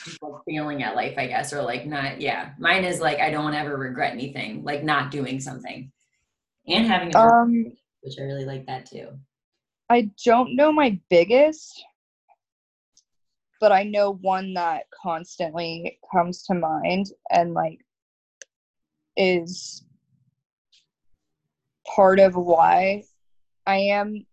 people 0.04 0.42
failing 0.48 0.84
at 0.84 0.96
life, 0.96 1.16
I 1.18 1.28
guess, 1.28 1.54
or 1.54 1.62
like 1.62 1.86
not. 1.86 2.20
Yeah, 2.20 2.52
mine 2.60 2.84
is 2.84 3.00
like 3.00 3.20
I 3.20 3.30
don't 3.30 3.54
ever 3.54 3.78
regret 3.78 4.14
anything, 4.14 4.64
like 4.64 4.84
not 4.84 5.12
doing 5.12 5.40
something, 5.40 5.92
and 6.68 6.86
having 6.88 7.16
a 7.16 7.20
um, 7.20 7.72
which 8.02 8.16
I 8.20 8.24
really 8.24 8.46
like 8.46 8.66
that 8.66 8.88
too. 8.88 9.10
I 9.90 10.10
don't 10.26 10.56
know 10.56 10.72
my 10.72 11.00
biggest 11.10 11.84
but 13.60 13.72
I 13.72 13.84
know 13.84 14.14
one 14.22 14.54
that 14.56 14.84
constantly 15.02 16.00
comes 16.12 16.44
to 16.44 16.54
mind 16.54 17.08
and 17.32 17.54
like 17.54 17.80
is 19.16 19.84
part 21.96 22.20
of 22.20 22.36
why 22.36 23.04
I 23.66 23.78
am 23.78 24.26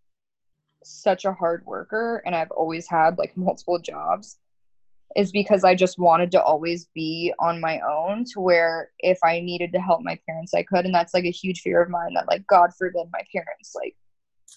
such 0.85 1.25
a 1.25 1.33
hard 1.33 1.65
worker 1.65 2.23
and 2.27 2.35
I've 2.35 2.51
always 2.51 2.89
had 2.89 3.19
like 3.19 3.37
multiple 3.37 3.79
jobs 3.79 4.39
is 5.15 5.31
because 5.31 5.63
I 5.63 5.75
just 5.75 5.99
wanted 5.99 6.31
to 6.33 6.43
always 6.43 6.87
be 6.95 7.33
on 7.39 7.61
my 7.61 7.81
own 7.81 8.25
to 8.33 8.41
where 8.41 8.91
if 8.99 9.19
I 9.23 9.41
needed 9.41 9.73
to 9.73 9.81
help 9.81 10.01
my 10.03 10.19
parents 10.27 10.55
I 10.55 10.63
could. 10.63 10.87
And 10.87 10.95
that's 10.95 11.13
like 11.13 11.25
a 11.25 11.31
huge 11.31 11.61
fear 11.61 11.83
of 11.83 11.91
mine 11.91 12.15
that 12.15 12.29
like 12.29 12.47
god 12.47 12.71
forbid 12.77 13.07
my 13.13 13.23
parents 13.33 13.75
like 13.75 13.95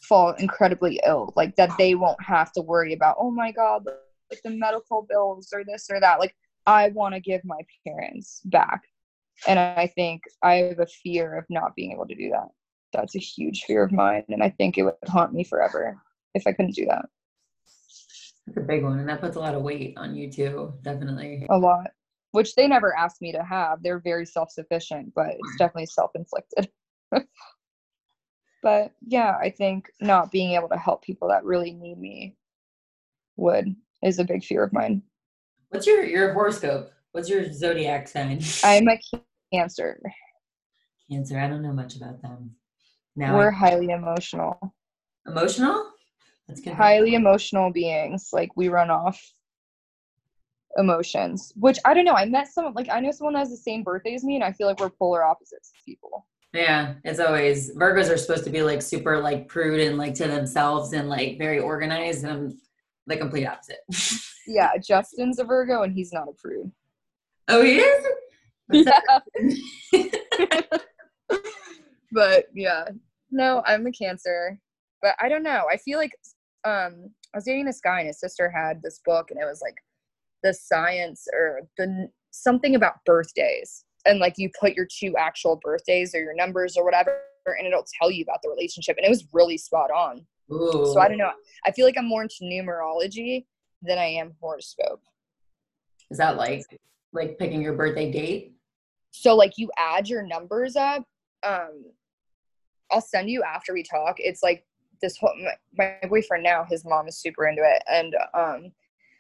fall 0.04 0.34
incredibly 0.34 1.00
ill 1.06 1.34
like 1.36 1.56
that 1.56 1.72
they 1.78 1.96
won't 1.96 2.22
have 2.22 2.52
to 2.52 2.62
worry 2.62 2.94
about 2.94 3.16
oh 3.20 3.32
my 3.32 3.52
god 3.52 3.84
like 4.32 4.42
the 4.44 4.50
medical 4.50 5.06
bills 5.10 5.50
or 5.54 5.64
this 5.64 5.88
or 5.92 6.00
that. 6.00 6.20
Like 6.20 6.36
I 6.66 6.90
want 6.90 7.16
to 7.16 7.22
give 7.22 7.42
my 7.44 7.60
parents 7.86 8.42
back. 8.46 8.82
And 9.48 9.60
I 9.60 9.92
think 9.96 10.22
I 10.44 10.56
have 10.56 10.80
a 10.80 10.86
fear 10.86 11.38
of 11.38 11.46
not 11.50 11.76
being 11.76 11.92
able 11.92 12.08
to 12.08 12.16
do 12.16 12.30
that. 12.30 12.48
That's 12.94 13.16
a 13.16 13.20
huge 13.20 13.64
fear 13.64 13.84
of 13.84 13.92
mine. 13.92 14.24
And 14.30 14.42
I 14.42 14.50
think 14.50 14.78
it 14.78 14.84
would 14.84 14.96
haunt 15.08 15.34
me 15.34 15.44
forever 15.44 15.98
if 16.34 16.48
I 16.48 16.54
couldn't 16.54 16.76
do 16.76 16.86
that. 16.86 17.06
That's 18.48 18.58
a 18.58 18.62
big 18.62 18.84
one. 18.84 19.00
And 19.00 19.10
that 19.10 19.20
puts 19.20 19.36
a 19.36 19.40
lot 19.40 19.56
of 19.56 19.64
weight 19.64 19.96
on 19.98 20.16
you 20.16 20.32
too, 20.32 20.74
definitely. 20.84 21.46
A 21.50 21.58
lot. 21.58 21.88
Which 22.32 22.56
they 22.56 22.68
never 22.68 22.96
asked 22.96 23.22
me 23.22 23.32
to 23.34 23.44
have. 23.44 23.82
They're 23.82 24.00
very 24.00 24.26
self 24.26 24.52
sufficient, 24.52 25.14
but 25.16 25.28
it's 25.28 25.56
definitely 25.58 25.88
self 25.88 26.12
inflicted. 26.16 26.70
but 28.66 28.94
yeah, 29.06 29.38
I 29.40 29.52
think 29.52 29.92
not 30.02 30.32
being 30.32 30.54
able 30.56 30.70
to 30.70 30.78
help 30.78 31.04
people 31.04 31.28
that 31.28 31.44
really 31.46 31.72
need 31.72 32.00
me 32.00 32.36
would 33.38 33.76
is 34.02 34.18
a 34.18 34.24
big 34.24 34.44
fear 34.44 34.64
of 34.64 34.74
mine. 34.74 35.04
What's 35.70 35.86
your 35.86 36.04
your 36.04 36.34
horoscope? 36.34 36.90
What's 37.12 37.30
your 37.30 37.54
zodiac 37.54 38.08
sign? 38.08 38.42
I'm 38.64 38.88
a 38.90 39.00
Cancer. 39.54 40.02
Cancer. 41.12 41.40
I 41.40 41.48
don't 41.48 41.62
know 41.62 41.74
much 41.74 41.96
about 41.96 42.24
them. 42.24 42.56
Now 43.16 43.38
We're 43.38 43.52
I- 43.52 43.56
highly 43.56 43.92
emotional. 43.92 44.74
emotional. 45.28 45.92
That's 46.48 46.60
good. 46.60 46.74
Highly 46.74 47.14
emotional 47.14 47.72
beings. 47.72 48.30
Like 48.34 48.50
we 48.58 48.70
run 48.70 48.90
off 48.90 49.22
emotions. 50.78 51.54
Which 51.56 51.78
I 51.86 51.94
don't 51.94 52.06
know. 52.06 52.14
I 52.16 52.26
met 52.26 52.48
someone 52.48 52.74
like 52.74 52.90
I 52.90 53.00
know 53.00 53.12
someone 53.12 53.34
that 53.36 53.42
has 53.42 53.52
the 53.52 53.58
same 53.58 53.84
birthday 53.84 54.16
as 54.16 54.24
me 54.24 54.34
and 54.34 54.44
I 54.44 54.52
feel 54.54 54.66
like 54.66 54.80
we're 54.80 54.90
polar 54.90 55.24
opposites 55.24 55.72
people. 55.86 56.26
Yeah, 56.54 56.96
it's 57.04 57.20
always 57.20 57.76
Virgos 57.76 58.10
are 58.10 58.18
supposed 58.18 58.46
to 58.46 58.50
be 58.50 58.62
like 58.64 58.82
super 58.82 59.20
like 59.20 59.48
prude 59.48 59.82
and 59.82 59.98
like 59.98 60.14
to 60.16 60.28
themselves 60.28 60.94
and 60.94 61.10
like 61.10 61.38
very 61.38 61.60
organized. 61.60 62.24
And 62.24 62.32
I'm 62.32 62.62
the 63.08 63.18
complete 63.18 63.46
opposite. 63.46 63.80
Yeah, 64.48 64.74
Justin's 64.78 65.40
a 65.40 65.44
Virgo 65.44 65.82
and 65.82 65.92
he's 65.92 66.14
not 66.14 66.28
a 66.28 66.34
prude. 66.40 66.72
oh, 67.48 67.64
he 67.64 67.80
is. 67.80 68.06
What's 68.68 68.92
up? 69.12 70.82
but 72.12 72.46
yeah 72.54 72.86
no 73.32 73.62
i'm 73.66 73.86
a 73.86 73.92
cancer 73.92 74.58
but 75.02 75.16
i 75.20 75.28
don't 75.30 75.44
know 75.44 75.66
i 75.72 75.78
feel 75.78 76.00
like 76.00 76.12
um 76.64 77.10
i 77.34 77.38
was 77.38 77.44
dating 77.44 77.66
this 77.66 77.82
guy 77.82 78.00
and 78.00 78.08
his 78.08 78.20
sister 78.20 78.50
had 78.50 78.82
this 78.82 79.02
book 79.06 79.30
and 79.30 79.40
it 79.40 79.46
was 79.46 79.62
like 79.62 79.76
the 80.44 80.54
science 80.54 81.28
or 81.34 81.62
the 81.78 82.08
something 82.32 82.76
about 82.76 83.04
birthdays 83.06 83.84
and 84.06 84.20
like 84.20 84.36
you 84.38 84.50
put 84.60 84.74
your 84.74 84.88
two 84.90 85.16
actual 85.18 85.60
birthdays 85.64 86.14
or 86.14 86.20
your 86.20 86.36
numbers 86.36 86.78
or 86.78 86.84
whatever 86.84 87.22
and 87.46 87.68
it'll 87.68 87.86
tell 88.00 88.10
you 88.10 88.24
about 88.24 88.42
the 88.42 88.50
relationship 88.50 88.96
and 88.98 89.06
it 89.06 89.10
was 89.10 89.26
really 89.34 89.58
spot 89.58 89.92
on 89.92 90.26
Ooh. 90.52 90.92
so 90.94 91.00
i 91.00 91.08
don't 91.08 91.18
know 91.18 91.32
i 91.66 91.72
feel 91.72 91.86
like 91.86 91.98
i'm 91.98 92.08
more 92.08 92.24
into 92.24 92.44
numerology 92.44 93.46
than 93.82 93.98
i 93.98 94.06
am 94.06 94.34
horoscope 94.40 95.02
Is 96.10 96.18
that 96.18 96.38
like 96.38 96.64
like 97.14 97.38
picking 97.38 97.62
your 97.62 97.74
birthday 97.74 98.12
date? 98.12 98.54
so 99.12 99.36
like 99.36 99.54
you 99.58 99.70
add 99.78 100.08
your 100.08 100.26
numbers 100.26 100.76
up 100.76 101.04
um 101.44 101.86
i'll 102.92 103.02
send 103.02 103.30
you 103.30 103.44
after 103.44 103.74
we 103.74 103.84
talk 103.84 104.16
it's 104.18 104.44
like 104.44 104.66
this 105.02 105.18
whole 105.18 105.34
my, 105.78 105.96
my 106.02 106.08
boyfriend 106.08 106.44
now 106.44 106.64
his 106.64 106.86
mom 106.86 107.08
is 107.08 107.18
super 107.18 107.48
into 107.48 107.62
it 107.64 107.84
and 107.92 108.16
um 108.34 108.72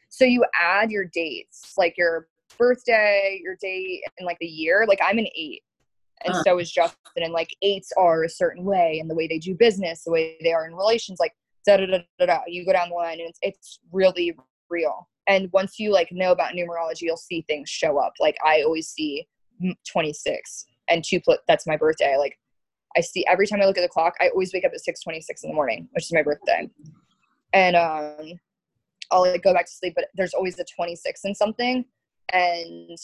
so 0.09 0.25
you 0.25 0.45
add 0.59 0.91
your 0.91 1.05
dates 1.05 1.73
like 1.77 1.97
your 1.97 2.27
birthday 2.57 3.39
your 3.43 3.55
date 3.61 4.01
and 4.17 4.25
like 4.25 4.37
the 4.39 4.45
year 4.47 4.85
like 4.87 4.99
i'm 5.03 5.17
an 5.17 5.27
eight. 5.35 5.61
And 6.23 6.33
Uh. 6.33 6.43
so 6.43 6.57
is 6.59 6.71
justin 6.71 6.97
and 7.17 7.33
like 7.33 7.55
eights 7.61 7.91
are 7.97 8.23
a 8.23 8.29
certain 8.29 8.63
way 8.63 8.99
and 8.99 9.09
the 9.09 9.15
way 9.15 9.27
they 9.27 9.39
do 9.39 9.53
business 9.55 10.03
the 10.03 10.11
way 10.11 10.37
they 10.41 10.53
are 10.53 10.65
in 10.67 10.73
relations 10.75 11.19
like 11.19 11.33
da 11.65 11.77
da 11.77 11.85
da 11.85 11.99
da 12.19 12.25
da 12.25 12.39
you 12.47 12.65
go 12.65 12.71
down 12.73 12.89
the 12.89 12.95
line 12.95 13.19
and 13.19 13.29
it's 13.29 13.39
it's 13.41 13.79
really 13.91 14.35
real. 14.69 15.07
And 15.27 15.49
once 15.53 15.77
you 15.79 15.91
like 15.91 16.09
know 16.11 16.31
about 16.31 16.53
numerology 16.53 17.01
you'll 17.01 17.17
see 17.17 17.41
things 17.47 17.69
show 17.69 17.97
up. 17.99 18.13
Like 18.19 18.35
i 18.45 18.61
always 18.61 18.87
see 18.87 19.27
26 19.87 20.65
and 20.89 21.03
two 21.03 21.19
pl- 21.21 21.37
that's 21.47 21.67
my 21.67 21.77
birthday. 21.77 22.15
Like 22.17 22.37
i 22.97 23.01
see 23.01 23.25
every 23.27 23.45
time 23.47 23.61
i 23.61 23.65
look 23.65 23.77
at 23.77 23.81
the 23.81 23.89
clock 23.89 24.13
i 24.21 24.29
always 24.29 24.53
wake 24.53 24.63
up 24.65 24.71
at 24.73 24.79
6.26 24.79 25.43
in 25.43 25.49
the 25.49 25.53
morning 25.55 25.87
which 25.91 26.05
is 26.05 26.13
my 26.13 26.23
birthday. 26.23 26.69
And 27.53 27.75
um 27.75 28.39
i'll 29.11 29.21
like 29.21 29.43
go 29.43 29.53
back 29.53 29.65
to 29.65 29.71
sleep 29.71 29.93
but 29.95 30.05
there's 30.15 30.33
always 30.33 30.57
a 30.59 30.63
26 30.75 31.21
and 31.25 31.35
something 31.37 31.85
and 32.33 32.97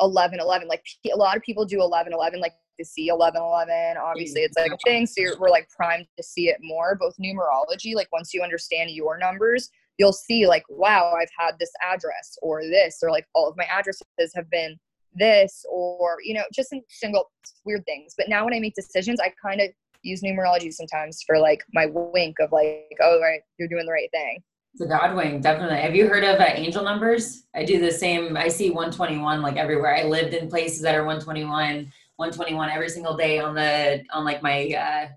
11 0.00 0.40
11 0.40 0.68
like 0.68 0.84
a 1.12 1.16
lot 1.16 1.36
of 1.36 1.42
people 1.42 1.64
do 1.64 1.80
11 1.80 2.12
11 2.12 2.40
like 2.40 2.52
to 2.78 2.84
see 2.84 3.08
11 3.08 3.40
11 3.40 3.96
obviously 3.96 4.42
it's 4.42 4.56
like 4.58 4.70
a 4.70 4.76
thing 4.84 5.06
so 5.06 5.22
we're 5.38 5.48
like 5.48 5.68
primed 5.70 6.06
to 6.16 6.22
see 6.22 6.48
it 6.48 6.58
more 6.60 6.94
both 7.00 7.14
numerology 7.16 7.94
like 7.94 8.08
once 8.12 8.34
you 8.34 8.42
understand 8.42 8.90
your 8.90 9.16
numbers 9.16 9.70
you'll 9.96 10.12
see 10.12 10.46
like 10.46 10.64
wow 10.68 11.14
i've 11.18 11.30
had 11.38 11.52
this 11.58 11.70
address 11.82 12.36
or 12.42 12.62
this 12.62 12.98
or 13.02 13.10
like 13.10 13.26
all 13.34 13.48
of 13.48 13.56
my 13.56 13.64
addresses 13.72 14.04
have 14.34 14.50
been 14.50 14.76
this 15.16 15.64
or 15.70 16.18
you 16.22 16.34
know 16.34 16.44
just 16.52 16.70
some 16.70 16.80
single 16.88 17.30
weird 17.64 17.84
things. 17.84 18.14
But 18.16 18.28
now 18.28 18.44
when 18.44 18.54
i 18.54 18.60
make 18.60 18.74
decisions 18.74 19.20
i 19.20 19.32
kind 19.42 19.60
of 19.60 19.68
use 20.02 20.22
numerology 20.22 20.72
sometimes 20.72 21.22
for 21.26 21.38
like 21.38 21.64
my 21.72 21.86
wink 21.86 22.36
of 22.40 22.52
like 22.52 22.96
oh 23.00 23.20
right 23.20 23.40
you're 23.58 23.68
doing 23.68 23.86
the 23.86 23.92
right 23.92 24.10
thing 24.12 24.42
A 24.80 24.86
God 24.86 25.16
wink, 25.16 25.42
definitely. 25.42 25.78
Have 25.78 25.94
you 25.94 26.06
heard 26.06 26.22
of 26.24 26.38
uh, 26.38 26.44
angel 26.54 26.84
numbers? 26.84 27.44
I 27.54 27.64
do 27.64 27.80
the 27.80 27.90
same. 27.90 28.36
I 28.36 28.48
see 28.48 28.68
121 28.70 29.40
like 29.40 29.56
everywhere. 29.56 29.96
I 29.96 30.02
lived 30.02 30.34
in 30.34 30.48
places 30.50 30.82
that 30.82 30.94
are 30.94 31.04
121, 31.04 31.90
121 32.16 32.70
every 32.70 32.88
single 32.90 33.16
day 33.16 33.38
on 33.38 33.54
the 33.54 34.04
on 34.12 34.24
like 34.24 34.42
my 34.42 34.68
uh, 34.72 35.08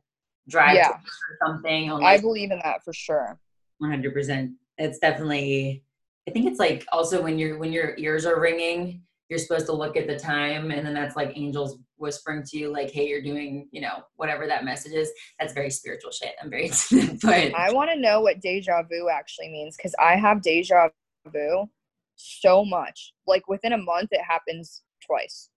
drive 0.48 0.76
Yeah. 0.76 0.92
or 0.92 1.48
something. 1.48 1.92
On 1.92 2.04
i 2.04 2.18
believe 2.18 2.52
in 2.52 2.60
that 2.64 2.84
for 2.86 2.94
sure 2.94 3.38
100. 3.80 4.14
percent 4.14 4.52
It's 4.78 5.00
definitely. 5.00 5.84
I 6.28 6.32
think 6.32 6.46
it's 6.46 6.60
like 6.60 6.86
also 6.92 7.22
when 7.22 7.38
your 7.40 7.58
when 7.58 7.74
your 7.74 7.96
ears 7.98 8.26
are 8.26 8.40
ringing, 8.40 9.02
you're 9.30 9.40
supposed 9.40 9.66
to 9.66 9.74
look 9.74 9.98
at 9.98 10.08
the 10.08 10.18
time, 10.18 10.72
and 10.72 10.86
then 10.86 10.94
that's 10.94 11.16
like 11.16 11.34
angels 11.36 11.78
whispering 12.00 12.44
to 12.44 12.58
you, 12.58 12.72
like, 12.72 12.92
"Hey, 12.92 13.08
you're 13.08 13.22
doing, 13.22 13.68
you 13.72 13.82
know, 13.82 14.04
whatever 14.16 14.48
that 14.48 14.66
message 14.66 14.94
is." 14.94 15.12
That's 15.40 15.54
very 15.54 15.70
spiritual 15.70 16.12
shit. 16.12 16.36
I'm 16.42 16.50
very 16.50 16.70
but 17.22 17.54
I 17.56 17.72
want 17.72 17.92
to 17.92 18.00
know 18.00 18.22
what 18.22 18.42
deja 18.42 18.84
vu 18.84 19.10
actually 19.10 19.50
means 19.50 19.78
because 19.78 19.96
I 20.00 20.16
have 20.16 20.42
deja 20.42 20.90
vu 21.28 21.68
so 22.16 22.66
much. 22.66 23.14
Like 23.28 23.48
within 23.48 23.74
a 23.74 23.78
month, 23.78 24.10
it 24.12 24.22
happens 24.22 24.84
twice 25.06 25.50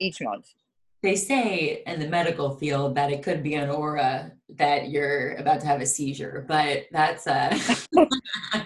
each 0.00 0.20
month. 0.20 0.46
They 1.02 1.16
say 1.16 1.82
in 1.86 1.98
the 1.98 2.08
medical 2.08 2.56
field 2.56 2.94
that 2.94 3.10
it 3.10 3.22
could 3.22 3.42
be 3.42 3.54
an 3.54 3.70
aura 3.70 4.32
that 4.50 4.90
you're 4.90 5.32
about 5.34 5.60
to 5.60 5.66
have 5.66 5.80
a 5.80 5.86
seizure, 5.86 6.44
but 6.46 6.84
that's 6.92 7.26
uh 7.26 7.58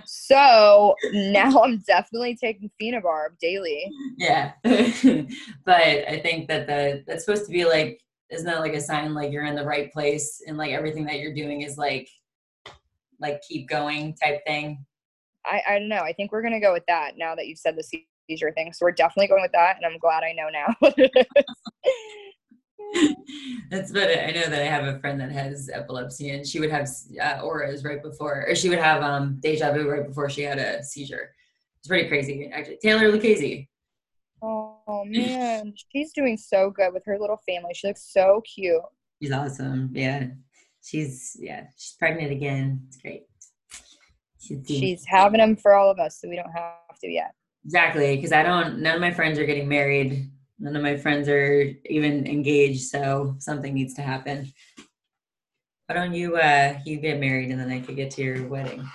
So 0.04 0.94
now 1.12 1.62
I'm 1.62 1.78
definitely 1.86 2.36
taking 2.36 2.70
phenobarb 2.80 3.38
daily. 3.40 3.90
yeah. 4.18 4.52
but 4.64 5.82
I 5.82 6.20
think 6.22 6.48
that 6.48 6.66
the 6.66 7.04
that's 7.06 7.24
supposed 7.24 7.46
to 7.46 7.52
be 7.52 7.64
like 7.64 8.00
isn't 8.30 8.46
that 8.46 8.60
like 8.60 8.74
a 8.74 8.80
sign 8.80 9.14
like 9.14 9.32
you're 9.32 9.44
in 9.44 9.54
the 9.54 9.64
right 9.64 9.92
place 9.92 10.42
and 10.46 10.58
like 10.58 10.72
everything 10.72 11.04
that 11.06 11.20
you're 11.20 11.34
doing 11.34 11.62
is 11.62 11.78
like 11.78 12.08
like 13.20 13.40
keep 13.48 13.68
going 13.68 14.14
type 14.22 14.40
thing. 14.46 14.84
I, 15.44 15.62
I 15.68 15.78
don't 15.78 15.88
know. 15.88 16.02
I 16.02 16.12
think 16.12 16.32
we're 16.32 16.42
going 16.42 16.54
to 16.54 16.60
go 16.60 16.72
with 16.72 16.84
that 16.88 17.12
now 17.16 17.34
that 17.34 17.46
you've 17.46 17.58
said 17.58 17.76
the 17.76 17.84
seizure 18.28 18.52
thing. 18.52 18.72
So 18.72 18.84
we're 18.84 18.92
definitely 18.92 19.28
going 19.28 19.42
with 19.42 19.52
that. 19.52 19.76
And 19.76 19.86
I'm 19.86 19.98
glad 19.98 20.24
I 20.24 20.32
know 20.32 20.48
now 20.50 20.74
what 20.80 20.94
it 20.98 21.10
is. 21.14 21.26
That's 23.70 23.90
but 23.92 24.08
I 24.10 24.30
know 24.30 24.46
that 24.48 24.62
I 24.62 24.66
have 24.66 24.84
a 24.84 24.98
friend 25.00 25.20
that 25.20 25.32
has 25.32 25.68
epilepsy 25.72 26.30
and 26.30 26.46
she 26.46 26.60
would 26.60 26.70
have 26.70 26.88
uh, 27.20 27.40
auras 27.42 27.84
right 27.84 28.02
before, 28.02 28.46
or 28.48 28.54
she 28.54 28.68
would 28.68 28.78
have 28.78 29.02
um, 29.02 29.38
deja 29.40 29.72
vu 29.72 29.88
right 29.88 30.06
before 30.06 30.30
she 30.30 30.42
had 30.42 30.58
a 30.58 30.82
seizure. 30.82 31.32
It's 31.78 31.88
pretty 31.88 32.08
crazy, 32.08 32.50
actually. 32.52 32.78
Taylor 32.82 33.10
Lucchese. 33.10 33.68
Oh 34.42 35.02
man, 35.06 35.74
she's 35.92 36.12
doing 36.12 36.36
so 36.36 36.70
good 36.70 36.92
with 36.92 37.04
her 37.06 37.18
little 37.18 37.40
family. 37.48 37.72
She 37.74 37.88
looks 37.88 38.12
so 38.12 38.42
cute. 38.54 38.80
She's 39.20 39.32
awesome. 39.32 39.90
Yeah, 39.92 40.28
she's 40.84 41.36
yeah, 41.40 41.64
she's 41.76 41.96
pregnant 41.98 42.32
again. 42.32 42.82
It's 42.88 42.98
great. 42.98 43.24
She's, 44.38 44.64
She's 44.66 45.04
having 45.06 45.38
them 45.38 45.56
for 45.56 45.74
all 45.74 45.90
of 45.90 45.98
us, 45.98 46.20
so 46.20 46.28
we 46.28 46.36
don't 46.36 46.52
have 46.52 46.98
to 47.00 47.08
yet. 47.08 47.32
exactly 47.64 48.14
because 48.14 48.30
I 48.32 48.42
don't. 48.44 48.78
None 48.80 48.94
of 48.94 49.00
my 49.00 49.10
friends 49.10 49.38
are 49.38 49.46
getting 49.46 49.68
married. 49.68 50.30
None 50.58 50.76
of 50.76 50.82
my 50.82 50.96
friends 50.96 51.28
are 51.28 51.70
even 51.84 52.26
engaged. 52.26 52.84
So 52.84 53.36
something 53.38 53.74
needs 53.74 53.94
to 53.94 54.02
happen. 54.02 54.52
Why 55.86 55.94
don't 55.94 56.14
you 56.14 56.36
uh 56.36 56.78
you 56.84 56.96
get 56.98 57.20
married 57.20 57.50
and 57.50 57.60
then 57.60 57.70
I 57.70 57.80
could 57.80 57.96
get 57.96 58.10
to 58.12 58.22
your 58.22 58.46
wedding? 58.48 58.88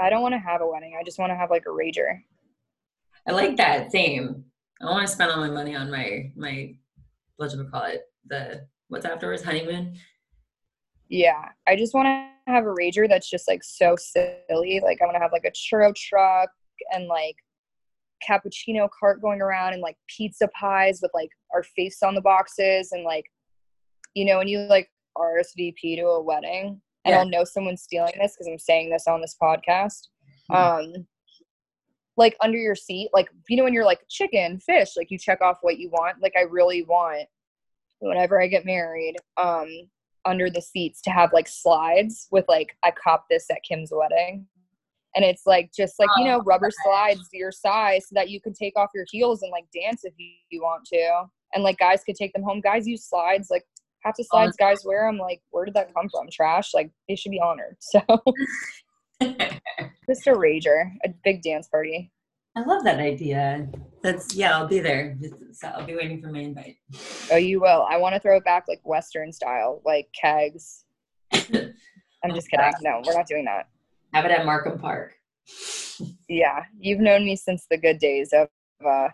I 0.00 0.10
don't 0.10 0.22
want 0.22 0.34
to 0.34 0.38
have 0.38 0.60
a 0.60 0.66
wedding. 0.66 0.96
I 0.98 1.04
just 1.04 1.18
want 1.18 1.30
to 1.30 1.36
have 1.36 1.50
like 1.50 1.66
a 1.66 1.70
rager. 1.70 2.20
I 3.28 3.32
like 3.32 3.56
that. 3.58 3.92
Same. 3.92 4.44
I 4.80 4.86
want 4.86 5.06
to 5.06 5.12
spend 5.12 5.30
all 5.30 5.38
my 5.38 5.50
money 5.50 5.76
on 5.76 5.90
my 5.90 6.32
my 6.34 6.74
what 7.36 7.50
should 7.50 7.60
we 7.60 7.70
call 7.70 7.84
it? 7.84 8.02
The 8.26 8.66
what's 8.88 9.06
afterwards 9.06 9.44
honeymoon. 9.44 9.96
Yeah, 11.08 11.50
I 11.66 11.76
just 11.76 11.94
want 11.94 12.06
to 12.06 12.52
have 12.52 12.64
a 12.64 12.68
rager 12.68 13.08
that's 13.08 13.30
just 13.30 13.46
like 13.46 13.62
so 13.62 13.96
silly. 13.96 14.80
Like 14.82 15.00
I 15.00 15.04
want 15.04 15.14
to 15.14 15.20
have 15.20 15.32
like 15.32 15.44
a 15.44 15.52
churro 15.52 15.94
truck 15.94 16.48
and 16.92 17.06
like 17.06 17.36
cappuccino 18.28 18.88
cart 18.98 19.20
going 19.20 19.40
around 19.40 19.72
and 19.72 19.82
like 19.82 19.96
pizza 20.08 20.48
pies 20.48 21.00
with 21.02 21.10
like 21.14 21.30
our 21.54 21.62
face 21.62 22.02
on 22.02 22.14
the 22.14 22.20
boxes 22.20 22.92
and 22.92 23.04
like 23.04 23.24
you 24.14 24.24
know 24.24 24.38
when 24.38 24.48
you 24.48 24.58
like 24.60 24.90
RSVP 25.16 25.96
to 25.96 26.02
a 26.02 26.22
wedding 26.22 26.80
and 27.04 27.12
Yeah. 27.12 27.18
I'll 27.18 27.28
know 27.28 27.44
someone's 27.44 27.82
stealing 27.82 28.14
this 28.20 28.34
because 28.34 28.46
I'm 28.46 28.58
saying 28.58 28.90
this 28.90 29.06
on 29.06 29.20
this 29.20 29.36
podcast. 29.40 30.08
Um 30.50 31.06
like 32.16 32.36
under 32.42 32.58
your 32.58 32.74
seat, 32.74 33.08
like 33.12 33.28
you 33.48 33.56
know 33.56 33.64
when 33.64 33.72
you're 33.72 33.84
like 33.84 34.00
chicken, 34.08 34.60
fish, 34.60 34.90
like 34.96 35.10
you 35.10 35.18
check 35.18 35.40
off 35.40 35.58
what 35.62 35.78
you 35.78 35.88
want. 35.90 36.22
Like 36.22 36.34
I 36.36 36.42
really 36.42 36.82
want 36.82 37.26
whenever 38.00 38.40
I 38.40 38.48
get 38.48 38.66
married, 38.66 39.16
um, 39.40 39.68
under 40.24 40.50
the 40.50 40.62
seats 40.62 41.00
to 41.02 41.10
have 41.10 41.32
like 41.32 41.48
slides 41.48 42.28
with 42.30 42.44
like 42.48 42.76
I 42.84 42.92
cop 42.92 43.26
this 43.30 43.46
at 43.50 43.62
Kim's 43.66 43.90
wedding. 43.92 44.46
And 45.14 45.24
it's 45.24 45.42
like 45.46 45.70
just 45.76 45.94
like, 45.98 46.08
you 46.16 46.24
oh, 46.24 46.38
know, 46.38 46.40
rubber 46.42 46.70
slides 46.84 47.28
your 47.32 47.52
size 47.52 48.06
so 48.08 48.14
that 48.14 48.30
you 48.30 48.40
can 48.40 48.54
take 48.54 48.74
off 48.76 48.90
your 48.94 49.04
heels 49.10 49.42
and 49.42 49.50
like 49.50 49.66
dance 49.74 50.04
if 50.04 50.14
you, 50.16 50.30
you 50.50 50.62
want 50.62 50.84
to. 50.86 51.24
And 51.54 51.62
like 51.62 51.78
guys 51.78 52.02
could 52.04 52.16
take 52.16 52.32
them 52.32 52.42
home. 52.42 52.60
Guys 52.60 52.86
use 52.86 53.04
slides, 53.04 53.48
like 53.50 53.64
half 54.02 54.16
the 54.16 54.24
oh, 54.24 54.36
slides 54.36 54.56
guys 54.56 54.84
wear. 54.84 55.06
I'm 55.06 55.18
like, 55.18 55.42
where 55.50 55.64
did 55.64 55.74
that 55.74 55.94
come 55.94 56.08
from? 56.08 56.28
Trash. 56.30 56.72
Like 56.72 56.90
they 57.08 57.16
should 57.16 57.32
be 57.32 57.40
honored. 57.40 57.76
So 59.20 59.28
just 60.08 60.26
a 60.26 60.32
rager, 60.32 60.90
a 61.04 61.10
big 61.22 61.42
dance 61.42 61.68
party. 61.68 62.10
I 62.56 62.62
love 62.62 62.82
that 62.84 62.98
idea. 62.98 63.68
That's 64.02 64.34
yeah, 64.34 64.58
I'll 64.58 64.66
be 64.66 64.80
there. 64.80 65.16
So 65.52 65.68
I'll 65.68 65.86
be 65.86 65.94
waiting 65.94 66.20
for 66.20 66.28
my 66.28 66.40
invite. 66.40 66.76
Oh, 67.30 67.36
you 67.36 67.60
will. 67.60 67.86
I 67.88 67.96
want 67.96 68.14
to 68.14 68.20
throw 68.20 68.36
it 68.36 68.44
back 68.44 68.64
like 68.68 68.80
Western 68.84 69.32
style, 69.32 69.80
like 69.84 70.08
kegs. 70.20 70.84
I'm 71.32 72.30
oh, 72.30 72.34
just 72.34 72.50
kidding. 72.50 72.72
No, 72.82 73.00
we're 73.06 73.14
not 73.14 73.26
doing 73.26 73.44
that. 73.46 73.68
Have 74.12 74.24
it 74.24 74.30
at 74.30 74.44
Markham 74.44 74.78
Park. 74.78 75.14
Yeah, 76.28 76.64
you've 76.78 77.00
known 77.00 77.24
me 77.24 77.36
since 77.36 77.66
the 77.70 77.78
good 77.78 77.98
days 77.98 78.32
of 78.32 78.48
uh, 78.86 79.08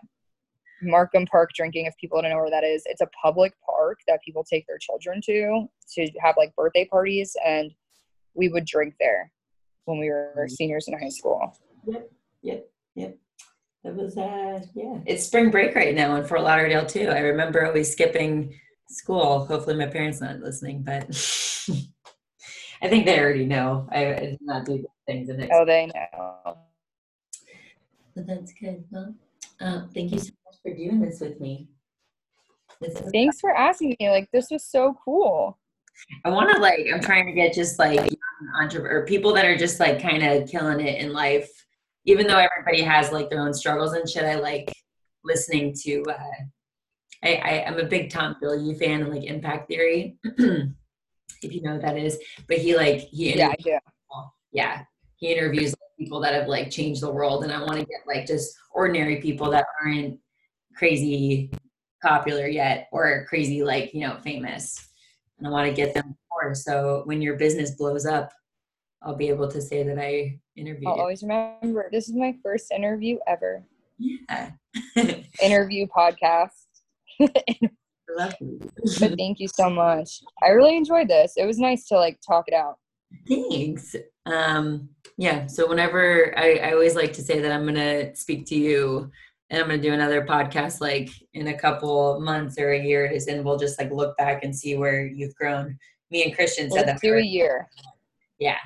Markham 0.81 1.25
Park 1.25 1.51
drinking. 1.55 1.85
If 1.85 1.95
people 1.97 2.21
don't 2.21 2.31
know 2.31 2.37
where 2.37 2.49
that 2.49 2.63
is, 2.63 2.83
it's 2.85 3.01
a 3.01 3.09
public 3.21 3.53
park 3.65 3.99
that 4.07 4.19
people 4.23 4.43
take 4.43 4.65
their 4.67 4.77
children 4.77 5.21
to 5.25 5.67
to 5.95 6.11
have 6.21 6.35
like 6.37 6.55
birthday 6.55 6.85
parties, 6.85 7.35
and 7.45 7.71
we 8.33 8.49
would 8.49 8.65
drink 8.65 8.95
there 8.99 9.31
when 9.85 9.99
we 9.99 10.09
were 10.09 10.33
mm-hmm. 10.37 10.47
seniors 10.47 10.87
in 10.87 10.99
high 10.99 11.09
school. 11.09 11.57
Yep, 11.87 12.11
yep, 12.41 12.69
yep. 12.95 13.17
That 13.83 13.95
was 13.95 14.17
uh 14.17 14.59
yeah. 14.75 14.99
It's 15.05 15.25
spring 15.25 15.51
break 15.51 15.75
right 15.75 15.95
now 15.95 16.15
in 16.15 16.25
Fort 16.25 16.43
Lauderdale 16.43 16.85
too. 16.85 17.07
I 17.07 17.19
remember 17.19 17.65
always 17.65 17.91
skipping 17.91 18.53
school. 18.89 19.45
Hopefully 19.45 19.75
my 19.75 19.87
parents 19.87 20.19
not 20.19 20.39
listening, 20.39 20.83
but 20.83 21.07
I 22.81 22.87
think 22.87 23.05
they 23.05 23.19
already 23.19 23.45
know. 23.45 23.87
I, 23.91 24.13
I 24.13 24.19
did 24.19 24.39
not 24.41 24.65
do 24.65 24.85
things 25.05 25.27
the 25.27 25.35
next. 25.35 25.51
Oh, 25.53 25.65
they 25.65 25.87
know. 25.87 26.57
But 28.15 28.27
that's 28.27 28.53
good. 28.53 28.83
Well, 28.89 29.13
uh, 29.61 29.81
thank 29.93 30.11
you 30.11 30.19
so 30.19 30.31
much 30.45 30.55
for 30.63 30.73
doing 30.73 30.99
this 30.99 31.19
with 31.19 31.39
me. 31.39 31.69
This 32.81 33.01
Thanks 33.11 33.39
for 33.39 33.55
asking 33.55 33.95
me. 33.99 34.09
Like 34.09 34.29
this 34.31 34.47
was 34.51 34.63
so 34.63 34.95
cool. 35.03 35.57
I 36.23 36.29
want 36.29 36.49
to 36.55 36.61
like. 36.61 36.87
I'm 36.93 37.01
trying 37.01 37.25
to 37.25 37.33
get 37.33 37.53
just 37.53 37.77
like 37.77 38.09
entrepreneur 38.59 39.05
people 39.05 39.33
that 39.33 39.45
are 39.45 39.57
just 39.57 39.79
like 39.79 40.01
kind 40.01 40.23
of 40.23 40.49
killing 40.49 40.79
it 40.79 41.01
in 41.01 41.11
life 41.11 41.49
even 42.05 42.27
though 42.27 42.37
everybody 42.37 42.81
has 42.81 43.11
like 43.11 43.29
their 43.29 43.41
own 43.41 43.53
struggles 43.53 43.93
and 43.93 44.09
shit, 44.09 44.23
I 44.23 44.35
like 44.35 44.71
listening 45.23 45.75
to. 45.83 46.03
Uh, 46.09 46.43
I, 47.23 47.35
I 47.35 47.49
am 47.67 47.77
a 47.77 47.83
big 47.83 48.09
Tom 48.09 48.35
Bilyeu 48.41 48.77
fan 48.79 49.01
and 49.01 49.11
like 49.11 49.25
Impact 49.25 49.67
Theory, 49.67 50.17
if 51.41 51.53
you 51.53 51.61
know 51.61 51.73
what 51.73 51.81
that 51.81 51.97
is. 51.97 52.17
But 52.47 52.57
he 52.57 52.75
like 52.75 53.01
he 53.11 53.37
yeah 53.37 53.53
do. 53.59 53.77
yeah 54.51 54.83
he 55.17 55.33
interviews 55.33 55.75
people 55.97 56.19
that 56.21 56.33
have 56.33 56.47
like 56.47 56.71
changed 56.71 57.01
the 57.01 57.11
world, 57.11 57.43
and 57.43 57.51
I 57.51 57.59
want 57.59 57.79
to 57.79 57.85
get 57.85 58.01
like 58.07 58.25
just 58.25 58.55
ordinary 58.71 59.21
people 59.21 59.49
that 59.51 59.65
aren't 59.83 60.19
crazy 60.75 61.51
popular 62.01 62.47
yet 62.47 62.87
or 62.91 63.25
crazy 63.27 63.63
like 63.63 63.93
you 63.93 64.07
know 64.07 64.17
famous, 64.23 64.89
and 65.37 65.47
I 65.47 65.51
want 65.51 65.67
to 65.67 65.73
get 65.73 65.93
them 65.93 66.15
more. 66.31 66.55
So 66.55 67.03
when 67.05 67.21
your 67.21 67.35
business 67.35 67.71
blows 67.71 68.05
up, 68.05 68.31
I'll 69.01 69.15
be 69.15 69.29
able 69.29 69.49
to 69.51 69.61
say 69.61 69.83
that 69.83 69.99
I 69.99 70.39
interviewed. 70.55 70.87
I'll 70.87 70.99
always 70.99 71.21
remember 71.21 71.89
this 71.91 72.09
is 72.09 72.15
my 72.15 72.35
first 72.43 72.71
interview 72.71 73.17
ever. 73.27 73.63
Yeah. 73.97 74.51
interview 75.41 75.87
podcast. 75.87 76.51
but 78.99 79.17
thank 79.17 79.39
you 79.39 79.47
so 79.47 79.69
much. 79.69 80.21
I 80.43 80.49
really 80.49 80.77
enjoyed 80.77 81.07
this. 81.07 81.33
It 81.37 81.45
was 81.45 81.57
nice 81.57 81.85
to 81.87 81.95
like 81.95 82.19
talk 82.25 82.45
it 82.47 82.53
out. 82.53 82.77
Thanks. 83.27 83.95
Um, 84.25 84.89
yeah. 85.17 85.47
So 85.47 85.67
whenever 85.67 86.37
I, 86.37 86.55
I 86.63 86.73
always 86.73 86.95
like 86.95 87.13
to 87.13 87.21
say 87.21 87.39
that 87.39 87.51
I'm 87.51 87.65
gonna 87.65 88.15
speak 88.15 88.45
to 88.47 88.55
you 88.55 89.11
and 89.49 89.61
I'm 89.61 89.67
gonna 89.67 89.81
do 89.81 89.93
another 89.93 90.25
podcast 90.25 90.81
like 90.81 91.09
in 91.33 91.47
a 91.47 91.57
couple 91.57 92.19
months 92.19 92.59
or 92.59 92.71
a 92.71 92.81
year, 92.81 93.11
and 93.27 93.45
we'll 93.45 93.57
just 93.57 93.79
like 93.79 93.91
look 93.91 94.15
back 94.17 94.43
and 94.43 94.55
see 94.55 94.75
where 94.75 95.05
you've 95.05 95.35
grown. 95.35 95.77
Me 96.11 96.23
and 96.23 96.35
Christian 96.35 96.69
said 96.69 96.87
Let's 96.87 97.01
that. 97.01 97.07
Do 97.07 97.15
a 97.15 97.21
year. 97.21 97.67
Yeah 98.39 98.57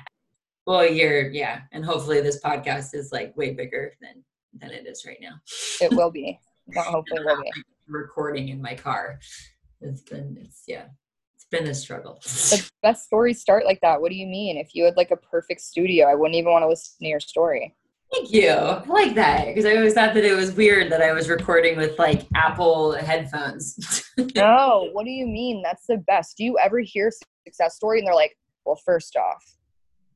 well 0.66 0.86
you're 0.86 1.28
yeah 1.30 1.60
and 1.72 1.84
hopefully 1.84 2.20
this 2.20 2.40
podcast 2.42 2.94
is 2.94 3.12
like 3.12 3.36
way 3.36 3.52
bigger 3.52 3.92
than 4.00 4.24
than 4.60 4.70
it 4.70 4.86
is 4.86 5.04
right 5.06 5.18
now 5.20 5.34
it 5.80 5.92
will 5.94 6.10
be 6.10 6.38
Not 6.68 6.86
hopefully 6.86 7.20
will 7.24 7.40
be 7.42 7.50
recording 7.88 8.48
in 8.48 8.60
my 8.60 8.74
car 8.74 9.18
it's 9.80 10.02
been 10.02 10.36
it's 10.40 10.62
yeah 10.66 10.84
it's 11.34 11.46
been 11.50 11.66
a 11.68 11.74
struggle 11.74 12.18
the 12.22 12.70
best 12.82 13.04
stories 13.04 13.40
start 13.40 13.64
like 13.64 13.80
that 13.80 14.00
what 14.00 14.10
do 14.10 14.16
you 14.16 14.26
mean 14.26 14.56
if 14.56 14.74
you 14.74 14.84
had 14.84 14.96
like 14.96 15.10
a 15.10 15.16
perfect 15.16 15.60
studio 15.60 16.06
i 16.06 16.14
wouldn't 16.14 16.36
even 16.36 16.50
want 16.50 16.62
to 16.62 16.68
listen 16.68 16.96
to 17.00 17.06
your 17.06 17.20
story 17.20 17.74
Thank 18.12 18.32
you. 18.32 18.50
I 18.50 18.84
like 18.86 19.14
that 19.16 19.46
because 19.46 19.64
I 19.64 19.74
always 19.74 19.94
thought 19.94 20.14
that 20.14 20.24
it 20.24 20.36
was 20.36 20.52
weird 20.52 20.92
that 20.92 21.02
I 21.02 21.12
was 21.12 21.28
recording 21.28 21.76
with 21.76 21.98
like 21.98 22.26
Apple 22.36 22.92
headphones. 22.92 24.04
no, 24.36 24.88
what 24.92 25.04
do 25.04 25.10
you 25.10 25.26
mean? 25.26 25.62
That's 25.62 25.86
the 25.86 25.96
best. 25.96 26.36
Do 26.36 26.44
you 26.44 26.56
ever 26.62 26.78
hear 26.78 27.10
success 27.44 27.74
story 27.74 27.98
and 27.98 28.06
they're 28.06 28.14
like, 28.14 28.36
well, 28.64 28.78
first 28.84 29.16
off, 29.16 29.44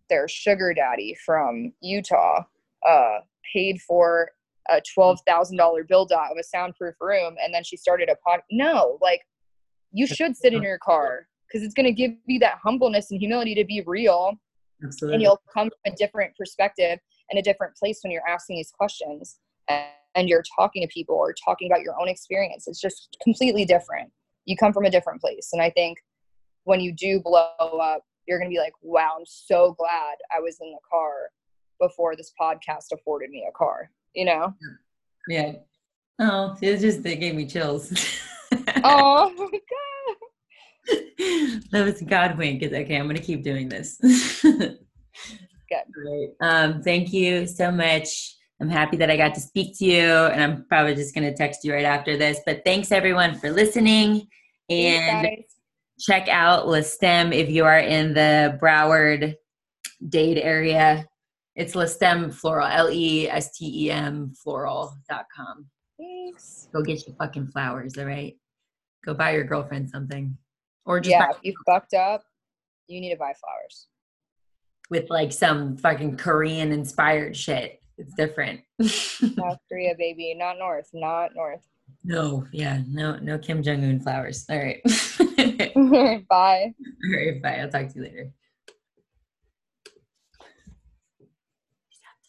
their 0.08 0.28
sugar 0.28 0.72
daddy 0.72 1.16
from 1.24 1.72
Utah 1.80 2.44
uh, 2.86 3.18
paid 3.52 3.80
for 3.80 4.30
a 4.68 4.80
twelve 4.94 5.18
thousand 5.26 5.56
dollar 5.56 5.84
build 5.84 6.12
out 6.12 6.30
of 6.30 6.38
a 6.38 6.44
soundproof 6.44 6.94
room, 7.00 7.36
and 7.42 7.52
then 7.52 7.64
she 7.64 7.76
started 7.76 8.08
a 8.08 8.16
pod. 8.16 8.40
No, 8.50 8.98
like 9.00 9.20
you 9.92 10.06
should 10.06 10.36
sit 10.36 10.52
in 10.52 10.62
your 10.62 10.78
car 10.78 11.26
because 11.46 11.64
it's 11.64 11.74
going 11.74 11.86
to 11.86 11.92
give 11.92 12.12
you 12.26 12.38
that 12.40 12.58
humbleness 12.62 13.10
and 13.10 13.18
humility 13.20 13.54
to 13.54 13.64
be 13.64 13.82
real, 13.86 14.34
Absolutely. 14.84 15.14
and 15.14 15.22
you'll 15.22 15.42
come 15.52 15.68
from 15.68 15.92
a 15.92 15.96
different 15.96 16.36
perspective 16.36 16.98
and 17.30 17.38
a 17.38 17.42
different 17.42 17.74
place 17.76 18.00
when 18.02 18.10
you're 18.10 18.26
asking 18.28 18.56
these 18.56 18.70
questions 18.70 19.38
and, 19.68 19.86
and 20.14 20.28
you're 20.28 20.44
talking 20.58 20.82
to 20.82 20.88
people 20.88 21.14
or 21.14 21.34
talking 21.44 21.70
about 21.70 21.82
your 21.82 21.98
own 22.00 22.08
experience. 22.08 22.66
It's 22.66 22.80
just 22.80 23.16
completely 23.22 23.64
different. 23.64 24.10
You 24.44 24.56
come 24.56 24.72
from 24.72 24.84
a 24.84 24.90
different 24.90 25.20
place, 25.20 25.50
and 25.52 25.62
I 25.62 25.70
think 25.70 25.98
when 26.64 26.80
you 26.80 26.92
do 26.92 27.20
blow 27.20 27.48
up 27.58 28.02
you're 28.28 28.38
going 28.38 28.50
to 28.50 28.54
be 28.54 28.60
like, 28.60 28.74
wow, 28.82 29.16
I'm 29.18 29.24
so 29.26 29.74
glad 29.78 30.16
I 30.36 30.40
was 30.40 30.58
in 30.60 30.70
the 30.70 30.78
car 30.88 31.30
before 31.80 32.14
this 32.14 32.32
podcast 32.40 32.92
afforded 32.92 33.30
me 33.30 33.48
a 33.48 33.52
car, 33.56 33.90
you 34.18 34.24
know? 34.24 34.52
Yeah. 35.28 35.52
Oh, 36.18 36.56
it 36.60 36.78
just, 36.78 37.04
they 37.04 37.14
gave 37.14 37.36
me 37.36 37.46
chills. 37.46 37.92
oh 38.82 39.32
my 39.36 39.50
God. 39.50 40.16
That 41.70 41.84
was 41.84 42.02
God 42.02 42.36
wink. 42.36 42.62
It's 42.62 42.74
okay, 42.74 42.96
I'm 42.96 43.04
going 43.04 43.16
to 43.16 43.22
keep 43.22 43.44
doing 43.44 43.68
this. 43.68 43.98
Good. 44.42 44.78
Right. 45.70 46.28
Um, 46.40 46.82
thank 46.82 47.12
you 47.12 47.46
so 47.46 47.70
much. 47.70 48.36
I'm 48.58 48.70
happy 48.70 48.96
that 48.96 49.10
I 49.10 49.18
got 49.18 49.34
to 49.34 49.40
speak 49.40 49.76
to 49.78 49.84
you, 49.84 50.02
and 50.02 50.42
I'm 50.42 50.64
probably 50.66 50.94
just 50.94 51.14
going 51.14 51.28
to 51.28 51.36
text 51.36 51.62
you 51.62 51.74
right 51.74 51.84
after 51.84 52.16
this. 52.16 52.40
But 52.46 52.62
thanks 52.64 52.90
everyone 52.90 53.38
for 53.38 53.50
listening. 53.50 54.28
And 54.70 55.28
check 56.00 56.26
out 56.28 56.68
Le 56.68 56.82
Stem 56.82 57.34
if 57.34 57.50
you 57.50 57.66
are 57.66 57.80
in 57.80 58.14
the 58.14 58.58
Broward 58.62 59.34
Dade 60.08 60.38
area. 60.38 61.06
It's 61.58 61.74
Le 61.74 61.88
Stem 61.88 62.30
Floral, 62.30 62.68
L 62.68 62.88
E 62.88 63.28
S 63.28 63.50
T 63.50 63.86
E 63.86 63.90
M 63.90 64.32
floral.com. 64.44 65.66
Thanks. 65.98 66.68
Go 66.72 66.82
get 66.82 67.04
your 67.04 67.16
fucking 67.16 67.48
flowers, 67.48 67.98
all 67.98 68.04
right? 68.04 68.36
Go 69.04 69.12
buy 69.12 69.32
your 69.32 69.42
girlfriend 69.42 69.90
something. 69.90 70.38
Or 70.86 71.00
just 71.00 71.10
yeah, 71.10 71.30
if 71.30 71.38
you 71.42 71.54
fucked 71.66 71.94
up, 71.94 72.22
you 72.86 73.00
need 73.00 73.10
to 73.10 73.16
buy 73.16 73.34
flowers. 73.40 73.88
With 74.88 75.10
like 75.10 75.32
some 75.32 75.76
fucking 75.76 76.16
Korean 76.16 76.70
inspired 76.70 77.36
shit. 77.36 77.82
It's 77.98 78.14
different. 78.14 78.60
South 78.80 79.58
Korea, 79.68 79.96
baby. 79.98 80.36
Not 80.38 80.58
North. 80.58 80.88
Not 80.94 81.34
North. 81.34 81.66
No, 82.04 82.46
yeah, 82.52 82.82
no, 82.86 83.16
no 83.16 83.36
Kim 83.36 83.64
Jong 83.64 83.82
Un 83.82 83.98
flowers. 83.98 84.46
All 84.48 84.58
right. 84.58 84.80
bye. 86.28 86.72
All 86.72 87.16
right, 87.16 87.42
bye. 87.42 87.56
I'll 87.56 87.68
talk 87.68 87.88
to 87.88 87.94
you 87.96 88.02
later. 88.04 88.32